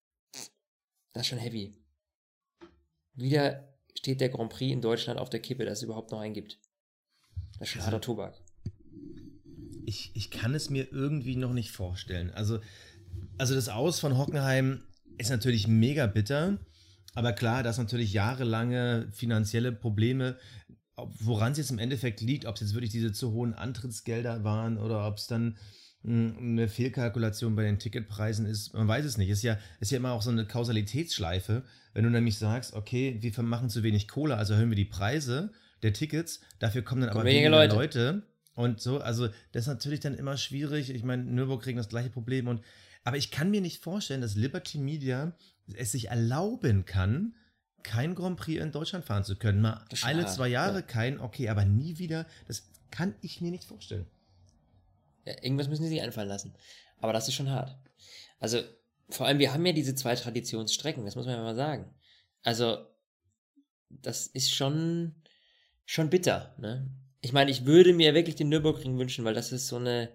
Das 1.15 1.23
ist 1.23 1.29
schon 1.29 1.39
heavy. 1.39 1.73
Wieder 3.15 3.75
steht 3.95 4.21
der 4.21 4.29
Grand 4.29 4.53
Prix 4.53 4.71
in 4.71 4.83
Deutschland 4.83 5.19
auf 5.19 5.31
der 5.31 5.41
Kippe, 5.41 5.65
dass 5.65 5.79
es 5.79 5.85
überhaupt 5.85 6.11
noch 6.11 6.21
einen 6.21 6.35
gibt. 6.35 6.59
Das 7.59 7.69
ist 7.69 7.69
schon 7.69 7.85
harter 7.85 8.03
Tobak. 8.03 8.42
Ich, 9.93 10.11
ich 10.15 10.31
kann 10.31 10.55
es 10.55 10.71
mir 10.71 10.91
irgendwie 10.91 11.37
noch 11.37 11.53
nicht 11.53 11.71
vorstellen. 11.71 12.31
Also, 12.33 12.61
also 13.37 13.55
das 13.55 13.69
Aus 13.69 14.01
von 14.01 14.17
Hockenheim 14.17 14.81
ist 15.19 15.29
natürlich 15.29 15.69
mega 15.69 16.07
bitter. 16.07 16.59
Aber 17.15 17.35
klar, 17.35 17.63
das 17.63 17.77
natürlich 17.77 18.15
jahrelange 18.15 19.09
finanzielle 19.13 19.71
Probleme, 19.71 20.39
ob- 20.97 21.13
woran 21.19 21.53
es 21.53 21.59
jetzt 21.59 21.71
im 21.71 21.79
Endeffekt 21.79 22.23
liegt, 22.23 22.47
ob 22.47 22.55
es 22.55 22.63
jetzt 22.63 22.75
wirklich 22.75 22.91
diese 22.91 23.13
zu 23.13 23.33
hohen 23.33 23.53
Antrittsgelder 23.53 24.45
waren 24.45 24.79
oder 24.79 25.07
ob 25.07 25.19
es 25.19 25.27
dann 25.27 25.59
mh, 26.05 26.39
eine 26.39 26.69
Fehlkalkulation 26.69 27.55
bei 27.55 27.65
den 27.65 27.79
Ticketpreisen 27.79 28.47
ist, 28.47 28.73
man 28.73 28.89
weiß 28.89 29.05
es 29.05 29.19
nicht. 29.19 29.29
Ist 29.29 29.43
ja, 29.43 29.59
ist 29.81 29.91
ja 29.91 29.99
immer 29.99 30.13
auch 30.13 30.23
so 30.23 30.31
eine 30.31 30.47
Kausalitätsschleife, 30.47 31.65
wenn 31.93 32.05
du 32.05 32.11
nämlich 32.11 32.39
sagst, 32.39 32.73
okay, 32.73 33.19
wir 33.21 33.43
machen 33.43 33.69
zu 33.69 33.83
wenig 33.83 34.09
Kohle, 34.09 34.39
also 34.39 34.55
erhöhen 34.55 34.71
wir 34.71 34.77
die 34.77 34.87
Preise 34.87 35.53
der 35.83 35.93
Tickets, 35.93 36.41
dafür 36.61 36.81
kommen 36.81 37.03
dann 37.03 37.11
aber 37.11 37.21
Kommen 37.21 37.31
weniger 37.35 37.51
weniger 37.51 37.75
Leute. 37.75 38.07
Leute. 38.07 38.23
Und 38.55 38.81
so, 38.81 39.01
also 39.01 39.29
das 39.53 39.63
ist 39.63 39.69
natürlich 39.69 40.01
dann 40.01 40.15
immer 40.15 40.37
schwierig. 40.37 40.91
Ich 40.91 41.05
meine, 41.05 41.25
Nürburgring 41.25 41.77
das 41.77 41.89
gleiche 41.89 42.11
Problem. 42.11 42.49
Und, 42.49 42.63
aber 43.05 43.17
ich 43.17 43.31
kann 43.31 43.51
mir 43.51 43.61
nicht 43.61 43.83
vorstellen, 43.83 44.21
dass 44.21 44.35
Liberty 44.35 44.79
Media 44.79 45.33
es 45.75 45.93
sich 45.93 46.09
erlauben 46.09 46.85
kann, 46.85 47.35
kein 47.83 48.15
Grand 48.15 48.39
Prix 48.39 48.63
in 48.63 48.73
Deutschland 48.73 49.05
fahren 49.05 49.25
zu 49.25 49.37
können. 49.37 49.61
Mal 49.61 49.85
alle 50.03 50.27
zwei 50.27 50.49
Jahre 50.49 50.77
ja. 50.77 50.83
kein, 50.83 51.21
okay, 51.21 51.49
aber 51.49 51.65
nie 51.65 51.99
wieder. 51.99 52.27
Das 52.47 52.69
kann 52.91 53.15
ich 53.23 53.41
mir 53.41 53.51
nicht 53.51 53.65
vorstellen. 53.65 54.07
Ja, 55.25 55.35
irgendwas 55.43 55.69
müssen 55.69 55.85
sie 55.85 55.89
sich 55.89 56.03
einfallen 56.03 56.29
lassen. 56.29 56.55
Aber 56.99 57.13
das 57.13 57.29
ist 57.29 57.35
schon 57.35 57.51
hart. 57.51 57.77
Also, 58.39 58.61
vor 59.09 59.27
allem, 59.27 59.39
wir 59.39 59.53
haben 59.53 59.65
ja 59.67 59.73
diese 59.73 59.95
zwei 59.95 60.15
Traditionsstrecken, 60.15 61.05
das 61.05 61.17
muss 61.17 61.27
man 61.27 61.37
ja 61.37 61.43
mal 61.43 61.57
sagen. 61.57 61.93
Also, 62.43 62.87
das 63.89 64.27
ist 64.27 64.55
schon, 64.55 65.15
schon 65.85 66.11
bitter, 66.11 66.55
ne? 66.59 66.89
Ich 67.23 67.33
meine, 67.33 67.51
ich 67.51 67.65
würde 67.65 67.95
mir 67.95 68.15
wirklich 68.15 68.37
den 68.37 68.51
Nürburgring 68.51 68.99
wünschen, 68.99 69.25
weil 69.25 69.35
das 69.35 69.53
ist 69.53 69.69
so 69.69 69.77
eine, 69.77 70.11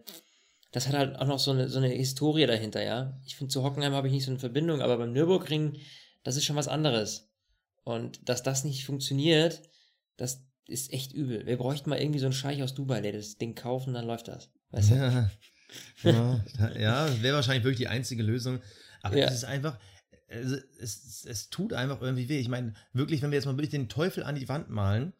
das 0.71 0.87
hat 0.87 0.95
halt 0.95 1.15
auch 1.15 1.25
noch 1.25 1.39
so 1.39 1.51
eine, 1.51 1.69
so 1.69 1.79
eine 1.79 1.87
Historie 1.87 2.45
dahinter, 2.45 2.83
ja. 2.83 3.19
Ich 3.25 3.35
finde, 3.35 3.51
zu 3.51 3.63
Hockenheim 3.63 3.93
habe 3.93 4.07
ich 4.07 4.13
nicht 4.13 4.25
so 4.25 4.31
eine 4.31 4.39
Verbindung, 4.39 4.81
aber 4.81 4.97
beim 4.97 5.13
Nürburgring, 5.13 5.77
das 6.23 6.35
ist 6.35 6.45
schon 6.45 6.55
was 6.55 6.67
anderes. 6.67 7.29
Und 7.83 8.27
dass 8.27 8.43
das 8.43 8.65
nicht 8.65 8.85
funktioniert, 8.85 9.61
das 10.17 10.43
ist 10.67 10.91
echt 10.91 11.13
übel. 11.13 11.45
Wir 11.45 11.57
bräuchten 11.57 11.89
mal 11.89 11.99
irgendwie 11.99 12.19
so 12.19 12.25
einen 12.25 12.33
Scheich 12.33 12.61
aus 12.61 12.75
Dubai, 12.75 13.01
der 13.01 13.13
das 13.13 13.37
Ding 13.37 13.55
kauft 13.55 13.87
und 13.87 13.93
dann 13.93 14.05
läuft 14.05 14.27
das. 14.27 14.49
Weißt 14.71 14.91
du? 14.91 14.95
Ja, 14.95 15.31
ja, 16.59 16.77
ja 16.77 17.21
wäre 17.21 17.35
wahrscheinlich 17.35 17.63
wirklich 17.63 17.79
die 17.79 17.87
einzige 17.87 18.23
Lösung. 18.23 18.59
Aber 19.01 19.17
ja. 19.17 19.27
es 19.27 19.35
ist 19.35 19.45
einfach, 19.45 19.79
es, 20.27 20.51
es, 20.79 21.25
es 21.25 21.49
tut 21.49 21.73
einfach 21.73 22.01
irgendwie 22.01 22.27
weh. 22.27 22.39
Ich 22.39 22.49
meine, 22.49 22.73
wirklich, 22.93 23.21
wenn 23.21 23.31
wir 23.31 23.37
jetzt 23.37 23.45
mal 23.45 23.55
wirklich 23.55 23.69
den 23.69 23.89
Teufel 23.89 24.23
an 24.23 24.35
die 24.35 24.49
Wand 24.49 24.69
malen, 24.69 25.13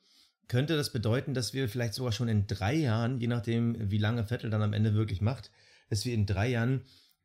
könnte 0.47 0.77
das 0.77 0.91
bedeuten, 0.91 1.33
dass 1.33 1.53
wir 1.53 1.67
vielleicht 1.67 1.93
sogar 1.93 2.11
schon 2.11 2.29
in 2.29 2.47
drei 2.47 2.73
Jahren, 2.73 3.19
je 3.19 3.27
nachdem, 3.27 3.91
wie 3.91 3.97
lange 3.97 4.25
Vettel 4.25 4.49
dann 4.49 4.61
am 4.61 4.73
Ende 4.73 4.93
wirklich 4.93 5.21
macht, 5.21 5.51
dass 5.89 6.05
wir 6.05 6.13
in 6.13 6.25
drei 6.25 6.49
Jahren 6.49 6.81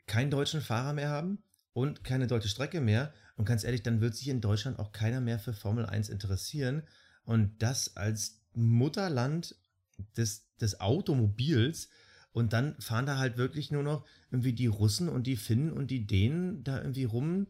keinen 0.07 0.31
deutschen 0.31 0.61
Fahrer 0.61 0.93
mehr 0.93 1.09
haben 1.09 1.43
und 1.73 2.05
keine 2.05 2.27
deutsche 2.27 2.49
Strecke 2.49 2.81
mehr. 2.81 3.13
Und 3.37 3.45
ganz 3.45 3.65
ehrlich, 3.65 3.83
dann 3.83 4.01
wird 4.01 4.15
sich 4.15 4.29
in 4.29 4.41
Deutschland 4.41 4.79
auch 4.79 4.93
keiner 4.93 5.21
mehr 5.21 5.39
für 5.39 5.53
Formel 5.53 5.87
1 5.87 6.09
interessieren. 6.09 6.83
Und 7.25 7.63
das 7.63 7.97
als 7.97 8.41
Mutterland 8.55 9.55
des, 10.17 10.47
des 10.61 10.81
Automobils. 10.81 11.89
Und 12.33 12.53
dann 12.53 12.81
fahren 12.81 13.07
da 13.07 13.19
halt 13.19 13.37
wirklich 13.37 13.71
nur 13.71 13.83
noch 13.83 14.05
irgendwie 14.31 14.53
die 14.53 14.67
Russen 14.67 15.09
und 15.09 15.27
die 15.27 15.37
Finnen 15.37 15.71
und 15.71 15.91
die 15.91 16.07
Dänen 16.07 16.65
da 16.65 16.79
irgendwie 16.79 17.05
rum, 17.05 17.47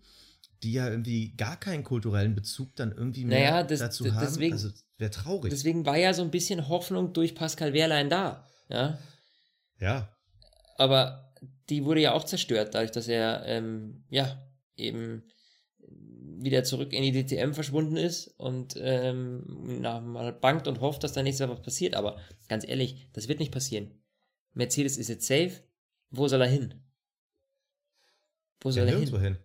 die 0.62 0.72
ja 0.72 0.88
irgendwie 0.88 1.34
gar 1.36 1.58
keinen 1.58 1.84
kulturellen 1.84 2.34
Bezug 2.34 2.74
dann 2.76 2.92
irgendwie 2.92 3.24
mehr 3.24 3.50
naja, 3.50 3.62
das, 3.64 3.80
dazu 3.80 4.12
haben. 4.14 4.26
Deswegen, 4.26 4.52
also 4.52 4.70
wäre 5.02 5.10
traurig. 5.10 5.50
Deswegen 5.50 5.84
war 5.84 5.98
ja 5.98 6.14
so 6.14 6.22
ein 6.22 6.30
bisschen 6.30 6.68
Hoffnung 6.68 7.12
durch 7.12 7.34
Pascal 7.34 7.74
Wehrlein 7.74 8.08
da. 8.08 8.46
Ja. 8.70 8.98
Ja. 9.78 10.16
Aber 10.78 11.34
die 11.68 11.84
wurde 11.84 12.00
ja 12.00 12.12
auch 12.12 12.24
zerstört, 12.24 12.74
dadurch, 12.74 12.92
dass 12.92 13.08
er 13.08 13.44
ähm, 13.44 14.04
ja 14.08 14.42
eben 14.76 15.24
wieder 16.44 16.64
zurück 16.64 16.92
in 16.92 17.02
die 17.02 17.12
DTM 17.12 17.52
verschwunden 17.52 17.96
ist 17.96 18.28
und 18.38 18.74
ähm, 18.78 19.44
na, 19.80 20.00
mal 20.00 20.32
bangt 20.32 20.66
und 20.66 20.80
hofft, 20.80 21.04
dass 21.04 21.12
da 21.12 21.22
nächstes 21.22 21.46
Mal 21.46 21.54
was 21.54 21.62
passiert. 21.62 21.94
Aber 21.94 22.18
ganz 22.48 22.66
ehrlich, 22.66 23.08
das 23.12 23.28
wird 23.28 23.38
nicht 23.38 23.52
passieren. 23.52 23.90
Mercedes 24.54 24.96
ist 24.96 25.08
jetzt 25.08 25.26
safe. 25.26 25.52
Wo 26.10 26.28
soll 26.28 26.40
er 26.40 26.48
hin? 26.48 26.74
Wo 28.60 28.70
soll 28.70 28.86
ja, 28.86 28.92
er 28.94 28.98
hin? 28.98 29.08
hin? 29.08 29.38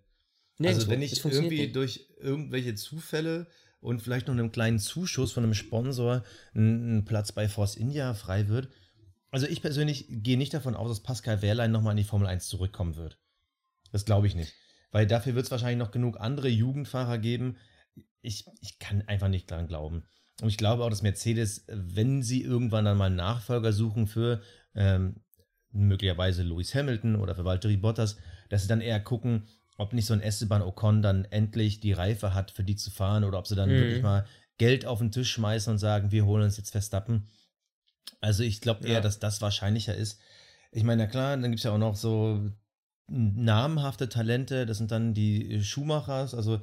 Nirgendwo. 0.59 0.81
Also 0.81 0.89
wenn 0.89 1.01
ich 1.01 1.23
irgendwie 1.23 1.61
nicht. 1.61 1.75
durch 1.75 2.09
irgendwelche 2.19 2.75
Zufälle 2.75 3.47
und 3.79 4.01
vielleicht 4.01 4.27
noch 4.27 4.33
einen 4.33 4.51
kleinen 4.51 4.79
Zuschuss 4.79 5.31
von 5.31 5.43
einem 5.43 5.53
Sponsor 5.53 6.23
ein, 6.55 7.05
Platz 7.05 7.31
bei 7.31 7.47
Force 7.47 7.75
India 7.75 8.13
frei 8.13 8.47
wird. 8.47 8.69
Also 9.29 9.47
ich 9.47 9.61
persönlich 9.61 10.05
gehe 10.09 10.37
nicht 10.37 10.53
davon 10.53 10.75
aus, 10.75 10.89
dass 10.89 11.03
Pascal 11.03 11.41
Wehrlein 11.41 11.71
nochmal 11.71 11.91
in 11.91 11.97
die 11.97 12.03
Formel 12.03 12.27
1 12.27 12.47
zurückkommen 12.47 12.95
wird. 12.95 13.19
Das 13.91 14.05
glaube 14.05 14.27
ich 14.27 14.35
nicht. 14.35 14.53
Weil 14.91 15.05
dafür 15.05 15.35
wird 15.35 15.45
es 15.45 15.51
wahrscheinlich 15.51 15.77
noch 15.77 15.91
genug 15.91 16.19
andere 16.19 16.47
Jugendfahrer 16.47 17.17
geben. 17.17 17.57
Ich, 18.21 18.45
ich 18.61 18.79
kann 18.79 19.01
einfach 19.03 19.27
nicht 19.27 19.51
daran 19.51 19.67
glauben. 19.67 20.05
Und 20.41 20.49
ich 20.49 20.57
glaube 20.57 20.83
auch, 20.83 20.89
dass 20.89 21.01
Mercedes, 21.01 21.65
wenn 21.67 22.23
sie 22.23 22.41
irgendwann 22.41 22.85
dann 22.85 22.97
mal 22.97 23.05
einen 23.05 23.15
Nachfolger 23.15 23.73
suchen 23.73 24.07
für 24.07 24.41
ähm, 24.75 25.21
möglicherweise 25.71 26.43
Lewis 26.43 26.73
Hamilton 26.73 27.15
oder 27.15 27.35
für 27.35 27.45
Valtteri 27.45 27.77
Bottas, 27.77 28.17
dass 28.49 28.61
sie 28.61 28.67
dann 28.67 28.81
eher 28.81 28.99
gucken, 28.99 29.47
ob 29.77 29.93
nicht 29.93 30.05
so 30.05 30.13
ein 30.13 30.21
Esteban 30.21 30.61
Ocon 30.61 31.01
dann 31.01 31.25
endlich 31.25 31.79
die 31.79 31.93
Reife 31.93 32.33
hat, 32.33 32.51
für 32.51 32.63
die 32.63 32.75
zu 32.75 32.91
fahren 32.91 33.23
oder 33.23 33.37
ob 33.37 33.47
sie 33.47 33.55
dann 33.55 33.69
mhm. 33.69 33.75
wirklich 33.75 34.01
mal 34.01 34.25
Geld 34.57 34.85
auf 34.85 34.99
den 34.99 35.11
Tisch 35.11 35.31
schmeißen 35.31 35.71
und 35.71 35.77
sagen, 35.77 36.11
wir 36.11 36.25
holen 36.25 36.43
uns 36.43 36.57
jetzt 36.57 36.71
Verstappen. 36.71 37.27
Also 38.19 38.43
ich 38.43 38.61
glaube 38.61 38.87
eher, 38.87 38.95
ja. 38.95 39.01
dass 39.01 39.19
das 39.19 39.41
wahrscheinlicher 39.41 39.95
ist. 39.95 40.19
Ich 40.71 40.83
meine, 40.83 41.03
na 41.03 41.09
klar, 41.09 41.37
dann 41.37 41.51
gibt 41.51 41.59
es 41.59 41.63
ja 41.63 41.71
auch 41.71 41.77
noch 41.77 41.95
so 41.95 42.51
namhafte 43.07 44.09
Talente, 44.09 44.65
das 44.65 44.79
sind 44.79 44.91
dann 44.91 45.13
die 45.13 45.63
Schumachers, 45.63 46.33
also 46.33 46.59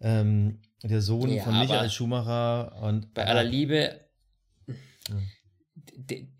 ähm, 0.00 0.60
der 0.82 1.00
Sohn 1.00 1.30
ja, 1.30 1.42
von 1.42 1.58
Michael 1.58 1.88
Schumacher 1.88 2.82
und 2.82 3.14
bei 3.14 3.26
aller 3.26 3.44
Liebe, 3.44 3.98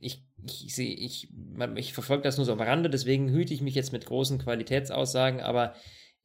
ich, 0.01 0.23
ich 0.45 0.75
sehe, 0.75 0.95
ich, 0.95 1.33
ich 1.77 1.93
verfolge 1.95 2.25
das 2.25 2.37
nur 2.37 2.45
so 2.45 2.53
am 2.53 2.61
Rande, 2.61 2.91
deswegen 2.91 3.31
hüte 3.31 3.55
ich 3.55 3.63
mich 3.63 3.75
jetzt 3.75 3.93
mit 3.93 4.05
großen 4.05 4.39
Qualitätsaussagen, 4.39 5.41
aber 5.41 5.75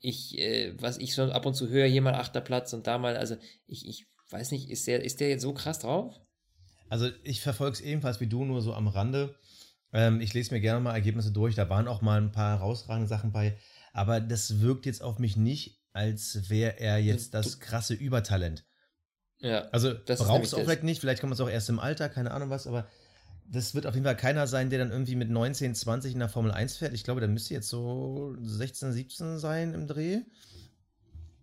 ich, 0.04 0.38
äh, 0.38 0.76
was 0.80 0.98
ich 0.98 1.16
so 1.16 1.24
ab 1.24 1.46
und 1.46 1.56
zu 1.56 1.70
höre, 1.70 1.88
hier 1.88 2.02
mal 2.02 2.13
achter 2.13 2.42
Platz 2.42 2.74
und 2.74 2.86
da 2.86 2.98
mal, 2.98 3.16
also 3.16 3.38
ich, 3.66 3.88
ich 3.88 4.06
weiß 4.30 4.52
nicht, 4.52 4.70
ist 4.70 4.86
der, 4.86 5.04
ist 5.04 5.22
der 5.22 5.30
jetzt 5.30 5.42
so 5.42 5.54
krass 5.54 5.80
drauf? 5.80 6.13
Also 6.89 7.10
ich 7.24 7.42
verfolge 7.42 7.74
es 7.74 7.82
ebenfalls 7.82 8.20
wie 8.20 8.28
du, 8.28 8.44
nur 8.44 8.62
so 8.62 8.74
am 8.74 8.89
Rande. 8.89 9.36
Ähm, 9.94 10.20
ich 10.20 10.34
lese 10.34 10.54
mir 10.54 10.60
gerne 10.60 10.82
mal 10.82 10.94
Ergebnisse 10.94 11.32
durch, 11.32 11.56
da 11.56 11.70
waren 11.70 11.88
auch 11.88 12.02
mal 12.02 12.22
ein 12.22 12.34
paar 12.34 12.60
herausragende 12.60 13.08
Sachen 13.08 13.32
bei, 13.32 13.58
aber 13.94 14.20
das 14.20 14.60
wirkt 14.60 14.86
jetzt 14.86 15.02
auf 15.02 15.20
mich 15.20 15.38
nicht, 15.38 15.82
als 15.94 16.50
wäre 16.50 16.80
er 16.80 16.98
jetzt 16.98 17.34
das 17.34 17.62
krasse 17.62 17.94
Übertalent. 17.94 18.66
Ja, 19.39 19.70
also 19.70 19.94
das 19.94 20.20
brauchst 20.20 20.52
du 20.52 20.58
auch 20.58 20.62
vielleicht 20.63 20.84
nicht, 20.84 21.00
vielleicht 21.00 21.22
kommt 21.22 21.34
es 21.34 21.39
auch 21.39 21.50
erst 21.50 21.70
im 21.70 21.80
Alter, 21.80 22.10
keine 22.10 22.32
Ahnung 22.32 22.50
was, 22.50 22.68
aber 22.68 22.89
das 23.45 23.75
wird 23.75 23.86
auf 23.86 23.93
jeden 23.93 24.06
Fall 24.06 24.17
keiner 24.17 24.47
sein, 24.47 24.69
der 24.69 24.79
dann 24.79 24.91
irgendwie 24.91 25.15
mit 25.15 25.29
19, 25.29 25.75
20 25.75 26.13
in 26.13 26.19
der 26.19 26.29
Formel 26.29 26.51
1 26.51 26.77
fährt. 26.77 26.93
Ich 26.93 27.03
glaube, 27.03 27.19
der 27.19 27.29
müsste 27.29 27.53
jetzt 27.53 27.69
so 27.69 28.36
16, 28.41 28.91
17 28.91 29.39
sein 29.39 29.73
im 29.73 29.88
Dreh. 29.88 30.21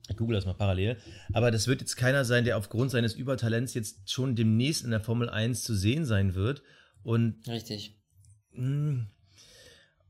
Ich 0.08 0.16
google 0.16 0.34
das 0.34 0.44
mal 0.44 0.54
parallel. 0.54 0.96
Aber 1.32 1.50
das 1.50 1.68
wird 1.68 1.80
jetzt 1.80 1.96
keiner 1.96 2.24
sein, 2.24 2.44
der 2.44 2.56
aufgrund 2.56 2.90
seines 2.90 3.14
Übertalents 3.14 3.74
jetzt 3.74 4.10
schon 4.10 4.34
demnächst 4.34 4.84
in 4.84 4.90
der 4.90 5.00
Formel 5.00 5.30
1 5.30 5.62
zu 5.62 5.74
sehen 5.74 6.04
sein 6.04 6.34
wird. 6.34 6.62
Und 7.04 7.46
Richtig. 7.46 7.96
Mh, 8.52 8.64
hm, 8.64 9.06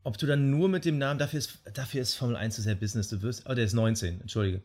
ob 0.03 0.16
du 0.16 0.26
dann 0.26 0.50
nur 0.50 0.68
mit 0.68 0.87
dem 0.87 0.96
Namen, 0.96 1.18
dafür 1.18 1.38
ist, 1.38 1.61
dafür 1.74 2.00
ist 2.00 2.14
Formel 2.14 2.37
1 2.37 2.57
zu 2.57 2.62
sehr 2.62 2.74
Business, 2.74 3.09
du 3.09 3.20
wirst, 3.20 3.48
oh, 3.48 3.55
der 3.55 3.64
ist 3.64 3.74
19, 3.74 4.22
entschuldige. 4.22 4.62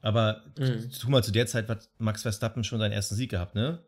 Aber 0.00 0.42
mhm. 0.58 0.90
tu 0.90 1.10
mal 1.10 1.22
zu 1.22 1.32
der 1.32 1.46
Zeit 1.46 1.68
hat 1.68 1.90
Max 1.98 2.22
Verstappen 2.22 2.64
schon 2.64 2.78
seinen 2.78 2.92
ersten 2.92 3.14
Sieg 3.14 3.30
gehabt, 3.30 3.54
ne? 3.54 3.80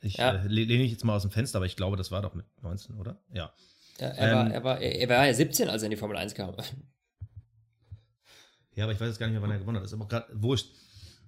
Ich 0.00 0.16
ja. 0.16 0.34
äh, 0.34 0.46
lehne 0.46 0.84
ich 0.84 0.92
jetzt 0.92 1.04
mal 1.04 1.16
aus 1.16 1.22
dem 1.22 1.30
Fenster, 1.30 1.58
aber 1.58 1.66
ich 1.66 1.76
glaube, 1.76 1.96
das 1.96 2.10
war 2.10 2.22
doch 2.22 2.34
mit 2.34 2.46
19, 2.62 2.96
oder? 2.96 3.20
Ja. 3.32 3.52
ja 3.98 4.08
er, 4.08 4.28
ähm, 4.28 4.36
war, 4.36 4.50
er, 4.50 4.64
war, 4.64 4.80
er 4.80 5.08
war 5.08 5.26
ja 5.26 5.34
17, 5.34 5.68
als 5.68 5.82
er 5.82 5.86
in 5.86 5.90
die 5.90 5.96
Formel 5.96 6.16
1 6.16 6.34
kam. 6.34 6.54
Ja, 8.74 8.84
aber 8.84 8.92
ich 8.92 9.00
weiß 9.00 9.08
jetzt 9.08 9.18
gar 9.18 9.26
nicht 9.26 9.32
mehr, 9.32 9.42
wann 9.42 9.50
er 9.50 9.58
gewonnen 9.58 9.78
hat. 9.78 9.82
Das 9.82 9.90
ist 9.90 9.98
aber 9.98 10.06
gerade 10.06 10.28
wurscht. 10.40 10.68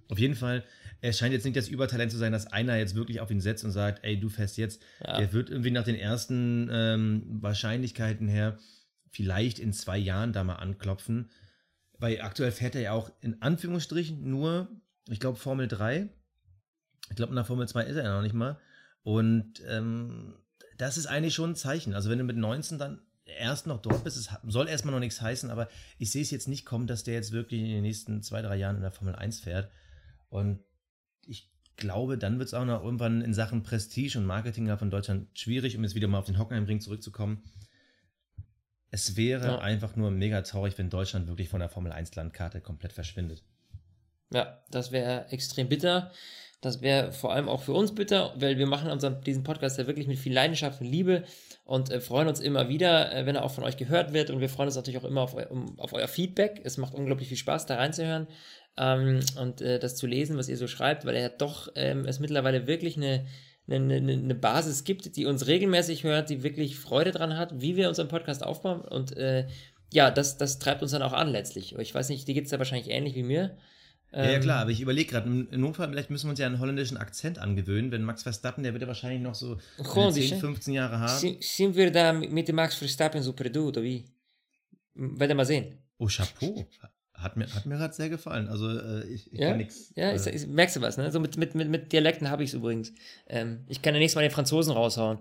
Auf 0.07 0.17
jeden 0.17 0.35
Fall, 0.35 0.63
er 1.01 1.11
scheint 1.11 1.33
jetzt 1.33 1.43
nicht 1.43 1.57
das 1.57 1.67
Übertalent 1.67 2.09
zu 2.09 2.17
sein, 2.17 2.31
dass 2.31 2.47
einer 2.47 2.77
jetzt 2.77 2.95
wirklich 2.95 3.19
auf 3.19 3.29
ihn 3.29 3.41
setzt 3.41 3.65
und 3.65 3.71
sagt, 3.71 4.05
ey, 4.05 4.17
du 4.17 4.29
fährst 4.29 4.57
jetzt. 4.57 4.81
Ja. 5.05 5.17
Der 5.17 5.33
wird 5.33 5.49
irgendwie 5.49 5.71
nach 5.71 5.83
den 5.83 5.97
ersten 5.97 6.69
ähm, 6.71 7.23
Wahrscheinlichkeiten 7.41 8.29
her 8.29 8.57
vielleicht 9.09 9.59
in 9.59 9.73
zwei 9.73 9.97
Jahren 9.97 10.31
da 10.31 10.45
mal 10.45 10.55
anklopfen. 10.55 11.29
Weil 11.97 12.21
aktuell 12.21 12.53
fährt 12.53 12.75
er 12.75 12.81
ja 12.81 12.91
auch 12.93 13.11
in 13.19 13.41
Anführungsstrichen 13.41 14.29
nur, 14.29 14.69
ich 15.09 15.19
glaube, 15.19 15.37
Formel 15.37 15.67
3 15.67 16.07
ich 17.11 17.17
glaube, 17.17 17.31
in 17.31 17.35
der 17.35 17.43
Formel 17.43 17.67
2 17.67 17.83
ist 17.83 17.97
er 17.97 18.05
ja 18.05 18.15
noch 18.15 18.21
nicht 18.21 18.33
mal. 18.33 18.57
Und 19.03 19.61
ähm, 19.67 20.35
das 20.77 20.97
ist 20.97 21.07
eigentlich 21.07 21.35
schon 21.35 21.51
ein 21.51 21.55
Zeichen. 21.55 21.93
Also 21.93 22.09
wenn 22.09 22.17
du 22.17 22.23
mit 22.23 22.37
19 22.37 22.79
dann 22.79 23.01
erst 23.25 23.67
noch 23.67 23.81
dort 23.81 24.05
bist, 24.05 24.15
es 24.15 24.29
soll 24.47 24.69
erstmal 24.69 24.93
noch 24.93 25.01
nichts 25.01 25.21
heißen, 25.21 25.51
aber 25.51 25.67
ich 25.97 26.09
sehe 26.09 26.21
es 26.21 26.31
jetzt 26.31 26.47
nicht 26.47 26.65
kommen, 26.65 26.87
dass 26.87 27.03
der 27.03 27.15
jetzt 27.15 27.33
wirklich 27.33 27.59
in 27.59 27.67
den 27.67 27.81
nächsten 27.81 28.23
zwei, 28.23 28.41
drei 28.41 28.55
Jahren 28.55 28.77
in 28.77 28.81
der 28.81 28.91
Formel 28.91 29.13
1 29.13 29.41
fährt. 29.41 29.69
Und 30.29 30.63
ich 31.25 31.51
glaube, 31.75 32.17
dann 32.17 32.39
wird 32.39 32.47
es 32.47 32.53
auch 32.53 32.63
noch 32.63 32.81
irgendwann 32.81 33.21
in 33.21 33.33
Sachen 33.33 33.61
Prestige 33.61 34.17
und 34.17 34.25
Marketing 34.25 34.75
von 34.77 34.89
Deutschland 34.89 35.37
schwierig, 35.37 35.75
um 35.75 35.83
jetzt 35.83 35.95
wieder 35.95 36.07
mal 36.07 36.19
auf 36.19 36.27
den 36.27 36.39
Hockenheimring 36.39 36.79
zurückzukommen. 36.79 37.43
Es 38.89 39.17
wäre 39.17 39.47
ja. 39.47 39.59
einfach 39.59 39.97
nur 39.97 40.11
mega 40.11 40.41
traurig, 40.43 40.77
wenn 40.77 40.89
Deutschland 40.89 41.27
wirklich 41.27 41.49
von 41.49 41.59
der 41.59 41.69
Formel 41.69 41.91
1 41.91 42.15
Landkarte 42.15 42.61
komplett 42.61 42.93
verschwindet. 42.93 43.43
Ja, 44.33 44.63
das 44.71 44.93
wäre 44.93 45.27
extrem 45.29 45.67
bitter. 45.67 46.11
Das 46.61 46.81
wäre 46.81 47.11
vor 47.11 47.33
allem 47.33 47.49
auch 47.49 47.63
für 47.63 47.73
uns 47.73 47.93
bitter, 47.95 48.33
weil 48.37 48.59
wir 48.59 48.67
machen 48.67 48.91
unseren, 48.91 49.21
diesen 49.21 49.43
Podcast 49.43 49.79
ja 49.79 49.87
wirklich 49.87 50.07
mit 50.07 50.19
viel 50.19 50.33
Leidenschaft 50.33 50.79
und 50.79 50.87
Liebe 50.87 51.23
und 51.65 51.89
äh, 51.89 51.99
freuen 51.99 52.27
uns 52.27 52.39
immer 52.39 52.69
wieder, 52.69 53.11
äh, 53.13 53.25
wenn 53.25 53.35
er 53.35 53.43
auch 53.43 53.51
von 53.51 53.63
euch 53.63 53.77
gehört 53.77 54.13
wird. 54.13 54.29
Und 54.29 54.41
wir 54.41 54.49
freuen 54.49 54.67
uns 54.67 54.75
natürlich 54.75 54.99
auch 54.99 55.07
immer 55.07 55.21
auf, 55.21 55.35
eu 55.35 55.43
um, 55.49 55.79
auf 55.79 55.93
euer 55.93 56.07
Feedback. 56.07 56.61
Es 56.63 56.77
macht 56.77 56.93
unglaublich 56.93 57.29
viel 57.29 57.37
Spaß, 57.37 57.65
da 57.65 57.77
reinzuhören 57.77 58.27
ähm, 58.77 59.21
und 59.39 59.61
äh, 59.61 59.79
das 59.79 59.95
zu 59.95 60.05
lesen, 60.05 60.37
was 60.37 60.49
ihr 60.49 60.57
so 60.57 60.67
schreibt, 60.67 61.05
weil 61.05 61.15
er 61.15 61.29
doch 61.29 61.71
ähm, 61.75 62.05
es 62.05 62.19
mittlerweile 62.19 62.67
wirklich 62.67 62.95
eine, 62.95 63.25
eine, 63.67 63.95
eine, 63.95 64.35
Basis 64.35 64.83
gibt, 64.83 65.15
die 65.15 65.25
uns 65.25 65.47
regelmäßig 65.47 66.03
hört, 66.03 66.29
die 66.29 66.43
wirklich 66.43 66.77
Freude 66.77 67.11
dran 67.11 67.37
hat, 67.37 67.59
wie 67.59 67.75
wir 67.75 67.89
unseren 67.89 68.07
Podcast 68.07 68.43
aufbauen. 68.43 68.81
Und 68.81 69.17
äh, 69.17 69.47
ja, 69.91 70.11
das, 70.11 70.37
das 70.37 70.59
treibt 70.59 70.83
uns 70.83 70.91
dann 70.91 71.01
auch 71.01 71.13
an 71.13 71.29
letztlich. 71.29 71.75
Ich 71.77 71.95
weiß 71.95 72.09
nicht, 72.09 72.27
dir 72.27 72.35
geht 72.35 72.45
es 72.45 72.51
da 72.51 72.59
wahrscheinlich 72.59 72.89
ähnlich 72.89 73.15
wie 73.15 73.23
mir. 73.23 73.57
Ja, 74.13 74.29
ja, 74.29 74.39
klar, 74.39 74.57
ähm, 74.57 74.61
aber 74.63 74.71
ich 74.71 74.81
überlege 74.81 75.11
gerade, 75.11 75.29
im 75.29 75.61
Notfall 75.61 75.89
vielleicht 75.89 76.09
müssen 76.09 76.27
wir 76.27 76.31
uns 76.31 76.39
ja 76.39 76.45
einen 76.45 76.59
holländischen 76.59 76.97
Akzent 76.97 77.39
angewöhnen, 77.39 77.91
wenn 77.91 78.03
Max 78.03 78.23
Verstappen, 78.23 78.63
der 78.63 78.73
wird 78.73 78.81
ja 78.81 78.87
wahrscheinlich 78.87 79.21
noch 79.21 79.35
so 79.35 79.57
10, 79.77 80.39
15 80.39 80.73
Jahre 80.73 80.99
haben. 80.99 81.37
Sind 81.39 81.75
wir 81.75 81.91
da 81.91 82.11
mit 82.11 82.47
dem 82.47 82.55
Max 82.55 82.75
Verstappen 82.75 83.21
so 83.21 83.31
Perdu, 83.33 83.69
oder 83.69 83.81
wie? 83.83 84.05
Werden 84.95 85.29
wir 85.29 85.35
mal 85.35 85.45
sehen. 85.45 85.77
Oh, 85.97 86.07
Chapeau. 86.07 86.67
Hat 87.13 87.37
mir, 87.37 87.45
hat 87.53 87.65
mir 87.65 87.77
gerade 87.77 87.93
sehr 87.93 88.09
gefallen. 88.09 88.49
Also 88.49 88.67
äh, 88.67 89.05
ich, 89.05 89.31
ich 89.31 89.39
ja? 89.39 89.49
kann 89.49 89.57
nichts. 89.59 89.93
Ja, 89.95 90.09
äh, 90.09 90.35
ich, 90.35 90.47
merkst 90.47 90.75
du 90.75 90.81
was, 90.81 90.97
ne? 90.97 91.11
So 91.11 91.19
mit, 91.19 91.37
mit, 91.37 91.53
mit, 91.53 91.69
mit 91.69 91.93
Dialekten 91.93 92.29
habe 92.29 92.43
ich 92.43 92.49
es 92.49 92.53
übrigens. 92.55 92.91
Ähm, 93.27 93.63
ich 93.67 93.81
kann 93.81 93.93
ja 93.93 93.99
nächstes 93.99 94.15
Mal 94.15 94.23
den 94.23 94.31
Franzosen 94.31 94.73
raushauen. 94.73 95.19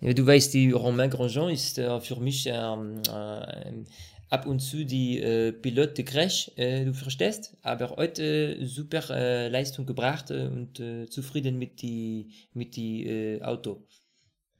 Du 0.00 0.26
weißt, 0.26 0.52
die 0.54 0.72
Romain 0.72 1.10
Grandjean 1.10 1.50
ist 1.50 1.78
äh, 1.78 2.00
für 2.00 2.16
mich 2.16 2.46
ähm, 2.46 3.02
äh, 3.08 3.84
ab 4.32 4.46
und 4.46 4.60
zu 4.60 4.86
die 4.86 5.20
äh, 5.20 5.52
Pilot 5.52 5.98
de 5.98 6.04
Crash, 6.04 6.50
äh, 6.56 6.86
du 6.86 6.94
verstehst, 6.94 7.54
aber 7.60 7.90
heute 7.96 8.56
äh, 8.56 8.64
super 8.64 9.02
äh, 9.10 9.48
Leistung 9.48 9.84
gebracht 9.84 10.30
äh, 10.30 10.46
und 10.46 10.80
äh, 10.80 11.06
zufrieden 11.06 11.58
mit 11.58 11.82
die 11.82 12.30
mit 12.54 12.76
die 12.76 13.40
Auto. 13.42 13.86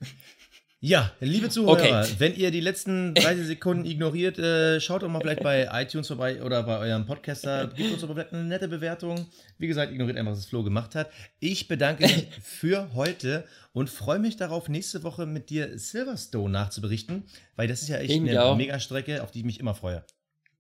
Ja, 0.85 1.13
liebe 1.21 1.49
Zuhörer, 1.49 1.75
Okay. 1.75 2.15
wenn 2.19 2.35
ihr 2.35 2.51
die 2.51 2.59
letzten 2.59 3.15
30 3.15 3.47
Sekunden 3.47 3.85
ignoriert, 3.85 4.37
äh, 4.41 4.81
schaut 4.81 5.05
doch 5.05 5.09
mal 5.09 5.21
vielleicht 5.21 5.45
bei 5.45 5.69
iTunes 5.73 6.09
vorbei 6.09 6.43
oder 6.43 6.65
bei 6.65 6.77
eurem 6.79 7.07
Podcaster. 7.07 7.69
Gebt 7.69 7.93
uns 7.93 8.01
doch 8.01 8.09
mal 8.09 8.15
vielleicht 8.15 8.33
eine 8.33 8.43
nette 8.43 8.67
Bewertung. 8.67 9.27
Wie 9.59 9.69
gesagt, 9.69 9.93
ignoriert 9.93 10.17
einfach, 10.19 10.33
was 10.33 10.41
das 10.41 10.47
Flo 10.49 10.65
gemacht 10.65 10.97
hat. 10.97 11.09
Ich 11.39 11.69
bedanke 11.69 12.03
mich 12.03 12.27
für 12.43 12.93
heute 12.95 13.45
und 13.73 13.91
freue 13.91 14.19
mich 14.19 14.37
darauf, 14.37 14.69
nächste 14.69 15.05
Woche 15.05 15.25
mit 15.25 15.51
dir 15.51 15.79
Silverstone 15.79 16.51
nachzuberichten, 16.51 17.23
weil 17.55 17.69
das 17.69 17.83
ist 17.83 17.89
ja 17.89 17.99
echt 17.99 18.11
Ich 18.11 18.21
eine 18.21 18.43
auch. 18.43 18.57
Mega-Strecke, 18.57 19.23
auf 19.23 19.31
die 19.31 19.39
ich 19.39 19.45
mich 19.45 19.61
immer 19.61 19.77
freue. 19.77 20.05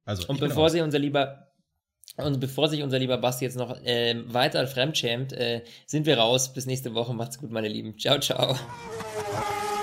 Also, 0.04 0.28
Und 0.28 0.38
bevor 0.38 0.70
sich 0.70 0.82
unser 0.82 1.00
lieber 1.00 1.48
und 2.16 2.38
bevor 2.38 2.68
sich 2.68 2.82
unser 2.84 3.00
lieber 3.00 3.18
Basti 3.18 3.44
jetzt 3.44 3.56
noch 3.56 3.76
ähm, 3.84 4.32
weiter 4.32 4.64
fremdschämt, 4.68 5.32
äh, 5.32 5.62
sind 5.86 6.06
wir 6.06 6.16
raus. 6.18 6.52
Bis 6.52 6.66
nächste 6.66 6.94
Woche. 6.94 7.12
Macht's 7.12 7.38
gut, 7.38 7.50
meine 7.50 7.68
Lieben. 7.68 7.98
Ciao, 7.98 8.20
ciao. 8.20 8.56